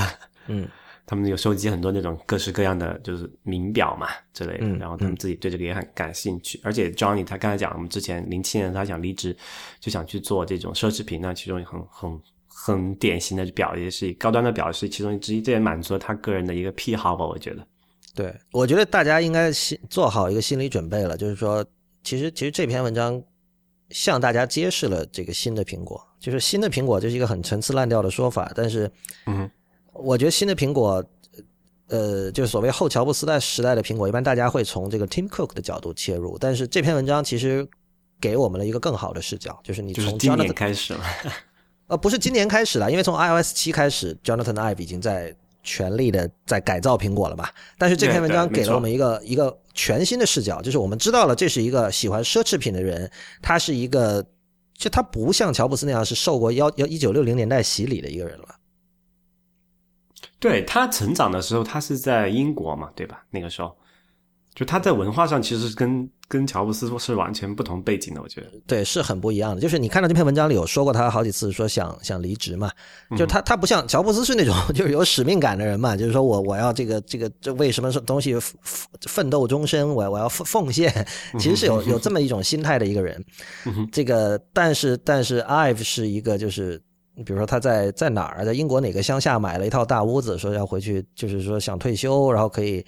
[0.48, 0.68] 嗯。
[1.10, 6.60] 他们有收集很多那种各式各样的就是名表嘛之类的，嗯然后他们自己对这个也很感兴趣。
[6.62, 9.36] 而且 Johnny 他刚才讲，我们之前零七年他想离职，
[9.80, 17.66] 就想去做这种奢侈品，那其中很很很典型的表，也是高端的表是其中之一，这也满足了他个人的一个癖好吧，我觉得。
[18.14, 21.66] 对，我觉得大家应该心做好一个心理准备了，就是说，
[22.04, 23.20] 其实其实这篇文章
[23.88, 28.88] 向大家揭示了这个新的苹果，就是新的苹果，这是一个很陈词滥调的说法，但是，
[29.26, 29.50] 嗯，
[29.92, 31.04] 我觉得新的苹果，
[31.88, 37.66] 呃，就是所谓后乔布斯代时代的苹果，一般大家会从这个 Tim Cook 的角度切入，但是这篇文章其实
[38.20, 41.00] 给我们了一个更好的视角，就是你从就是今年 Jonathan 开始了，
[41.88, 47.48] 呃，不是今年开始了，因为从 iOS 七开始，Jonathan Ive 已经在全力的在改造苹果了嘛。
[47.76, 53.10] 但是这篇文章给了我们一个一个全新的视角，就是我们知道了这是一个喜欢奢侈品的人，
[53.42, 54.24] 他是一个，
[54.76, 58.46] 就他不像乔布斯那样是受过幺幺一九六零年代洗礼的一个人了。
[60.38, 63.22] 对他成长的时候，他是在英国嘛，对吧？
[63.30, 63.76] 那个时候，
[64.54, 68.46] 就他在文化上其实跟跟乔布斯是完全不同背景的，我觉得。
[68.66, 69.60] 对，是很不一样的。
[69.60, 72.70] 就是你看到这篇文章里有说过，他好几次说想想离职嘛，
[73.18, 78.58] 就他他不像乔布斯是那种就是有使命感的人嘛，就是说我我要这个这个这为什么东西奋
[79.08, 81.06] 奋斗终身，我我要奉奉献，
[81.38, 83.22] 其实是有有这么一种心态的一个人。
[83.92, 86.80] 这个但是但是 Ive 是一个就是。
[87.16, 92.84] 比如说他在在哪儿，在英国哪个乡下买了一套大屋子，说要回去，就是说想退休，然后可以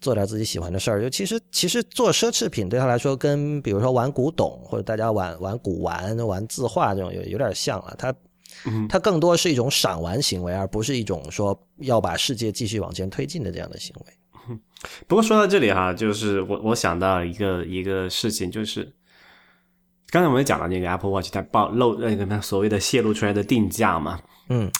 [0.00, 1.00] 做点自己喜欢的事儿。
[1.00, 7.94] 就其实其实做奢侈品对他来说，跟比如说玩古董或者大家玩玩古玩、玩字画这种有有点像了。
[7.98, 8.14] 他
[8.88, 14.58] 他更多是一种赏玩行为，而不是一种说要把世界继续往前推进的这样的行为。
[15.06, 18.90] 不过说到这里哈，就是我我想到一个一个事情，就是
[20.10, 24.18] 刚才我们讲了那个 Apple Watch 它暴露那个所谓的泄露出来的定价嘛，
[24.48, 24.70] 嗯，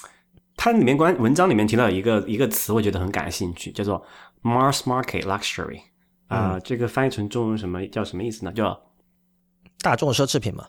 [0.57, 4.03] 它里面关文章里面提到一个一个词，我觉得很感兴趣，叫做
[4.43, 5.81] Mars Market Luxury
[6.29, 8.53] 啊、这个翻译成中文什么叫什么意思呢？
[8.53, 8.79] 叫
[9.81, 10.67] 大众奢侈品嘛，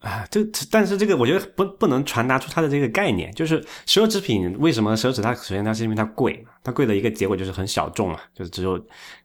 [0.00, 0.40] 啊，这
[0.70, 5.22] 但是这个我觉得不不能传达出它的这个概念，就是奢侈品为什么奢侈？
[5.22, 8.76] 它首先它是因为它贵嘛，它贵的一个结果就是很小众嘛，就是只有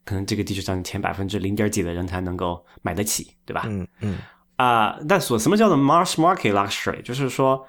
[0.05, 3.63] 可能这个地球上前百分之零点几的人才能够买得起，对吧？
[3.67, 4.17] 嗯嗯
[4.59, 7.01] 啊、但所什么叫做 mass market luxury？
[7.01, 7.65] 就是说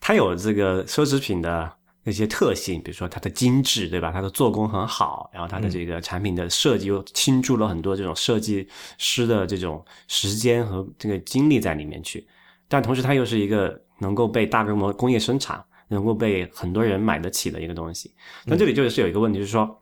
[0.00, 4.10] 它有这个奢侈品的那些特性，比如说它的精致，对吧？
[4.10, 12.26] 它的做工很好，然后它的这个产品的设计又倾注了很多这种设计师的这种时间和这个精力在里面去。
[12.66, 18.12] 但同时，它又是一个能够被大规模工业生产、能够被很多人买得起的一个东西。
[18.44, 19.80] 那这里就是有一个问题，就是说，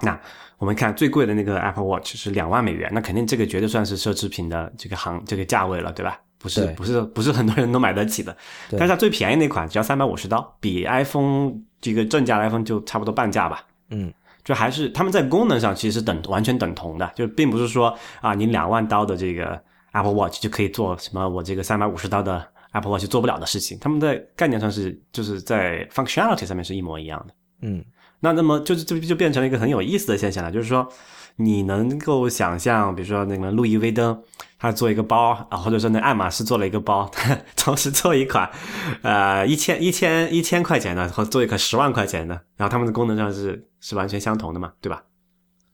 [0.00, 0.18] 那
[0.62, 6.20] 我们看最贵的那个 Apple Watch 是两万美元，那肯定这个绝对算是奢侈品的这个行这个价位了，对吧？
[6.38, 8.36] 不是不是不是很多人都买得起的，
[8.70, 13.66] 但是它最便宜那款只要三百五十刀，比 iPhone 这个正价的 iPhone 就差不多半价吧。
[13.90, 14.14] 嗯
[14.44, 19.60] 就还是他们在功能上其实等完全等同的，就并不是说啊，你两万刀的这个
[19.90, 23.76] Apple Watch 就可以做什么我这个三百五十刀的 Apple Watch 做不了的事情。
[23.80, 27.34] 他们在概念上是就是在 functionality 上面是一模一样的。
[27.62, 27.84] 嗯
[28.22, 30.88] 那那么就是就就变成了一个很有意思的现象了，就是说
[31.36, 34.18] 你能够想象，比如说那个路易威登，
[34.58, 37.10] 他做一个包啊，或者说那爱马仕做了一个包，
[37.56, 38.48] 同时做一款
[39.02, 45.02] 呃一千一千一千块钱的，和做一个十万块钱的，然后他们的功能上是是完全相同的嘛，对吧？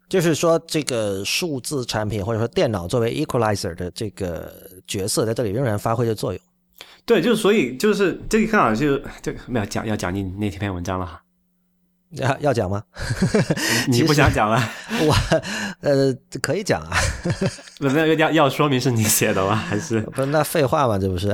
[0.09, 4.51] 就是说，这个数字产品或者说电脑作为 equalizer 的这个
[4.87, 6.41] 角色，在这里仍然发挥着作用。
[7.05, 11.21] 对，就是所以就是这个刚好就这个没有讲要讲你那篇文章了哈，
[12.13, 12.83] 要要讲吗？
[13.89, 14.59] 你不想讲了？
[15.03, 15.15] 我
[15.83, 16.97] 呃可以讲啊，
[17.81, 19.55] 那那要要说明是你写的吗？
[19.55, 21.29] 还是不是那废话嘛，这不是？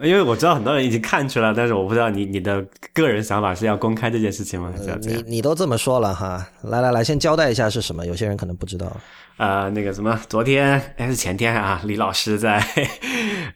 [0.00, 4.72] 因为我知道很多人已经看出来，但是我不知道你你的个人想法是要公开这件事情吗？
[4.76, 5.22] 还是要这你样？
[5.26, 8.90] 你都这么说了哈，来来来，先交代一下是什么，有些人可能不知道。
[9.36, 12.64] 呃，那个什么，昨天还是前天啊，李老师在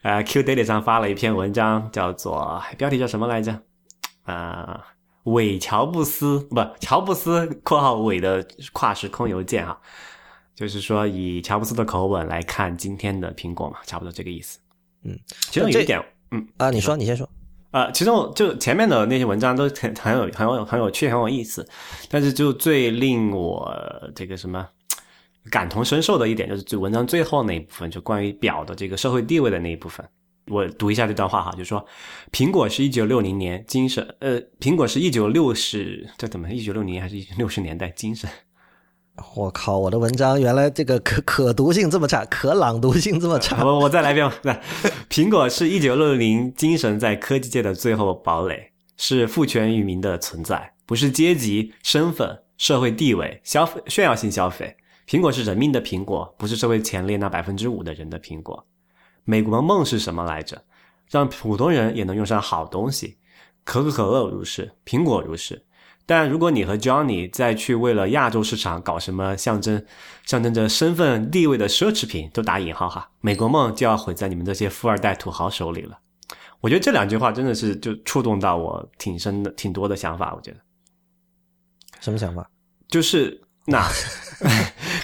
[0.02, 3.56] 呃 Q Daily 上发了一篇文章，叫做标题叫什么来着？
[4.24, 4.80] 啊、
[5.28, 9.80] 韦乔布斯不，乔布斯（括号伪的跨时空邮件）哈，
[10.54, 14.58] 就是说以乔布斯的口吻来看今天的苹果嘛，差不多这个意思。
[15.04, 15.18] 嗯，
[15.50, 17.28] 其中有一点，嗯，啊，你说，你先说。
[17.70, 21.68] 呃，其中就前面的那些文章都很很有很有很有趣，很有意思，
[22.08, 23.70] 但是就最令我
[24.14, 24.66] 这个什么
[25.50, 30.04] 感同身受的一点，就是就文章最后那一部分，就关于表的这个社会地位的那一部分。
[30.50, 31.84] 我读一下这段话哈，就说
[32.32, 38.28] 苹果是一九六零年精神，呃，苹果是一九六十，这怎么一九六零年还是六十年代精神？
[39.34, 43.62] 我靠，我的文章原来这个可可读性这么差，可朗读性这么差。
[43.66, 44.62] 我我再来一遍，来，
[45.10, 54.76] 苹果是一九六零精神在科技界的最后堡垒，是赋权于民的存在，不是阶级、身份、社会地位、消费炫耀性消费。
[55.08, 58.64] 苹果是人民的苹果，不是社会前列那百分之五的人的苹果。
[59.28, 60.64] 美国梦是什么来着？
[61.10, 63.18] 让普通人也能用上好东西，
[63.62, 65.66] 可口可乐如是，苹果如是。
[66.06, 69.84] 但如果你和 Johnny 再去为了亚洲市场搞什么象征
[70.24, 75.98] 象征着身份地位的奢侈品，都打引号哈，美国梦就要毁在你们这些富二代土豪手里了。
[76.60, 80.34] 我觉得这两句话真的是就触动到我挺深的、挺多的想法。
[80.34, 80.56] 我觉得
[82.00, 82.48] 什么想法？
[82.88, 83.38] 就是
[83.70, 83.86] 那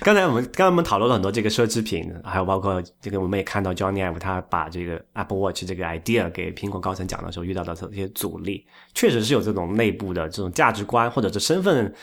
[0.00, 11.94] 刚才我们刚才我们讨论了很多这个奢侈品，还有包括这个我们也看到 Johnny Ive 他把这个 Apple Watch 这个 idea 给苹果高层讲的时候遇到的这些阻力，确实是有这种内部的这种价值观或者是身份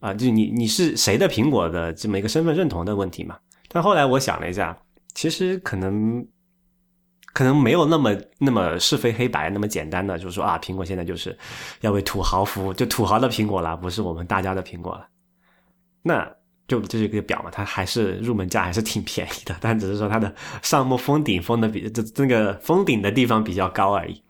[0.00, 3.36] 啊、就你你是谁的苹果的这么一个身份认同的问题嘛。
[3.68, 4.76] 但后来我想了一下，
[5.14, 6.26] 其实可能
[7.34, 11.38] 可能没有那么那么是非黑白那么简单的，就是说啊，苹果现在就是
[11.82, 15.06] 要为土豪服务，就土豪的苹果了，不是我们大家的苹果了。
[16.02, 16.30] 那
[16.66, 20.32] 就这是一个表嘛，它还是入门价还是挺便宜的，但只是说它的
[20.62, 24.22] 上目封顶封的比这这个封顶的地方比较高而已。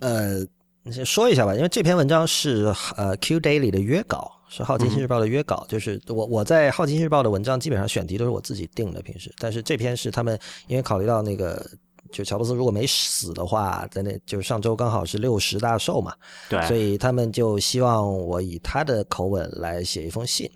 [0.00, 0.40] 呃，
[0.82, 5.64] 你先说一下吧，因为这篇文章是呃 Q Daily 的约稿，是好奇心日报的约稿。
[5.68, 10.36] 就是我我在好奇心日报的文章基本上选题都是我自己定的，平时，但是这篇是他们
[10.66, 11.64] 因为考虑到那个
[12.12, 16.14] 就乔布斯如果没死的话，在那就上周刚好是六十大寿嘛，
[16.48, 20.48] 对，所以他们就希望我以他的口吻来写一封信。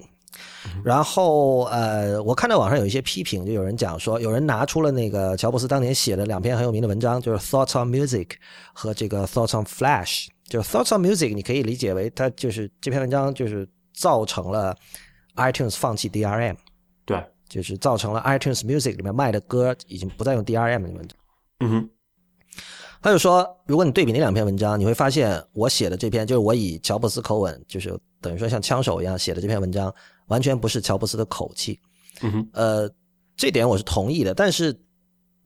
[0.84, 8.26] 然后呃，我看到网上有一些批评，就有人讲说，有人拿出了那个乔布斯当年写的两篇很有名的文章，就是《Thoughts on Music》
[8.74, 10.26] 和这个《Thoughts on Flash》。
[10.44, 14.76] 就《Thoughts on Music》，你可以理解为它就是这篇文章就是造成了
[15.36, 16.56] iTunes 放弃 DRM，
[17.06, 21.08] 对，就是造成了 iTunes Music 里面卖的歌已经不再用 DRM 里面。
[21.60, 21.90] 嗯哼，
[23.00, 29.94] 他就说，如果你对比那两篇文章，你会发现我写的这篇就是我以乔布斯口吻，就是等于说像枪手一样写的这篇文章，
[30.26, 31.80] 完全不是乔布斯的口气。
[32.22, 32.90] 嗯哼，呃，
[33.36, 34.78] 这点我是同意的，但是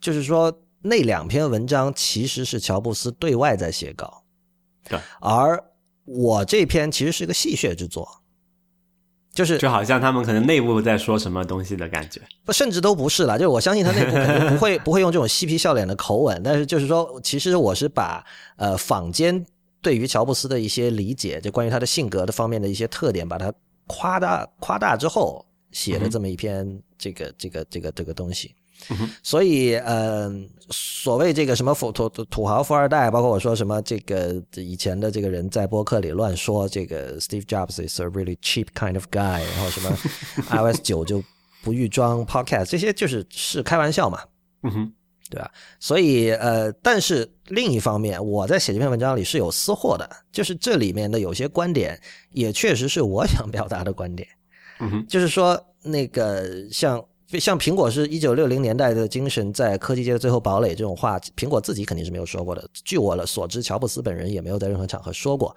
[0.00, 4.24] 就是说那两篇文章其实是乔布斯对外在写稿，
[4.88, 5.62] 对，而
[6.04, 8.08] 我这篇其实是一个戏谑之作。
[9.32, 13.38] 就是就好像他们可能内部在说什么东西的感觉，不，甚至都不是了。
[13.38, 18.24] 就是我相信他内部肯定不会 不会用这种嬉皮笑脸的口吻，但是就是说，其实我是把
[18.56, 19.44] 呃坊间
[19.80, 23.52] 对于乔布斯的一些理解，就关于他的性格的方面的一些特点，把它
[23.86, 28.54] 夸大夸大之后写了这么一篇这个这个这个这个东西。
[29.22, 39.96] 所以，嗯，所谓这个什么富土土豪富二代，包括我说什么这个以前的这个人在播客里乱说这个 Steve Jobs is a really cheap kind of guy，然后什么
[40.50, 41.22] iOS 九就
[41.62, 44.20] 不预装 Podcast，这些就是是开玩笑嘛，
[44.62, 44.92] 嗯哼，
[45.30, 45.50] 对吧？
[45.78, 52.00] 所以，呃，但是另一方面，我在写这篇文章里是有私货的，就是这里面的有些观点
[52.32, 54.28] 也确实是我想表达的观点，
[54.80, 57.04] 嗯哼，就是说那个像。
[57.38, 62.68] 像苹果是一九六零年代的精神在科技界的最后堡垒这种话，苹果自己肯定是没有说过的。
[62.84, 65.54] 据我所知，乔布斯本人也没有在任何场合说过。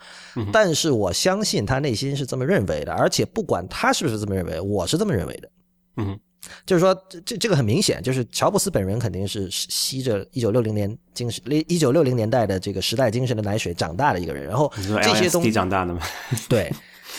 [0.51, 5.49] 但是我相信他内心是这么认为的，而且不管他是不是这么认为，我是这么认为的。
[5.97, 6.19] 嗯，
[6.65, 6.95] 就是说，
[7.25, 14.45] 这这个很明显，就是乔布斯本人肯定是吸着一九六零年精神、一九六零年代的这个时代精神的奶水长大的一个人。
[14.45, 16.01] 然后这些东西长大的吗？
[16.47, 16.71] 对。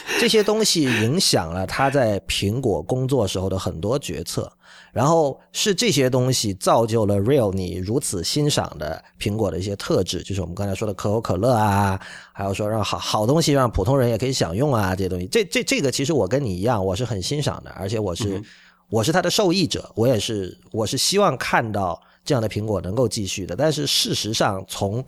[0.20, 4.50] 这些东西影响了他在苹果工作时候的很多决策，
[4.92, 11.98] 然后是这些东西造就了 Real 你如此欣赏的苹果的一些特质，就是我们刚才说的可口可乐啊，
[12.32, 18.42] 还有说让好好东西让普通人也可以享用啊，这些东西，这这这个其实我跟你一样，我是很欣赏的，而且我是
[18.90, 25.02] 我是他的受益者，我也是我是希望看到这样的苹果能够继续的，但是事实上从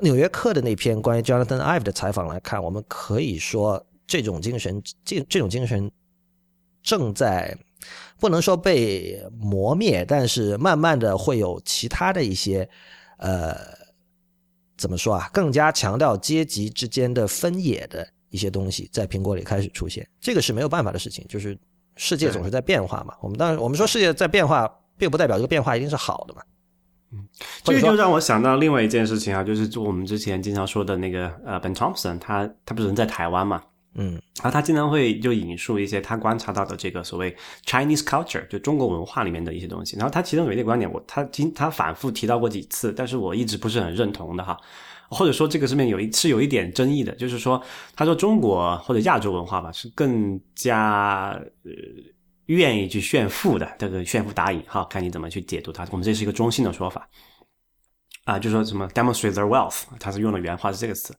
[0.00, 3.80] 纽约客的那篇关于 Jonathan Ive 的采访来看，我们可以说。
[4.10, 5.88] 这种精神，这这种精神
[6.82, 7.56] 正在
[8.18, 12.68] 不能说被磨灭，但是慢慢的会有其他的一些
[13.18, 13.56] 呃，
[14.76, 15.30] 怎么说啊？
[15.32, 20.04] 更加强调阶级之间的分野的一些东西在苹果里开始出现。
[20.20, 21.56] 这个是没有办法的事情，就是
[21.94, 23.14] 世界总是在变化嘛。
[23.20, 24.68] 我们当然，我们说世界在变化，
[24.98, 26.42] 并不代表这个变化一定是好的嘛。
[27.12, 27.24] 嗯，
[27.62, 33.62] 这个就让我想到另外一件事情啊，就是就我们之前经常说的那个呃，Ben Thompson，他他不是人在台湾嘛？
[33.94, 37.36] 嗯，然后他经常会就引述一些他观察到的这个所谓
[37.66, 39.96] Chinese culture，就中国文化里面的一些东西。
[39.96, 44.56] 然后他其中有一个观点，我他经他反复提到过几次，但是我一直不是很认同的哈。
[45.08, 47.60] 或者说这个上面有一是有一点争议的，就是说
[47.96, 51.30] 他说中国或者亚洲文化吧，是更加
[51.64, 51.72] 呃
[52.46, 55.84] 愿意去炫富的，这个炫富打引号，看你怎么去解读它。
[55.90, 57.08] 我们这是一个中性的说法
[58.24, 61.12] 啊，就说什么 demonstrate their wealth，他是用的原话是这个词。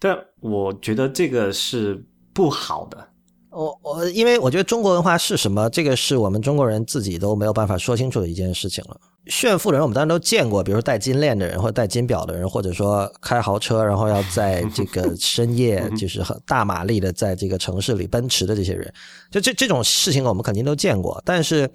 [0.00, 2.02] 但我觉得这个是
[2.32, 3.06] 不好的。
[3.50, 8.96] 我我因为我觉得中国文化是什么，这个是我们中国人自己都没有办法说清楚的一件事情了。
[9.26, 18.92] 炫富的人我们当然都见过，比如戴金链的人，或者戴金表的人，或者说开豪车，然后要在这个深夜 就是很大马力的在这个城市里奔驰的这些人，
[19.30, 21.70] 就这这种事情我们肯定都见过，但是。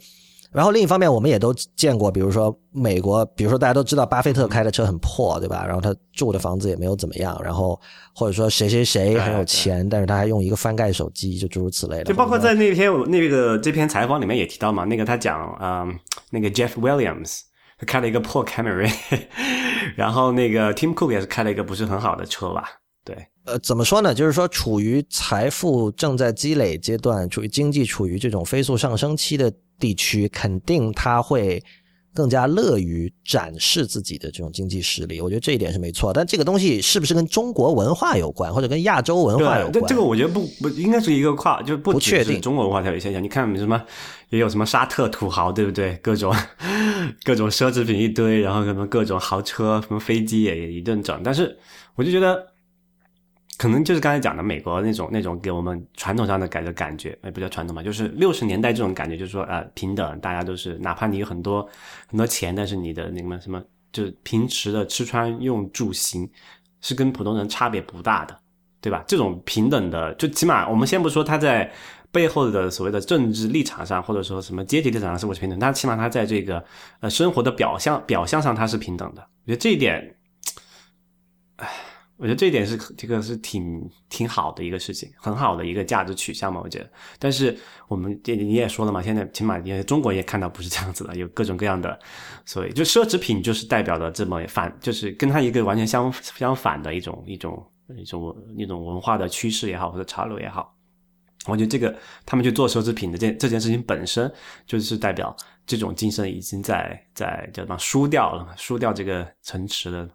[0.55, 5.65] 然后另一方面，我们也都见过，比如说美国，比如说大家都知道巴菲特开的车很破，对吧？
[5.65, 7.77] 然后他住的房子也没有怎么样，然后
[8.15, 12.05] 或者说谁谁谁很有钱，但是他还用一个翻盖手机，就诸如此类的。
[12.05, 15.85] 就包括在那篇那个这篇采访里面也提到嘛，那个他讲啊，
[16.29, 17.41] 那个 Jeff Williams
[17.77, 18.89] 他开了一个破 Camry，
[19.97, 22.63] 然后那个 Tim Cook 也是开了一个不是很好的车吧？
[23.03, 23.13] 对，
[23.43, 24.15] 呃，怎么说呢？
[24.15, 29.51] 就是说处于财富正在积累阶段，处于经济处于这种飞速上升期的。
[29.79, 31.63] 地区肯定他会
[32.13, 36.13] 更加乐于展示自己的这种经济实力，我觉得这一点是没错。
[36.13, 39.83] 但这个东西是不是跟中国文化有关，或者跟亚洲文化有关？
[39.85, 43.21] 这个我觉得不不应该是一个跨，就不确定中国文化才有现象。
[43.21, 43.83] 你看什么
[44.29, 45.95] 也有什么沙特土豪，对不对？
[46.01, 46.33] 各种
[47.25, 51.21] 各种奢侈品一堆，然后什么各种豪车、什么飞机也一顿整。
[51.23, 51.57] 但是
[51.95, 52.54] 我就觉得。
[53.57, 61.65] 可能就是刚才讲的美国那种那种给我们传统上的感的感觉，哎，不叫传统嘛，就是六十年代这种感觉，就是说呃平等，大家都是哪怕你有很多
[62.07, 63.63] 很多钱，但是你的那个什么
[63.93, 66.29] 就是平时的吃穿用住行
[66.81, 68.37] 是跟普通人差别不大的，
[68.81, 69.03] 对吧？
[69.07, 71.71] 这种平等的，就起码我们先不说他在
[72.11, 76.61] 背后的所谓的政治立场上，或者说什么阶级立场上是不是平等，他起码他在这个
[76.99, 79.21] 呃生活的表象表象上他是平等的。
[79.45, 80.17] 我觉得这一点，
[81.55, 81.84] 唉。
[82.17, 86.61] 我觉得这一点是这个是挺挺好的一个事情，很好的一个价值取向嘛。
[86.63, 86.89] 我觉得，
[87.19, 87.57] 但是
[87.89, 91.99] 我们你你也说了嘛，现在起码也中国也看到不是这样子的，有各种各样的，
[92.45, 100.73] 所以就奢侈品就是代表的这么反，就是跟它一个完全相相反的一种一种一种一种文化的趋势也好，或者潮流也好。
[101.47, 101.93] 我觉得这个
[102.25, 104.31] 他们去做奢侈品的这这件事情本身，
[104.65, 105.35] 就是代表
[105.67, 110.09] 这种精神已经在在叫什么输掉了，输掉这个城池了。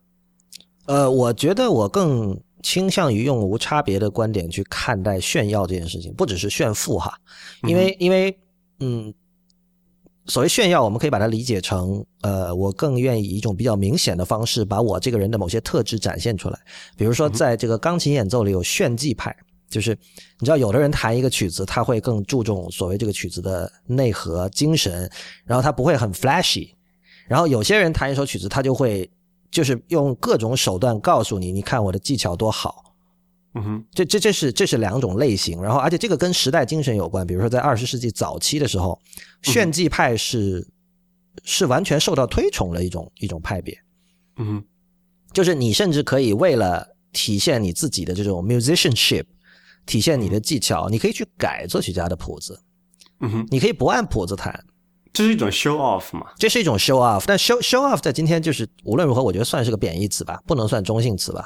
[0.91, 7.17] 呃，我觉得我更倾向于用无差别的观点去看待炫耀这件事情，不只是炫富哈，
[7.63, 8.37] 因为因为
[8.81, 9.15] 嗯，
[10.27, 16.59] 所谓炫耀，我们可以把它理解成，呃，我更愿意以一种比较明显的方式把我这个人的某些特质展现出来，
[16.97, 19.33] 比如说在这个钢琴演奏里有炫技派，
[19.69, 19.97] 就是
[20.41, 25.09] 你知道有的人弹一个曲子，他会更注重所谓这个曲子的内核精神，
[25.45, 26.71] 然后他不会很 flashy，
[27.29, 29.09] 然后有些人弹一首曲子，他就会。
[29.51, 32.95] 就是用各种手段告诉你，你看我的技巧多好，
[33.55, 39.01] 嗯哼，这这这是这是两种类型，然后而且这个跟时代精神有关，比如说在二十世纪早期的时候，
[39.43, 40.67] 炫技派是
[41.45, 43.77] 是完全受到推崇的一种一种派别，
[44.37, 44.65] 嗯哼，
[45.33, 49.25] 就是你甚至可以为了体现你自己的这种 musicianship，
[49.85, 52.63] 体现你的技巧，你可以去改作曲家的谱子，
[53.19, 54.65] 嗯哼，你可以不按谱子弹。
[55.13, 56.27] 这是一种 show off 嘛？
[56.39, 61.45] 这是一种 show off，但 show show off 在今天就是无论如何，我觉得算是个贬义词吧，不能算中性词吧。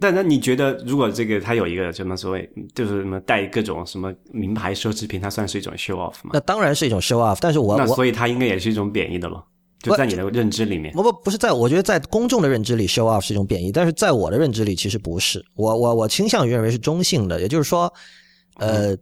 [0.00, 6.30] 但那你觉得，如果这个它有一个什么所谓，就是什么带各种什么名牌奢侈品，它算是一种 show off 吗？
[6.32, 9.44] 那当然是一种 show off，但是我那所以它应该也是一种贬义的了。
[9.82, 15.42] 就在你的认知里面，不不不是在我觉得在公众的认知里 show off 是一种贬义，但是在我的认知里其实不是。
[15.54, 17.90] 我我我倾向于认为是中性的，也就是说，
[18.56, 18.94] 呃，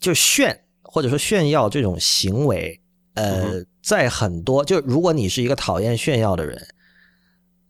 [0.00, 2.80] 就炫或者说炫耀这种行为，
[3.20, 3.64] 呃。
[3.82, 6.68] 在很多，就如果你是一个讨厌炫耀的人，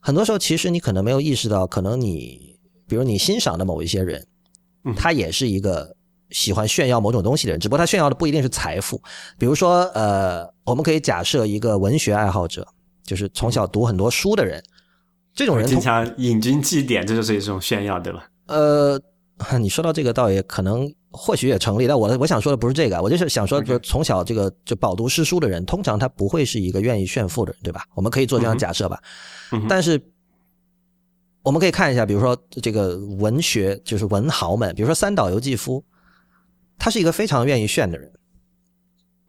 [0.00, 2.58] 很多时候其实你可能没有意识到，可能你，
[2.88, 4.26] 比如你欣赏的某一些人，
[4.96, 5.94] 他也是一个
[6.30, 9.00] 喜欢炫耀某种东西的人，只不过他炫耀的不一定是财富。
[9.38, 12.66] 比如说，呃，我们可以假设一个文学爱好者，
[13.04, 14.60] 就是从小读很多书的人，
[15.32, 18.28] 这种 人经常引经据典，这就是一种炫耀，对吧？
[18.46, 19.00] 呃，
[19.60, 20.92] 你说到这个，倒也可能。
[21.12, 27.84] 或许也成立，但我我想说的不是这个，我就是想说，就从小这个就饱读诗书的人，通常他不会是一个愿意炫富的人，对吧？
[27.94, 29.02] 我们可以做这样假设吧。
[29.68, 30.00] 但是
[31.42, 35.84] 我们可以看一下，比如说这个文学，就是文豪们，比如说三岛由纪夫，
[36.78, 38.12] 他是一个非常愿意炫的人。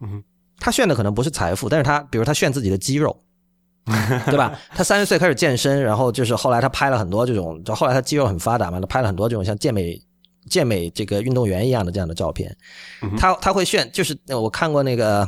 [0.02, 0.24] 嗯，
[0.60, 3.20] 他炫的可能不是财富，但是他比如他炫自己的肌肉，
[4.28, 4.56] 对吧？
[4.70, 10.00] 他三十岁开始健身，然后就是后来他拍了很多这种，就后来他肌肉很发达嘛，他拍了很多这种像健美。
[10.50, 12.56] 健美这个运动员一样的这样的照片，
[13.18, 15.28] 他他会炫，就是我看过那个，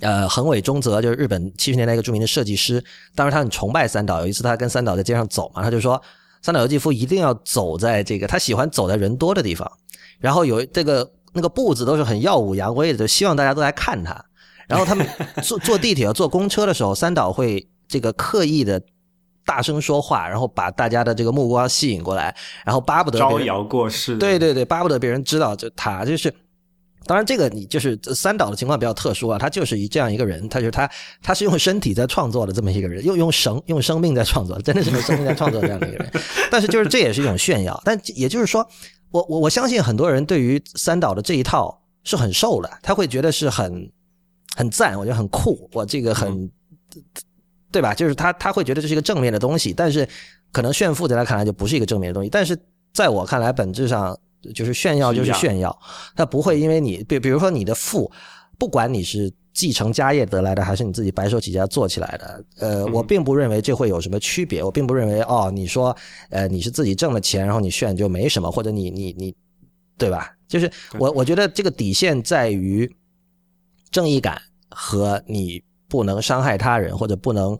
[0.00, 2.82] 呃，横尾中泽，就是日本七十年代一个著名的设计师，
[3.14, 6.00] 当时他很崇拜三岛，有一次他跟三岛在街上走嘛，他就说
[6.42, 9.70] 三岛由纪夫一定要走在这个，他喜欢走在人多的地方，
[10.18, 14.24] 然后有这个那个步子都是很耀武扬威的，就希望大家都来看他，
[14.68, 15.06] 然后他们
[15.42, 18.82] 坐坐地铁、坐公车的时候，三岛会这个刻意的。
[19.48, 24.18] 大声说话，然后把大家的这个目光吸引过来，然后巴不得招摇过市。
[24.18, 26.30] 对对对，巴不得别人知道，就他就是。
[27.06, 30.90] 当然，这个你就是三岛的情况比较特殊啊，他就是一这样一个人，他就是他
[31.22, 36.12] 他是用身体在创作的这么一个人，用用生用生命在创作，真的是用生命在创作这样的一个人。
[36.50, 38.68] 但是就是这也是一种炫耀，但也就是说，
[39.10, 43.90] 我我我相信很多人对于三岛的这一套是很受的，他会觉得是很
[44.54, 46.50] 很赞，我觉得很酷，我这个很。
[47.70, 47.94] 对吧？
[47.94, 50.08] 就是他他会觉得这是一个正面的东西，但是
[50.52, 52.30] 可能炫富在他看来就不是一个正面的东西。
[52.30, 52.58] 但是
[52.94, 54.18] 在我看来，本质上
[54.54, 55.78] 就是炫耀就是炫耀，
[56.16, 58.10] 他不会因为你比比如说你的富，
[58.58, 64.64] 不管你是继承家业得来的，还是你自己白手起家做起来的，呃，我并不认为这会有什么区别。
[64.64, 65.94] 我并不认为哦，你说
[66.30, 69.34] 呃你是自己挣了钱，然后你炫就没什么，或者你你你，
[69.98, 70.32] 对吧？
[70.48, 72.90] 就是我我觉得这个底线在于
[73.90, 74.40] 正义感
[74.70, 75.62] 和你。
[75.88, 77.58] 不能伤害他人，或者不能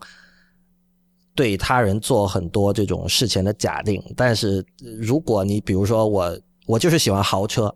[1.35, 4.03] 对他人做很多这种事前的假定。
[4.15, 4.65] 但是，
[5.01, 7.75] 如果你比如说我，我就是喜欢豪车，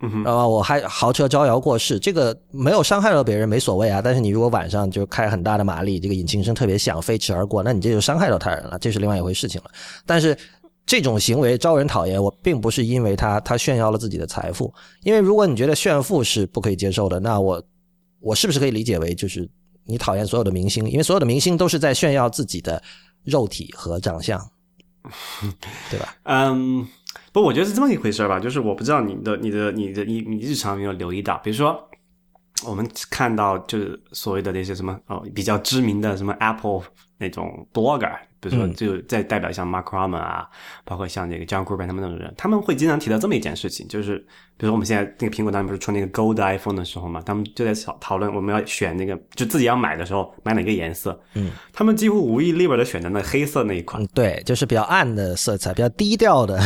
[0.00, 4.02] 嗯后我还豪车招摇过市，这个没有伤害到别人没所谓啊。
[4.02, 9.70] 但是你如果晚上就开很大的马力，这个引擎声特别响，飞驰而过，那你这就伤害到他人了，这是另外一回事情了。
[10.04, 10.36] 但是
[10.84, 17.62] 这种行为招人讨厌，我并不是因为他他炫耀了自己的财富，因为如果你觉得炫富是不可以接受的，那我
[18.20, 19.48] 我是不是可以理解为就是？
[19.84, 22.82] 你讨厌所有的明星，因为所有的明星都是在炫耀自己的
[23.22, 24.40] 肉体和长相，
[25.90, 26.16] 对吧？
[26.24, 26.86] 嗯，
[27.32, 28.40] 不，我觉得是这么一回事吧。
[28.40, 31.88] 就是我不知道你的、你的、你的、你你日常有没有留意到，比如说
[32.64, 36.82] 我们看到就是所谓的那些什么哦比较知名的什么 Apple
[37.18, 38.16] 那种 blogger，
[38.48, 40.46] 比如说就在代表像 Mark Gurman 啊，
[40.84, 44.18] 包括像那个 John Gruber 他们那种人，他们会经常提到这么一件事情，就是
[44.56, 54.02] 比如说我们现在那个苹果当时不是出那个 Gold iPhone 的时候嘛，他们就在讨讨论我们要选那个就自己要买的时候买哪个颜色，嗯，他们几乎无一例外的选择那黑色那一款。
[54.02, 56.60] 嗯，对，就是比较暗的色彩，比较低调的。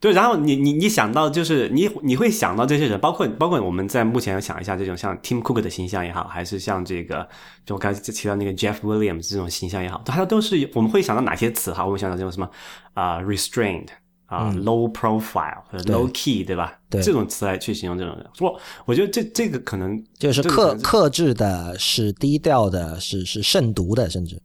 [0.00, 7.28] 对，然后你你你想到就是你你会想到这些人，包括包括我们在目前想一下这种像 Tim Cook 的形象也好，还是像这个
[7.66, 11.84] 就我刚才提到那个 Jeff Williams 这种形象也好，它都是我们会想到哪些词哈？
[11.84, 12.48] 我们想到这种什么
[12.94, 13.88] 啊、restrained
[14.26, 16.78] 啊、low profile 或者 low key 对吧？
[16.88, 17.02] 对。
[17.02, 24.40] 这种词来去形容这种人，我我觉得这这个可能就是克克制的，是低调的，是是慎独的，甚至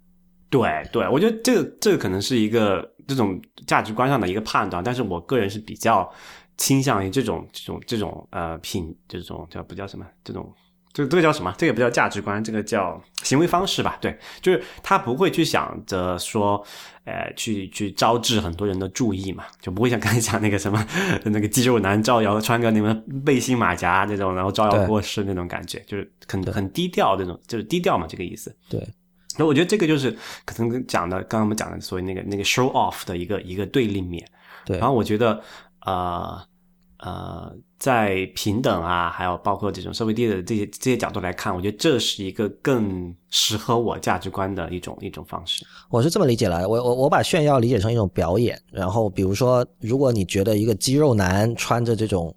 [0.54, 6.08] 对对，我觉得这个这个可能是一个这种价值观上的一个判断，但是我个人是比较
[6.58, 10.54] 倾向于这种这种这种呃品这种叫不叫什么这种
[10.94, 11.52] 这这个叫什么？
[11.58, 13.98] 这个不叫价值观，这个叫行为方式吧？
[14.00, 16.64] 对，就是他不会去想着说，
[17.04, 20.88] 呃，去去招致很多人的注意嘛，就不会像刚才讲那个什么
[21.26, 22.94] 那个肌肉男招摇穿个那个
[23.26, 28.56] 背心马甲那种，然后招摇过市那种感觉，就是很很低调这种，就是低调嘛，这个意思。
[28.70, 28.80] 对，
[29.38, 30.16] 那我觉得这个就是
[30.46, 34.26] 可能跟讲的，刚刚我们讲的所谓那个那个 show off 的一个一个对立面。
[34.66, 35.42] 对然后我觉得，
[35.86, 36.42] 呃
[37.00, 45.66] 呃，在平等啊，还有包括这种社会地位的这些这些角度来看，我觉得这是一个更适合我价值观的一种一种方式。
[45.90, 48.58] 我是这么理解来，我我我把炫耀理解成一种表演。
[48.72, 52.34] 然后比如说，如果你觉得一个肌肉男穿着这种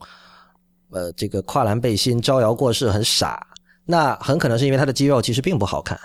[0.91, 3.47] 呃这个跨栏背心招摇过市很傻，
[3.85, 5.97] 那很可能是因为他的肌肉其实并不好看。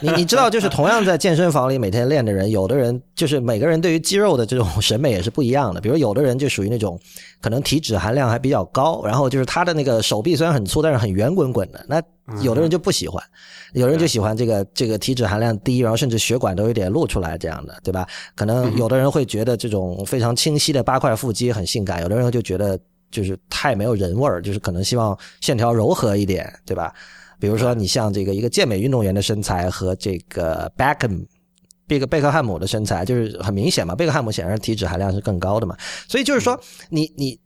[0.00, 5.80] 你你知道，就是同样在健身房里每天练的人，有的人就是每个人对于肌肉的这种 审美也是不一样的。
[5.80, 6.98] 比如有的人就属于那种
[7.40, 11.86] 可能体脂含量还比较高，然后就是他的那个手臂虽然很粗，但是很圆滚滚的。
[11.88, 12.02] 那
[12.42, 13.22] 有的人就不喜欢，
[13.74, 18.04] 有人就喜欢这个这个体脂含量低，然后甚至血管都有点露出来这样的，对吧？
[18.34, 22.76] 可能有的人会觉得这种非常清晰的八块腹肌很性感，有的人就觉得
[23.12, 26.92] 就是太没有人味儿，就是可能希望线条柔和一点，对吧？
[27.38, 31.26] 比如说，你像这个一个健美运动员的身材和这个 Beckham
[31.86, 33.94] 贝克贝克汉姆的身材，就是很明显嘛。
[33.94, 35.76] 贝克汉姆显然体脂含量是更高的嘛，
[36.08, 36.58] 所以就是说，
[36.88, 37.38] 你你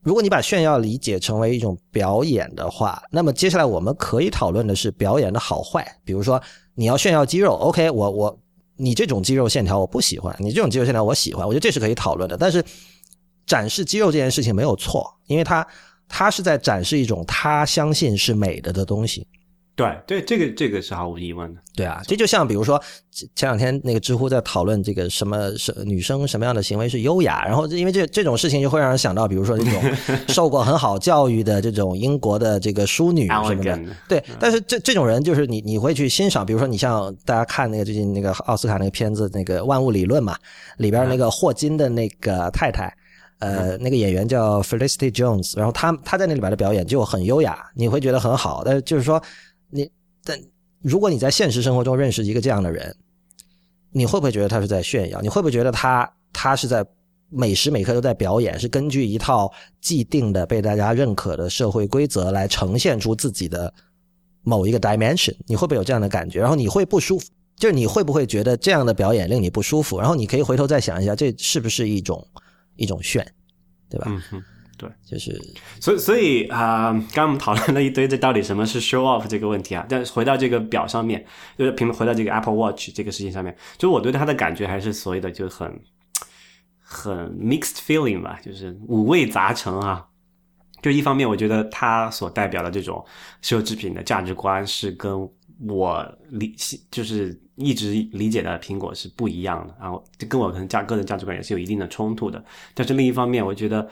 [0.00, 5.86] 如果你把炫耀理解成为一种表演的话，那么接下来我们可以讨论的是表演的好坏。
[6.04, 6.40] 比如说，
[6.74, 8.38] 你要炫耀肌肉，OK，我我
[8.76, 12.36] 你这种肌肉线条我不喜欢，你这种肌肉线条我喜欢，我觉得这是可以讨论的。
[12.36, 12.64] 但是
[13.44, 15.66] 展示肌肉这件事情没有错，因为它。
[16.10, 19.26] 他是在展示一种他相信是美的的东西，
[19.76, 21.60] 对对，这个这个是毫无疑问的。
[21.74, 22.78] 对啊，这就像比如说
[23.34, 29.80] 前两天那个知乎在讨论这个什么是女生什么样的行为是优雅，然后因为这这种事情就会让人想到，比如说这种
[30.28, 34.22] 受过很好教育的这种英国的这个淑女什么的，对。
[34.38, 40.36] 但是这这种人就是你你会去欣赏，比如说你像大家看那个最近那个奥斯卡那个片子那个万物理论嘛，
[40.76, 42.92] 里边那个霍金的那个太太。
[43.40, 48.62] 呃，那个演员叫 Felicity Jones，然后他他在那里边的表演就很优雅，你会觉得很好。
[48.64, 49.20] 但是就是说，
[49.70, 49.90] 你
[50.22, 50.38] 但
[50.82, 52.94] 如果你在现实生活中认识一个这样的人，
[53.92, 55.22] 你会不会觉得他是在炫耀？
[55.22, 56.84] 你会不会觉得他他是在
[57.30, 58.60] 每时每刻都在表演？
[58.60, 59.50] 是根据一套
[59.80, 63.72] 既定的被大家认可的社会规则来呈现出自己的
[64.42, 65.34] 某一个 dimension？
[65.46, 66.40] 你会不会有这样的感觉？
[66.40, 67.26] 然后你会不舒服？
[67.56, 69.98] 就是你会不会觉得这样的表演令你不舒服？
[69.98, 72.26] 然后你可以回头再想一下，这是不是一种？
[72.76, 73.26] 一种炫，
[73.88, 74.06] 对吧？
[74.08, 74.42] 嗯哼，
[74.78, 75.38] 对，就是，
[75.80, 79.84] 所以所以啊、呃，刚刚我们讨论了一堆，这到底什么是 show off 这个问题啊？
[79.88, 81.24] 但回到这个表上面，
[81.58, 85.80] 就是平回到这个 Apple Watch 这个事情上面，就我对它的感觉还是所谓的就很
[86.80, 90.06] 很 mixed feeling 吧，就是五味杂陈啊。
[90.82, 93.04] 就一方面，我觉得它所代表的这种
[93.42, 95.28] 奢侈品的价值观是跟
[95.68, 96.54] 我理
[96.90, 102.42] 就是一直理解的苹果是不一样的，然后这跟我可能价个人价值观也是有一定的冲突的。
[102.74, 103.86] 但是另一方面，我觉得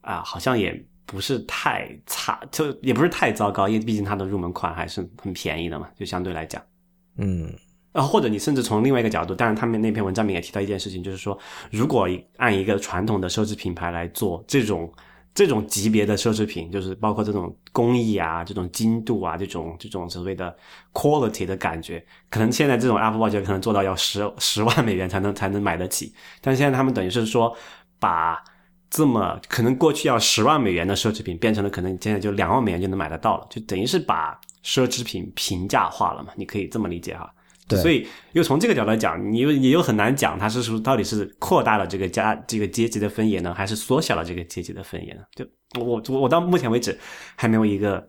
[0.00, 6.62] 啊，好像也不是太差，就也不是太糟糕，因为毕竟它的入门款还是很便宜的嘛，就相对来讲，
[7.16, 7.52] 嗯。
[7.92, 11.38] 啊，或者你甚至从另外一个角度，当然他们那篇文章里面也提到一件事情，就是说，
[11.70, 12.08] 如果
[12.38, 14.92] 按一个传统的奢侈品牌来做这种。
[15.34, 20.54] 这种级别的奢侈品，就是包括这种工艺啊、这种精度啊、这种这种所谓的
[20.92, 27.56] quality 的感觉，可能现在这种 Apple Watch 可能做到要十十万美元才能才能买得起，但现在他们等于是说，
[27.98, 28.44] 把
[28.90, 36.32] 这么可能过去要十万美元的奢侈品变成了可能现在就两万美元就能买得到了，就等于是把奢侈品平价化了嘛？
[36.36, 37.32] 你可以这么理解哈。
[37.76, 45.22] 所以又从这个角度来讲，你又你又很难讲它是说到底是扩大了这个家这个阶级的分野呢，还是缩小了这个阶级的分野呢？
[45.34, 45.46] 就
[45.80, 46.98] 我我我到目前为止
[47.36, 48.08] 还没有一个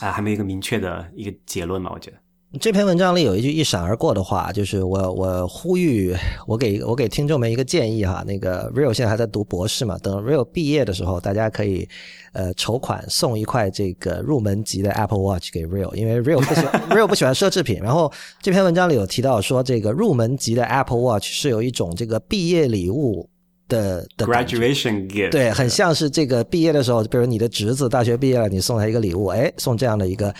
[0.00, 1.90] 啊、还没有一个明确的一个结论吧？
[1.92, 2.16] 我觉得。
[2.58, 6.14] 这篇文章里有一句一闪而过的话，就是我我呼吁
[6.46, 11.86] 我给我给听众们一个建议哈，那个 Real 现在还在读博士嘛，等 Real 毕业的时候，大家可以
[12.32, 17.80] 呃筹款送一块这个入门级的 Apple Watch 给 Real，因为 Real 不喜欢 Real 不喜欢奢侈品。
[17.82, 18.10] 然后
[18.40, 23.28] 这篇文章里有提到说，这个入门级的 Apple Watch 是有一种这个毕业礼物
[23.68, 30.34] 的的 graduation gift，对，很像是这个毕业的时候，比如你的侄子大学毕业了，你送他一个礼物，哎，送这样的一个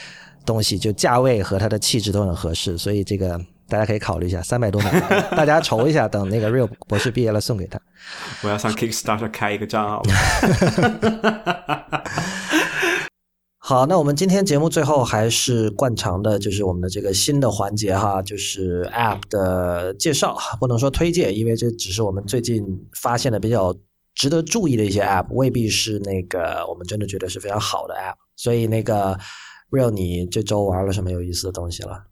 [0.44, 3.38] 东西，就价位和它的气质都很合适，所以这个
[3.68, 5.02] 大家可以考虑一下，三百多美元，
[5.36, 7.80] 大家筹一下，等那个 Real 博士毕业了送给他。
[8.42, 10.02] 我要上 Kickstarter 开一个账号。
[13.60, 22.64] 好，那我们今天节目最后还是惯常的，就是我们的这个新的环节哈，就是 App 的介绍，不能说推荐，因为这只是我们最近
[22.98, 23.76] 发现的比较
[24.14, 28.14] 值得注意的一些 App，未必是那个我们真的觉得是非常好的 App。
[28.36, 29.18] 所以那个
[29.70, 32.06] Real，你这周玩了什么有意思的东西了？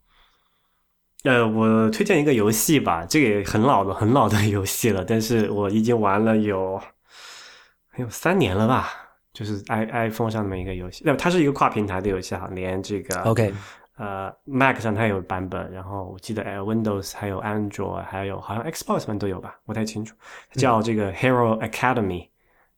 [1.25, 6.81] 呃，我推荐一个游戏吧，这个也很老的、很老的游戏了，但是我已经玩了有
[7.97, 9.03] 有三年了吧。
[9.33, 13.53] 就是 i iPhone 上面一个游戏，那它是一个跨平台的游戏哈，连这个 OK
[13.97, 20.17] 呃 Mac 上它有版本，然后我记得呃 Windows 还有 Android 还有好像 Xbox 上面都有吧，不太清楚。
[20.53, 22.31] 叫这个 Hero Academy，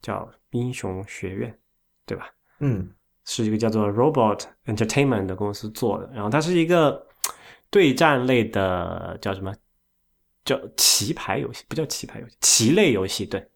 [0.02, 1.56] 叫英雄学院，
[2.04, 2.28] 对吧？
[2.58, 2.90] 嗯
[3.30, 7.06] 是一个叫做 Robot Entertainment 的公司做的，然后它是一个
[7.68, 9.54] 对战类的，叫什么？
[10.46, 13.26] 叫棋牌游戏，不叫棋牌游戏，棋类游戏。
[13.26, 13.46] 对，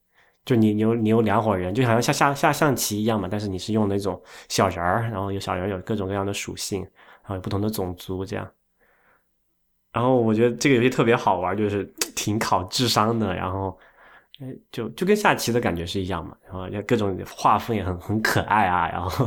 [0.44, 6.82] 就你你有你有两伙人，就好像下下下象棋一样嘛，但是你是用那种小人儿，然后有小人有各种各样的属性，
[7.22, 8.46] 然后有不同的种族这样。
[9.90, 11.84] 然后我觉得这个游戏特别好玩，就是
[12.14, 13.74] 挺考智商的，然后。
[14.43, 19.24] 呃，就就跟下棋的感觉是一样嘛，然后也各种画风也很很可爱啊，然后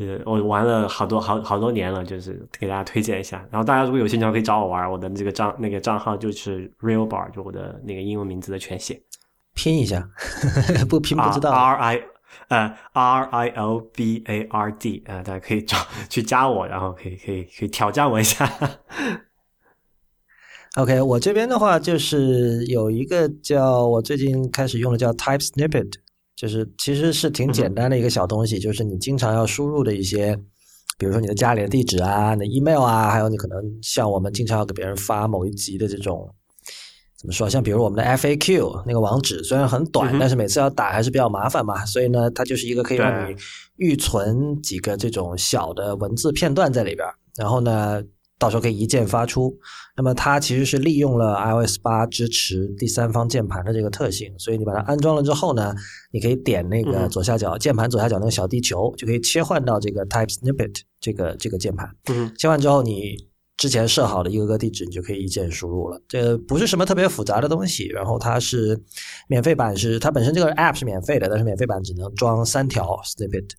[0.00, 3.46] 呃，我玩了好多好好多年了，就是给大家推荐一下。
[3.48, 9.00] 然后大家如果有兴趣的话，可以找我玩，我的这个账那个账号就是 Real Bar，就我的那个英文名字的全写，
[9.54, 10.04] 拼一下，
[10.90, 11.52] 不拼不知道。
[11.52, 12.02] R I
[12.48, 15.76] 呃 R I L B A R D，呃，大家可以找
[16.08, 18.50] 去加我，然后可以可以可以挑战我一下。
[20.76, 25.92] OK，我这边的话就是有一个叫我最近开始用的叫 Type Snippet，
[26.36, 30.36] 就是其实是挺简单的一个小东西，就是你经常要输入的一些，
[30.96, 36.28] 比如说你的家里的地址啊、你的 email 啊，还有你可能像我们经常要给别人发某一集的这种。
[37.18, 37.50] 怎么说？
[37.50, 43.36] 像比如我们的 FAQ 那个网址虽然很短，嗯但是每次要打还是比较麻烦嘛，所以呢，它就是一个可以让你
[43.76, 47.06] 预存几个这种小的文字片段在里边，
[47.36, 48.02] 然后呢，
[48.40, 49.56] 到时候可以一键发出。
[49.96, 55.74] 那么它其实是利用了 iOS 八支持第三方键盘的这个特性，所以你把它安装了之后呢，
[56.10, 61.88] 你可以点那个嗯左下角、键盘左下角那个小地球，就可以切换到这个 Type Snippet 这个这个键盘。
[62.08, 63.14] 嗯切换之后，你
[63.58, 66.00] 之前设好的一个个地址，你就可以一键输入了。
[66.08, 68.80] 这个不是什么特别复杂的东西，然后它是
[69.28, 73.50] 免费版是它本身这个 app 是免费的，但是免费版只能装三条 snippet，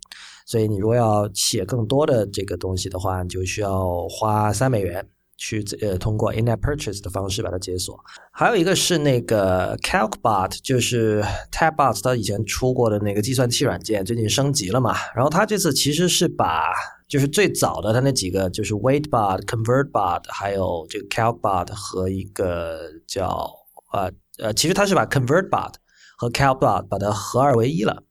[0.46, 5.08] 所以你如果要写更多的这个东西的话，你就需要花三美元。
[5.38, 7.98] 去呃通过 in-app purchase 的方式把它解锁，
[8.30, 11.20] 还有一个是那个 CalcBot，就是
[11.50, 14.94] TabBot 它以前出过的那个计算器软件，最近升级了嘛。
[15.16, 16.72] 然后它这次其实是把
[17.08, 22.78] 就是最早的它那几个就是 WaitBot、ConvertBot，还有这个 CalcBot 和一个
[23.08, 23.50] 叫
[23.92, 25.72] 呃呃，其实它是把 ConvertBot
[26.18, 28.04] 和 CalcBot 把它合二为一了。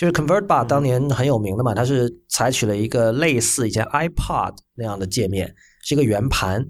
[0.00, 6.66] 就是 ConvertBot 当年很有名的嘛，它是采取了一个类似以前 iPod 那样的界面，是一个圆盘，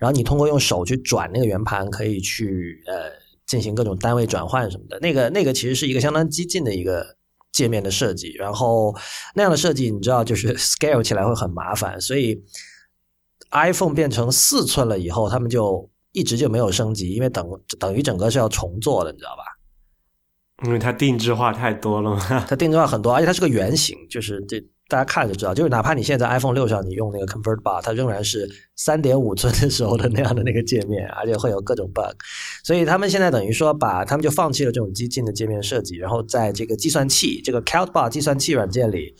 [0.00, 3.12] 然后你通过用手去转那个圆盘，可以去呃
[3.46, 4.98] 进行各种单位转换什么的。
[4.98, 7.06] 那个那个其实是一个相当激进的一个
[7.52, 8.92] 界面的设计，然后
[9.36, 12.42] 那样的设计你知道就是 scale 起来会很麻烦，所以
[13.52, 17.48] iPhone 变成四寸了以后，他们就一直就没有升级，因为等
[17.78, 19.44] 等于整个是要重做的，你知道吧？
[20.64, 22.20] 因为它定制化太多了嘛。
[22.48, 32.14] 它定制化很多，而且它是个圆形，就是这大家看就知道，就是哪怕你现在 iPhone 六上你用那个 Convert Bar，它仍然是三点五寸的时候的那样的那个界面，而且会有各种 bug。
[32.62, 39.14] 所以他们现在等于说把他们就放弃了这种激进的界面设计，然后在这个计算器这个 CloudBot 计算器软件里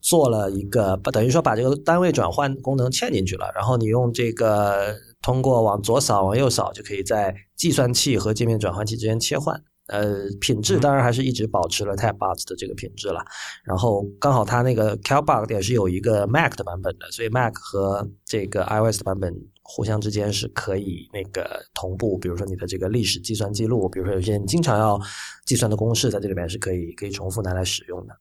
[0.00, 9.60] 做了一个，等于说把这个单位转换功能嵌进去了，然后你用这个通过往左扫往右扫就可以在计算器和界面转换器之间切换。
[9.88, 13.24] 呃，品质当然还是一直保持了 TabBuds 的这个品质了。
[13.64, 22.16] 然后刚好它那个 CalBug 也是有一个 Mac 的版本的，所以 Mac 和这个 iOS 的版本互相之间是可以那个同步。
[22.18, 25.00] 比如说你的这个历史计算记录，比如说有些你经常要
[25.46, 28.14] 计算的公式，在这里面是可以可以重复拿来使用的。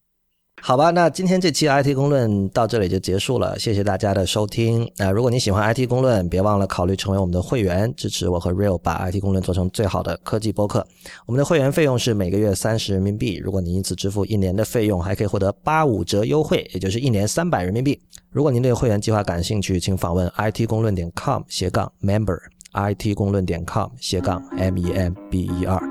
[0.60, 4.92] 好吧，那今天这期 IT 公论到这里就结束了，谢谢大家的收听。
[4.98, 10.86] 那如果你喜欢 IT 公论，别忘了考虑成为我们的会员，支持我和 Real 把 IT 公论做成最好的科技播客。
[11.26, 17.98] 我们的会员费用是每个月三十人民币，如果您因此支付一年的费用，还可以获得八五折优惠，也就是一年三百人民币。
[18.30, 22.38] 如果您对会员计划感兴趣，请访问 IT 公论点 com 斜杠 member。
[22.74, 25.82] It 公论点 com 斜杠 m e m b e r，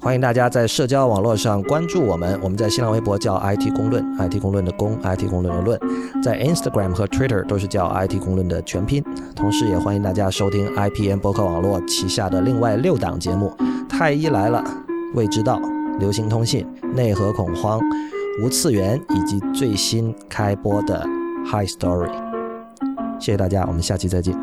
[0.00, 2.38] 欢迎大家在社交网络上关注我们。
[2.42, 5.78] 我们在新浪微博叫 it 公论，it 公论的公，it 公论的论，
[6.22, 9.04] 在 Instagram 和 Twitter 都是叫 it 公论的全拼。
[9.34, 13.54] 同时，也欢迎大家收听 IPN 博客网络旗下的另外六档节目：
[13.88, 14.64] 太医来了、
[15.14, 15.60] 未知道、
[15.98, 17.80] 流行通信、内核恐慌、
[18.42, 21.06] 无次元，以及最新开播的
[21.46, 22.10] High Story。
[23.20, 24.34] 谢谢大家，我们下期再见。